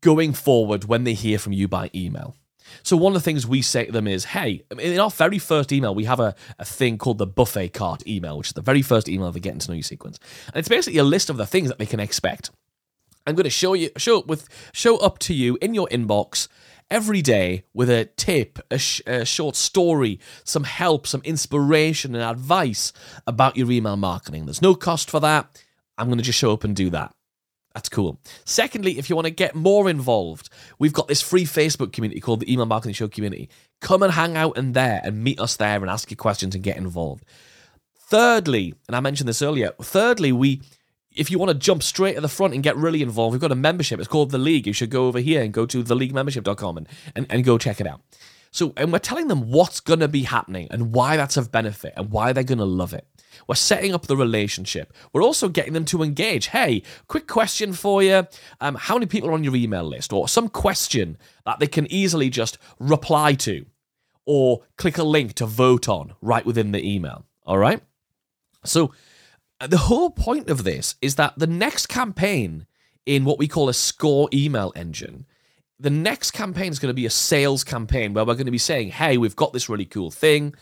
going 0.00 0.32
forward 0.32 0.84
when 0.84 1.04
they 1.04 1.14
hear 1.14 1.38
from 1.38 1.52
you 1.52 1.68
by 1.68 1.88
email. 1.94 2.34
So 2.82 2.96
one 2.96 3.14
of 3.14 3.22
the 3.22 3.24
things 3.24 3.46
we 3.46 3.62
say 3.62 3.86
to 3.86 3.92
them 3.92 4.08
is, 4.08 4.24
hey, 4.24 4.64
in 4.76 4.98
our 4.98 5.08
very 5.08 5.38
first 5.38 5.70
email, 5.70 5.94
we 5.94 6.04
have 6.04 6.18
a, 6.18 6.34
a 6.58 6.64
thing 6.64 6.98
called 6.98 7.18
the 7.18 7.26
buffet 7.28 7.68
cart 7.68 8.04
email, 8.08 8.38
which 8.38 8.48
is 8.48 8.52
the 8.54 8.60
very 8.60 8.82
first 8.82 9.08
email 9.08 9.28
of 9.28 9.34
the 9.34 9.40
getting 9.40 9.60
to 9.60 9.70
know 9.70 9.76
you 9.76 9.84
sequence. 9.84 10.18
And 10.48 10.56
it's 10.56 10.68
basically 10.68 10.98
a 10.98 11.04
list 11.04 11.30
of 11.30 11.36
the 11.36 11.46
things 11.46 11.68
that 11.68 11.78
they 11.78 11.86
can 11.86 12.00
expect. 12.00 12.50
I'm 13.26 13.34
going 13.34 13.44
to 13.44 13.50
show 13.50 13.74
you 13.74 13.90
show 13.96 14.18
up 14.20 14.26
with 14.26 14.48
show 14.72 14.98
up 14.98 15.18
to 15.20 15.34
you 15.34 15.58
in 15.60 15.74
your 15.74 15.88
inbox 15.88 16.48
every 16.90 17.22
day 17.22 17.64
with 17.74 17.90
a 17.90 18.04
tip, 18.16 18.58
a, 18.70 18.78
sh- 18.78 19.02
a, 19.06 19.24
short 19.24 19.56
story, 19.56 20.20
some 20.44 20.64
help, 20.64 21.06
some 21.06 21.22
inspiration 21.24 22.14
and 22.14 22.22
advice 22.22 22.92
about 23.26 23.56
your 23.56 23.70
email 23.70 23.96
marketing. 23.96 24.46
There's 24.46 24.62
no 24.62 24.74
cost 24.74 25.10
for 25.10 25.20
that. 25.20 25.62
I'm 25.98 26.06
going 26.06 26.18
to 26.18 26.24
just 26.24 26.38
show 26.38 26.52
up 26.52 26.64
and 26.64 26.76
do 26.76 26.90
that. 26.90 27.12
That's 27.74 27.88
cool. 27.88 28.18
Secondly, 28.44 28.98
if 28.98 29.10
you 29.10 29.16
want 29.16 29.26
to 29.26 29.32
get 29.32 29.54
more 29.54 29.90
involved, 29.90 30.48
we've 30.78 30.92
got 30.94 31.08
this 31.08 31.20
free 31.20 31.44
Facebook 31.44 31.92
community 31.92 32.20
called 32.20 32.40
the 32.40 32.50
Email 32.50 32.64
Marketing 32.64 32.94
Show 32.94 33.08
Community. 33.08 33.50
Come 33.80 34.02
and 34.02 34.12
hang 34.12 34.34
out 34.36 34.56
in 34.56 34.72
there 34.72 35.02
and 35.04 35.22
meet 35.22 35.38
us 35.38 35.56
there 35.56 35.76
and 35.76 35.90
ask 35.90 36.10
your 36.10 36.16
questions 36.16 36.54
and 36.54 36.64
get 36.64 36.78
involved. 36.78 37.24
Thirdly, 37.94 38.72
and 38.86 38.96
I 38.96 39.00
mentioned 39.00 39.28
this 39.28 39.42
earlier, 39.42 39.72
thirdly, 39.82 40.32
we 40.32 40.62
if 41.16 41.30
you 41.30 41.38
want 41.38 41.50
to 41.50 41.54
jump 41.54 41.82
straight 41.82 42.14
to 42.14 42.20
the 42.20 42.28
front 42.28 42.54
and 42.54 42.62
get 42.62 42.76
really 42.76 43.02
involved, 43.02 43.32
we've 43.32 43.40
got 43.40 43.52
a 43.52 43.56
membership. 43.56 43.98
It's 43.98 44.08
called 44.08 44.30
The 44.30 44.38
League. 44.38 44.66
You 44.66 44.72
should 44.72 44.90
go 44.90 45.08
over 45.08 45.18
here 45.18 45.42
and 45.42 45.52
go 45.52 45.66
to 45.66 45.82
theleaguemembership.com 45.82 46.76
and, 46.76 46.88
and, 47.14 47.26
and 47.30 47.44
go 47.44 47.58
check 47.58 47.80
it 47.80 47.86
out. 47.86 48.00
So, 48.50 48.72
and 48.76 48.92
we're 48.92 49.00
telling 49.00 49.28
them 49.28 49.50
what's 49.50 49.80
going 49.80 50.00
to 50.00 50.08
be 50.08 50.22
happening 50.22 50.68
and 50.70 50.94
why 50.94 51.16
that's 51.16 51.36
of 51.36 51.52
benefit 51.52 51.92
and 51.96 52.10
why 52.10 52.32
they're 52.32 52.44
going 52.44 52.58
to 52.58 52.64
love 52.64 52.94
it. 52.94 53.06
We're 53.46 53.54
setting 53.54 53.92
up 53.92 54.06
the 54.06 54.16
relationship. 54.16 54.94
We're 55.12 55.22
also 55.22 55.48
getting 55.48 55.74
them 55.74 55.84
to 55.86 56.02
engage. 56.02 56.46
Hey, 56.48 56.82
quick 57.06 57.26
question 57.26 57.72
for 57.72 58.02
you. 58.02 58.26
Um, 58.60 58.76
how 58.76 58.94
many 58.94 59.06
people 59.06 59.28
are 59.28 59.34
on 59.34 59.44
your 59.44 59.56
email 59.56 59.84
list? 59.84 60.12
Or 60.12 60.26
some 60.26 60.48
question 60.48 61.18
that 61.44 61.58
they 61.58 61.66
can 61.66 61.86
easily 61.92 62.30
just 62.30 62.56
reply 62.78 63.34
to 63.34 63.66
or 64.24 64.62
click 64.76 64.96
a 64.98 65.04
link 65.04 65.34
to 65.34 65.46
vote 65.46 65.88
on 65.88 66.14
right 66.22 66.46
within 66.46 66.72
the 66.72 66.94
email. 66.94 67.26
All 67.44 67.58
right? 67.58 67.82
So, 68.64 68.92
Uh, 69.60 69.66
the 69.66 69.78
whole 69.78 70.10
point 70.10 70.50
of 70.50 70.64
this 70.64 70.96
is 71.00 71.14
that 71.16 71.38
the 71.38 71.46
next 71.46 71.86
campaign 71.86 72.66
in 73.06 73.24
what 73.24 73.38
we 73.38 73.48
call 73.48 73.68
a 73.68 73.74
score 73.74 74.28
email 74.32 74.72
engine, 74.76 75.26
the 75.78 75.90
next 75.90 76.32
campaign 76.32 76.70
is 76.70 76.78
going 76.78 76.90
to 76.90 76.94
be 76.94 77.06
a 77.06 77.10
sales 77.10 77.64
campaign 77.64 78.12
where 78.12 78.24
we're 78.24 78.34
going 78.34 78.46
to 78.46 78.52
be 78.52 78.58
saying, 78.58 78.90
hey, 78.90 79.16
we've 79.16 79.36
got 79.36 79.52
this 79.52 79.68
really 79.68 79.84
cool 79.84 80.10
thing. 80.10 80.54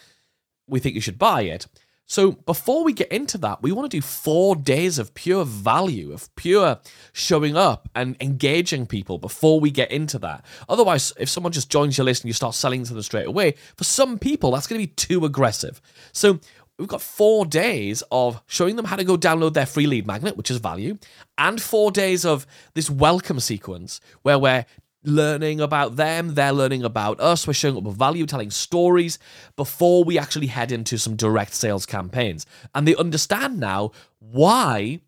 We 0.68 0.80
think 0.80 0.94
you 0.94 1.00
should 1.00 1.18
buy 1.18 1.42
it. 1.42 1.66
So 2.06 2.32
before 2.32 2.84
we 2.84 2.92
get 2.92 3.10
into 3.10 3.38
that, 3.38 3.62
we 3.62 3.72
want 3.72 3.90
to 3.90 3.96
do 3.96 4.02
four 4.02 4.56
days 4.56 4.98
of 4.98 5.14
pure 5.14 5.44
value, 5.44 6.12
of 6.12 6.34
pure 6.36 6.78
showing 7.14 7.56
up 7.56 7.88
and 7.94 8.14
engaging 8.20 8.86
people 8.86 9.16
before 9.16 9.58
we 9.58 9.70
get 9.70 9.90
into 9.90 10.18
that. 10.18 10.44
Otherwise, 10.68 11.14
if 11.18 11.30
someone 11.30 11.52
just 11.52 11.70
joins 11.70 11.96
your 11.96 12.04
list 12.04 12.22
and 12.22 12.28
you 12.28 12.34
start 12.34 12.54
selling 12.54 12.84
to 12.84 12.92
them 12.92 13.02
straight 13.02 13.26
away, 13.26 13.54
for 13.76 13.84
some 13.84 14.18
people, 14.18 14.50
that's 14.50 14.66
going 14.66 14.80
to 14.80 14.86
be 14.86 14.92
too 14.92 15.24
aggressive. 15.24 15.80
So 16.12 16.40
we've 16.78 16.88
got 16.88 17.02
four 17.02 17.46
days 17.46 18.02
of 18.10 18.42
showing 18.46 18.76
them 18.76 18.84
how 18.84 18.96
to 18.96 19.04
go 19.04 19.16
download 19.16 19.54
their 19.54 19.66
free 19.66 19.86
lead 19.86 20.06
magnet, 20.06 20.36
which 20.36 20.50
is 20.50 20.58
value, 20.58 20.96
and 21.38 21.60
four 21.60 21.90
days 21.90 22.24
of 22.24 22.46
this 22.74 22.90
welcome 22.90 23.40
sequence 23.40 24.00
where 24.22 24.38
we're 24.38 24.66
learning 25.04 25.60
about 25.60 25.96
them, 25.96 26.34
they're 26.34 26.52
learning 26.52 26.82
about 26.82 27.20
us, 27.20 27.46
we're 27.46 27.52
showing 27.52 27.76
up 27.76 27.82
with 27.82 27.96
value, 27.96 28.26
telling 28.26 28.50
stories 28.50 29.18
before 29.54 30.02
we 30.02 30.18
actually 30.18 30.46
head 30.46 30.72
into 30.72 30.98
some 30.98 31.14
direct 31.14 31.54
sales 31.54 31.86
campaigns. 31.86 32.46
And 32.74 32.88
they 32.88 32.96
understand 32.96 33.60
now 33.60 33.92
why 34.18 35.00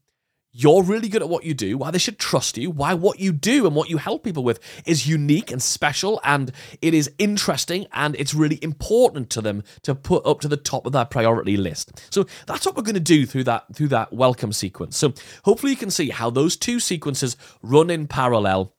you're 0.58 0.82
really 0.82 1.08
good 1.08 1.20
at 1.20 1.28
what 1.28 1.44
you 1.44 1.52
do, 1.52 1.76
why 1.76 1.90
they 1.90 1.98
should 1.98 2.18
trust 2.18 2.56
you, 2.56 2.70
why 2.70 2.94
what 2.94 3.20
you 3.20 3.30
do 3.30 3.66
and 3.66 3.76
what 3.76 3.90
you 3.90 3.98
help 3.98 4.24
people 4.24 4.42
with 4.42 4.58
is 4.86 5.06
unique 5.06 5.50
and 5.50 5.62
special 5.62 6.18
and 6.24 6.50
it 6.80 6.94
is 6.94 7.10
interesting 7.18 7.86
and 7.92 8.16
it's 8.16 8.32
really 8.32 8.58
important 8.62 9.28
to 9.28 9.42
them 9.42 9.62
to 9.82 9.94
put 9.94 10.24
up 10.24 10.40
to 10.40 10.48
the 10.48 10.56
top 10.56 10.86
of 10.86 10.92
their 10.92 11.04
priority 11.04 11.58
list. 11.58 12.00
So 12.10 12.24
that's 12.46 12.64
what 12.64 12.74
we're 12.74 12.84
going 12.84 12.94
to 12.94 13.00
do 13.00 13.26
through 13.26 13.44
that 13.44 13.66
through 13.74 13.88
that 13.88 14.14
welcome 14.14 14.52
sequence. 14.52 14.96
So 14.96 15.12
hopefully 15.44 15.72
you 15.72 15.76
can 15.76 15.90
see 15.90 16.08
how 16.08 16.30
those 16.30 16.56
two 16.56 16.80
sequences 16.80 17.36
run 17.62 17.90
in 17.90 18.06
parallel 18.06 18.75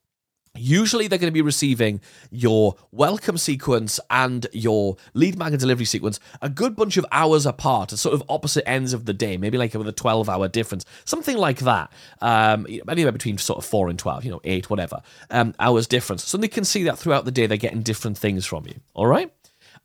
Usually, 0.57 1.07
they're 1.07 1.19
going 1.19 1.31
to 1.31 1.33
be 1.33 1.41
receiving 1.41 2.01
your 2.31 2.75
welcome 2.91 3.37
sequence 3.37 3.99
and 4.09 4.45
your 4.51 4.97
lead 5.13 5.37
magnet 5.37 5.59
delivery 5.59 5.85
sequence 5.85 6.19
a 6.41 6.49
good 6.49 6.75
bunch 6.75 6.97
of 6.97 7.05
hours 7.11 7.45
apart, 7.45 7.91
sort 7.91 8.13
of 8.13 8.23
opposite 8.29 8.67
ends 8.67 8.93
of 8.93 9.05
the 9.05 9.13
day, 9.13 9.37
maybe 9.37 9.57
like 9.57 9.73
with 9.73 9.87
a 9.87 9.91
12 9.91 10.29
hour 10.29 10.47
difference, 10.47 10.85
something 11.05 11.37
like 11.37 11.59
that. 11.59 11.91
Um, 12.21 12.67
anywhere 12.89 13.11
between 13.11 13.37
sort 13.37 13.59
of 13.59 13.65
4 13.65 13.89
and 13.89 13.99
12, 13.99 14.25
you 14.25 14.31
know, 14.31 14.41
8, 14.43 14.69
whatever, 14.69 15.01
um, 15.29 15.53
hours 15.59 15.87
difference. 15.87 16.23
So 16.25 16.37
they 16.37 16.47
can 16.47 16.63
see 16.63 16.83
that 16.83 16.97
throughout 16.97 17.25
the 17.25 17.31
day 17.31 17.47
they're 17.47 17.57
getting 17.57 17.81
different 17.81 18.17
things 18.17 18.45
from 18.45 18.65
you. 18.65 18.75
All 18.93 19.07
right? 19.07 19.31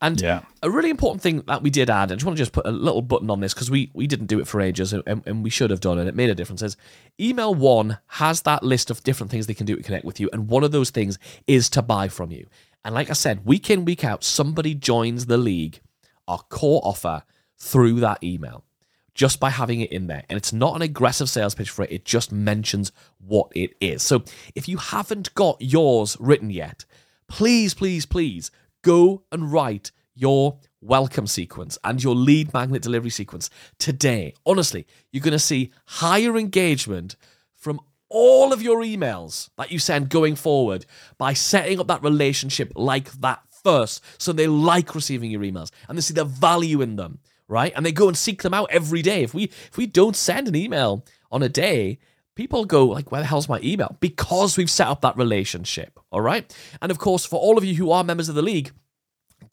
And 0.01 0.19
Yeah. 0.19 0.41
a 0.61 0.69
really 0.69 0.89
important 0.89 1.21
thing 1.21 1.43
that 1.47 1.61
we 1.61 1.69
did 1.69 1.89
add, 1.89 2.11
I 2.11 2.15
just 2.15 2.25
want 2.25 2.37
to 2.37 2.41
just 2.41 2.51
put 2.51 2.65
a 2.65 2.71
little 2.71 3.01
button 3.01 3.29
on 3.29 3.39
this 3.39 3.53
because 3.53 3.71
we, 3.71 3.89
we 3.93 4.07
didn't 4.07 4.27
do 4.27 4.39
it 4.39 4.47
for 4.47 4.61
ages 4.61 4.93
and, 4.93 5.03
and 5.25 5.43
we 5.43 5.49
should 5.49 5.69
have 5.69 5.79
done 5.79 5.97
it. 5.99 6.07
It 6.07 6.15
made 6.15 6.29
a 6.29 6.35
difference. 6.35 6.61
Is 6.61 6.77
email 7.19 7.53
one 7.53 7.99
has 8.07 8.41
that 8.41 8.63
list 8.63 8.89
of 8.89 9.03
different 9.03 9.31
things 9.31 9.47
they 9.47 9.53
can 9.53 9.65
do 9.65 9.75
to 9.75 9.83
connect 9.83 10.05
with 10.05 10.19
you. 10.19 10.29
And 10.33 10.47
one 10.47 10.63
of 10.63 10.71
those 10.71 10.89
things 10.89 11.19
is 11.47 11.69
to 11.71 11.81
buy 11.81 12.07
from 12.07 12.31
you. 12.31 12.47
And 12.85 12.93
like 12.93 13.09
I 13.09 13.13
said, 13.13 13.45
week 13.45 13.69
in, 13.69 13.85
week 13.85 14.03
out, 14.03 14.23
somebody 14.23 14.75
joins 14.75 15.27
the 15.27 15.37
league, 15.37 15.79
our 16.27 16.39
core 16.49 16.81
offer, 16.83 17.23
through 17.57 18.01
that 18.01 18.21
email 18.23 18.65
just 19.13 19.39
by 19.39 19.51
having 19.51 19.79
it 19.79 19.91
in 19.91 20.07
there. 20.07 20.23
And 20.27 20.37
it's 20.37 20.51
not 20.51 20.75
an 20.75 20.81
aggressive 20.81 21.29
sales 21.29 21.53
pitch 21.53 21.69
for 21.69 21.83
it, 21.83 21.91
it 21.91 22.03
just 22.03 22.31
mentions 22.31 22.91
what 23.19 23.51
it 23.55 23.75
is. 23.79 24.01
So 24.01 24.23
if 24.55 24.67
you 24.67 24.77
haven't 24.77 25.33
got 25.35 25.57
yours 25.59 26.17
written 26.19 26.49
yet, 26.49 26.83
please, 27.27 27.73
please, 27.73 28.05
please 28.07 28.49
go 28.83 29.23
and 29.31 29.51
write 29.51 29.91
your 30.13 30.59
welcome 30.79 31.25
sequence 31.25 31.77
and 31.83 32.03
your 32.03 32.13
lead 32.13 32.53
magnet 32.53 32.83
delivery 32.83 33.09
sequence 33.09 33.49
today. 33.79 34.33
Honestly, 34.45 34.85
you're 35.11 35.23
going 35.23 35.31
to 35.31 35.39
see 35.39 35.71
higher 35.85 36.37
engagement 36.37 37.15
from 37.55 37.79
all 38.09 38.53
of 38.53 38.61
your 38.61 38.81
emails 38.81 39.49
that 39.57 39.71
you 39.71 39.79
send 39.79 40.09
going 40.09 40.35
forward 40.35 40.85
by 41.17 41.33
setting 41.33 41.79
up 41.79 41.87
that 41.87 42.03
relationship 42.03 42.71
like 42.75 43.11
that 43.13 43.41
first. 43.63 44.03
So 44.19 44.31
they 44.31 44.45
like 44.45 44.93
receiving 44.93 45.31
your 45.31 45.41
emails 45.41 45.71
and 45.89 45.97
they 45.97 46.01
see 46.01 46.13
the 46.13 46.25
value 46.25 46.81
in 46.81 46.95
them, 46.95 47.19
right? 47.47 47.73
And 47.75 47.83
they 47.83 47.91
go 47.91 48.07
and 48.07 48.15
seek 48.15 48.43
them 48.43 48.53
out 48.53 48.69
every 48.69 49.01
day. 49.01 49.23
If 49.23 49.33
we 49.33 49.45
if 49.45 49.77
we 49.77 49.87
don't 49.87 50.15
send 50.15 50.47
an 50.47 50.55
email 50.55 51.03
on 51.31 51.41
a 51.41 51.49
day, 51.49 51.97
people 52.35 52.65
go 52.65 52.85
like, 52.85 53.11
where 53.11 53.21
the 53.21 53.27
hell's 53.27 53.49
my 53.49 53.59
email? 53.63 53.95
Because 53.99 54.57
we've 54.57 54.69
set 54.69 54.87
up 54.87 55.01
that 55.01 55.17
relationship. 55.17 55.99
All 56.11 56.21
right. 56.21 56.55
And 56.81 56.91
of 56.91 56.99
course, 56.99 57.25
for 57.25 57.39
all 57.39 57.57
of 57.57 57.63
you 57.63 57.75
who 57.75 57.91
are 57.91 58.03
members 58.03 58.29
of 58.29 58.35
the 58.35 58.41
league, 58.41 58.71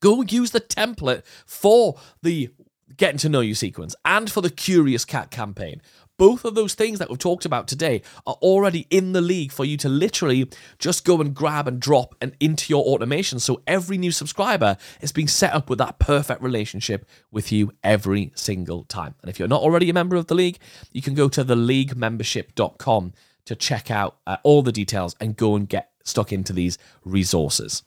go 0.01 0.23
use 0.23 0.51
the 0.51 0.61
template 0.61 1.23
for 1.47 1.99
the 2.23 2.51
getting 2.97 3.19
to 3.19 3.29
know 3.29 3.40
you 3.40 3.55
sequence 3.55 3.95
and 4.05 4.31
for 4.31 4.40
the 4.40 4.51
curious 4.51 5.05
cat 5.05 5.31
campaign 5.31 5.81
both 6.21 6.45
of 6.45 6.55
those 6.55 6.75
things 6.75 6.99
that 6.99 7.09
we've 7.09 7.19
talked 7.19 7.47
about 7.47 7.67
today 7.67 8.03
are 8.27 8.35
already 8.43 8.87
in 8.91 9.13
the 9.13 9.23
league 9.23 9.51
for 9.51 9.65
you 9.65 9.79
to 9.79 9.89
literally 9.89 10.47
just 10.79 11.03
go 11.03 11.19
and 11.19 11.35
grab 11.35 11.67
and 11.67 11.81
drop 11.81 12.15
and 12.21 12.37
into 12.41 12.71
your 12.71 12.85
automation 12.85 13.41
so 13.41 13.63
every 13.67 13.97
new 13.97 14.13
subscriber 14.13 14.77
is 15.01 15.13
being 15.13 15.27
set 15.27 15.55
up 15.55 15.71
with 15.71 15.79
that 15.79 15.99
perfect 15.99 16.43
relationship 16.43 17.09
with 17.31 17.51
you 17.51 17.73
every 17.83 18.31
single 18.35 18.85
time 18.85 19.15
and 19.23 19.31
if 19.31 19.39
you're 19.39 19.49
not 19.49 19.63
already 19.63 19.89
a 19.89 19.95
member 19.95 20.15
of 20.15 20.27
the 20.27 20.35
league 20.35 20.59
you 20.93 21.01
can 21.01 21.15
go 21.15 21.27
to 21.27 21.43
theleaguemembership.com 21.43 23.15
to 23.47 23.57
check 23.57 23.91
out 23.91 24.19
uh, 24.27 24.37
all 24.43 24.61
the 24.61 24.73
details 24.73 25.17
and 25.23 25.39
go 25.39 25.57
and 25.57 25.71
get 25.71 25.91
stuck 26.05 26.35
into 26.35 26.53
these 26.53 26.77
resources 27.03 27.83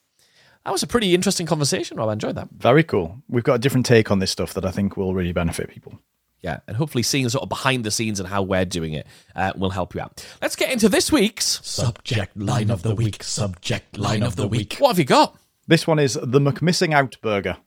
that 0.65 0.71
was 0.71 0.81
a 0.81 0.87
pretty 0.87 1.13
interesting 1.13 1.45
conversation, 1.45 1.97
Rob. 1.97 2.07
I 2.07 2.13
enjoyed 2.13 2.35
that. 2.35 2.47
Very 2.57 2.83
cool. 2.83 3.21
We've 3.27 3.43
got 3.43 3.55
a 3.55 3.59
different 3.59 3.85
take 3.85 4.09
on 4.09 4.19
this 4.19 4.31
stuff 4.31 4.53
that 4.53 4.63
I 4.63 4.71
think 4.71 4.95
will 4.95 5.13
really 5.13 5.33
benefit 5.33 5.69
people. 5.69 5.99
Yeah, 6.43 6.59
and 6.67 6.75
hopefully 6.75 7.03
seeing 7.03 7.23
the 7.23 7.29
sort 7.29 7.43
of 7.43 7.49
behind 7.49 7.85
the 7.85 7.91
scenes 7.91 8.19
and 8.19 8.27
how 8.27 8.41
we're 8.41 8.65
doing 8.65 8.93
it 8.93 9.07
uh, 9.33 9.53
will 9.55 9.69
help 9.69 9.95
you 9.95 10.01
out. 10.01 10.25
Let's 10.41 10.57
get 10.57 10.71
into 10.71 10.89
this 10.89 11.09
week's 11.09 11.61
Subject 11.63 12.35
line 12.35 12.69
of 12.69 12.83
the 12.83 12.93
week. 12.93 13.23
Subject 13.23 13.97
line 13.97 14.23
of 14.23 14.35
the 14.35 14.47
week. 14.47 14.75
What 14.77 14.89
have 14.89 14.99
you 14.99 15.05
got? 15.05 15.37
This 15.67 15.87
one 15.87 15.99
is 15.99 16.15
the 16.15 16.39
McMissing 16.39 16.93
Out 16.93 17.15
burger. 17.21 17.57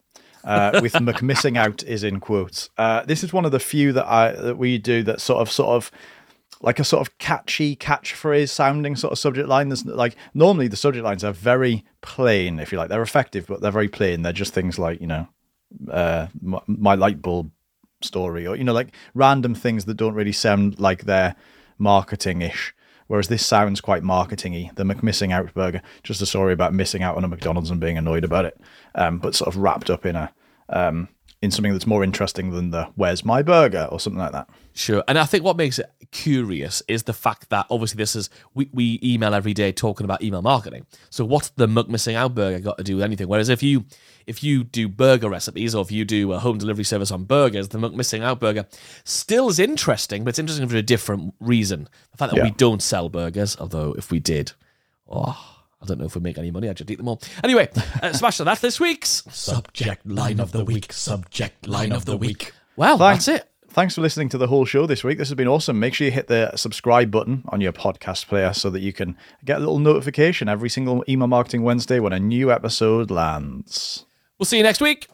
Uh, 0.45 0.79
with 0.83 0.93
McMissing 0.93 1.57
Out 1.57 1.83
is 1.85 2.05
in 2.05 2.21
quotes. 2.21 2.69
Uh, 2.77 3.03
this 3.05 3.25
is 3.25 3.33
one 3.33 3.47
of 3.47 3.51
the 3.51 3.59
few 3.59 3.93
that 3.95 4.07
I 4.07 4.33
that 4.33 4.59
we 4.59 4.77
do 4.79 5.03
that 5.05 5.21
sort 5.21 5.41
of 5.41 5.51
sort 5.51 5.71
of 5.71 5.91
like 6.61 6.79
a 6.79 6.85
sort 6.85 7.07
of 7.07 7.17
catchy 7.19 7.77
catchphrase 7.77 8.51
sounding 8.51 8.95
sort 8.95 9.12
of 9.12 9.19
subject 9.19 9.49
line. 9.49 9.71
There's 9.71 9.87
like 9.87 10.17
normally 10.35 10.69
the 10.69 10.77
subject 10.77 11.05
lines 11.05 11.25
are 11.25 11.33
very 11.33 11.85
plain, 12.03 12.61
if 12.61 12.73
you 12.73 12.79
like. 12.79 12.91
They're 12.91 13.03
effective, 13.03 13.47
but 13.47 13.61
they're 13.62 13.71
very 13.71 13.89
plain. 13.89 14.23
They're 14.23 14.33
just 14.33 14.53
things 14.53 14.79
like 14.79 15.01
you 15.01 15.07
know, 15.07 15.29
uh, 15.91 16.29
my, 16.41 16.61
my 16.67 16.95
light 16.95 17.23
bulb 17.23 17.51
story, 18.03 18.47
or 18.47 18.57
you 18.57 18.65
know, 18.65 18.73
like 18.73 18.95
random 19.15 19.55
things 19.55 19.85
that 19.85 19.95
don't 19.95 20.15
really 20.15 20.33
sound 20.33 20.79
like 20.79 21.05
they're 21.05 21.35
marketing 21.79 22.43
ish. 22.43 22.75
Whereas 23.09 23.29
this 23.29 23.47
sounds 23.47 23.81
quite 23.81 24.03
marketingy. 24.03 24.75
The 24.75 24.83
McMissing 24.83 25.33
Out 25.33 25.55
burger, 25.55 25.81
just 26.03 26.21
a 26.21 26.27
story 26.27 26.53
about 26.53 26.75
missing 26.75 27.05
out 27.05 27.17
on 27.17 27.23
a 27.23 27.29
McDonald's 27.29 27.71
and 27.71 27.81
being 27.81 27.97
annoyed 27.97 28.25
about 28.25 28.47
it, 28.47 28.61
um, 28.97 29.19
but 29.19 29.35
sort 29.35 29.47
of 29.47 29.57
wrapped 29.57 29.91
up 29.91 30.05
in 30.05 30.17
a 30.17 30.33
um, 30.69 31.09
in 31.41 31.51
something 31.51 31.73
that's 31.73 31.87
more 31.87 32.03
interesting 32.03 32.51
than 32.51 32.71
the 32.71 32.87
"Where's 32.97 33.25
my 33.25 33.43
burger" 33.43 33.89
or 33.91 34.01
something 34.01 34.19
like 34.19 34.33
that. 34.33 34.49
Sure. 34.75 35.05
And 35.07 35.19
I 35.19 35.25
think 35.25 35.45
what 35.45 35.57
makes 35.57 35.79
it 35.79 35.87
curious 36.17 36.83
is 36.89 37.03
the 37.03 37.13
fact 37.13 37.51
that 37.51 37.67
obviously 37.71 37.99
this 37.99 38.17
is 38.17 38.31
we, 38.55 38.69
we 38.73 38.99
email 39.03 39.35
every 39.35 39.53
day 39.53 39.71
talking 39.73 40.05
about 40.05 40.23
email 40.23 40.41
marketing. 40.43 40.87
So 41.11 41.25
what's 41.25 41.51
the 41.51 41.67
McMissing 41.67 42.15
out 42.15 42.35
burger 42.35 42.59
got 42.61 42.79
to 42.79 42.85
do 42.85 42.97
with 42.97 43.05
anything? 43.05 43.29
Whereas 43.29 43.49
if 43.49 43.63
you 43.63 43.85
if 44.27 44.43
you 44.43 44.65
do 44.65 44.89
burger 44.89 45.29
recipes 45.29 45.75
or 45.75 45.83
if 45.83 45.93
you 45.93 46.05
do 46.05 46.33
a 46.33 46.39
home 46.39 46.59
delivery 46.59 46.85
service 46.85 47.11
on 47.11 47.25
burgers, 47.25 47.69
the 47.69 47.79
McMissing 47.79 48.23
out 48.23 48.41
burger 48.41 48.67
still 49.05 49.49
is 49.49 49.59
interesting, 49.59 50.25
but 50.25 50.31
it's 50.31 50.39
interesting 50.39 50.69
for 50.69 50.77
a 50.77 50.83
different 50.83 51.35
reason. 51.41 51.89
The 52.13 52.17
fact 52.19 52.33
that 52.33 52.39
Yeah. 52.39 52.45
we 52.45 52.51
don't 52.53 52.83
sell 52.83 53.09
burgers, 53.09 53.57
although 53.61 53.93
if 53.99 54.11
we 54.11 54.19
did, 54.19 54.53
oh 55.09 55.53
I 55.83 55.85
don't 55.87 55.99
know 55.99 56.07
if 56.07 56.15
we 56.15 56.23
make 56.23 56.39
any 56.39 56.51
money. 56.51 56.69
I'd 56.71 56.79
just 56.79 56.91
eat 56.91 56.97
them 56.97 57.09
all. 57.09 57.21
Anyway, 57.45 57.69
uh, 58.03 58.13
smash 58.15 58.39
that. 58.39 58.45
That's 58.45 58.63
this 58.63 58.81
week's. 58.81 59.23
Subject 59.31 60.07
line 60.07 60.41
of 60.41 60.51
the 60.51 60.65
week. 60.65 60.93
Subject 60.93 61.69
line 61.69 61.93
of 61.93 62.07
the 62.07 62.17
week. 62.17 62.53
Well, 62.77 62.97
Thanks. 62.99 63.27
that's 63.27 63.43
it. 63.43 63.51
Thanks 63.77 63.95
for 63.95 64.01
listening 64.01 64.31
to 64.31 64.39
the 64.39 64.47
whole 64.47 64.65
show 64.65 64.87
this 64.87 65.05
week. 65.05 65.19
This 65.19 65.29
has 65.29 65.35
been 65.35 65.47
awesome. 65.47 65.79
Make 65.79 65.93
sure 65.93 66.07
you 66.07 66.11
hit 66.11 66.29
the 66.29 66.57
subscribe 66.57 67.11
button 67.11 67.45
on 67.51 67.61
your 67.61 67.75
podcast 67.75 68.27
player 68.27 68.55
so 68.55 68.71
that 68.71 68.81
you 68.81 68.91
can 68.91 69.19
get 69.45 69.59
a 69.59 69.61
little 69.61 69.79
notification 69.79 70.49
every 70.49 70.71
single 70.71 71.05
email 71.07 71.29
marketing 71.29 71.62
Wednesday 71.62 72.01
when 72.01 72.15
a 72.15 72.19
new 72.19 72.51
episode 72.51 73.11
lands. 73.11 74.07
We'll 74.39 74.47
see 74.47 74.57
you 74.57 74.62
next 74.62 74.81
week. 74.81 75.09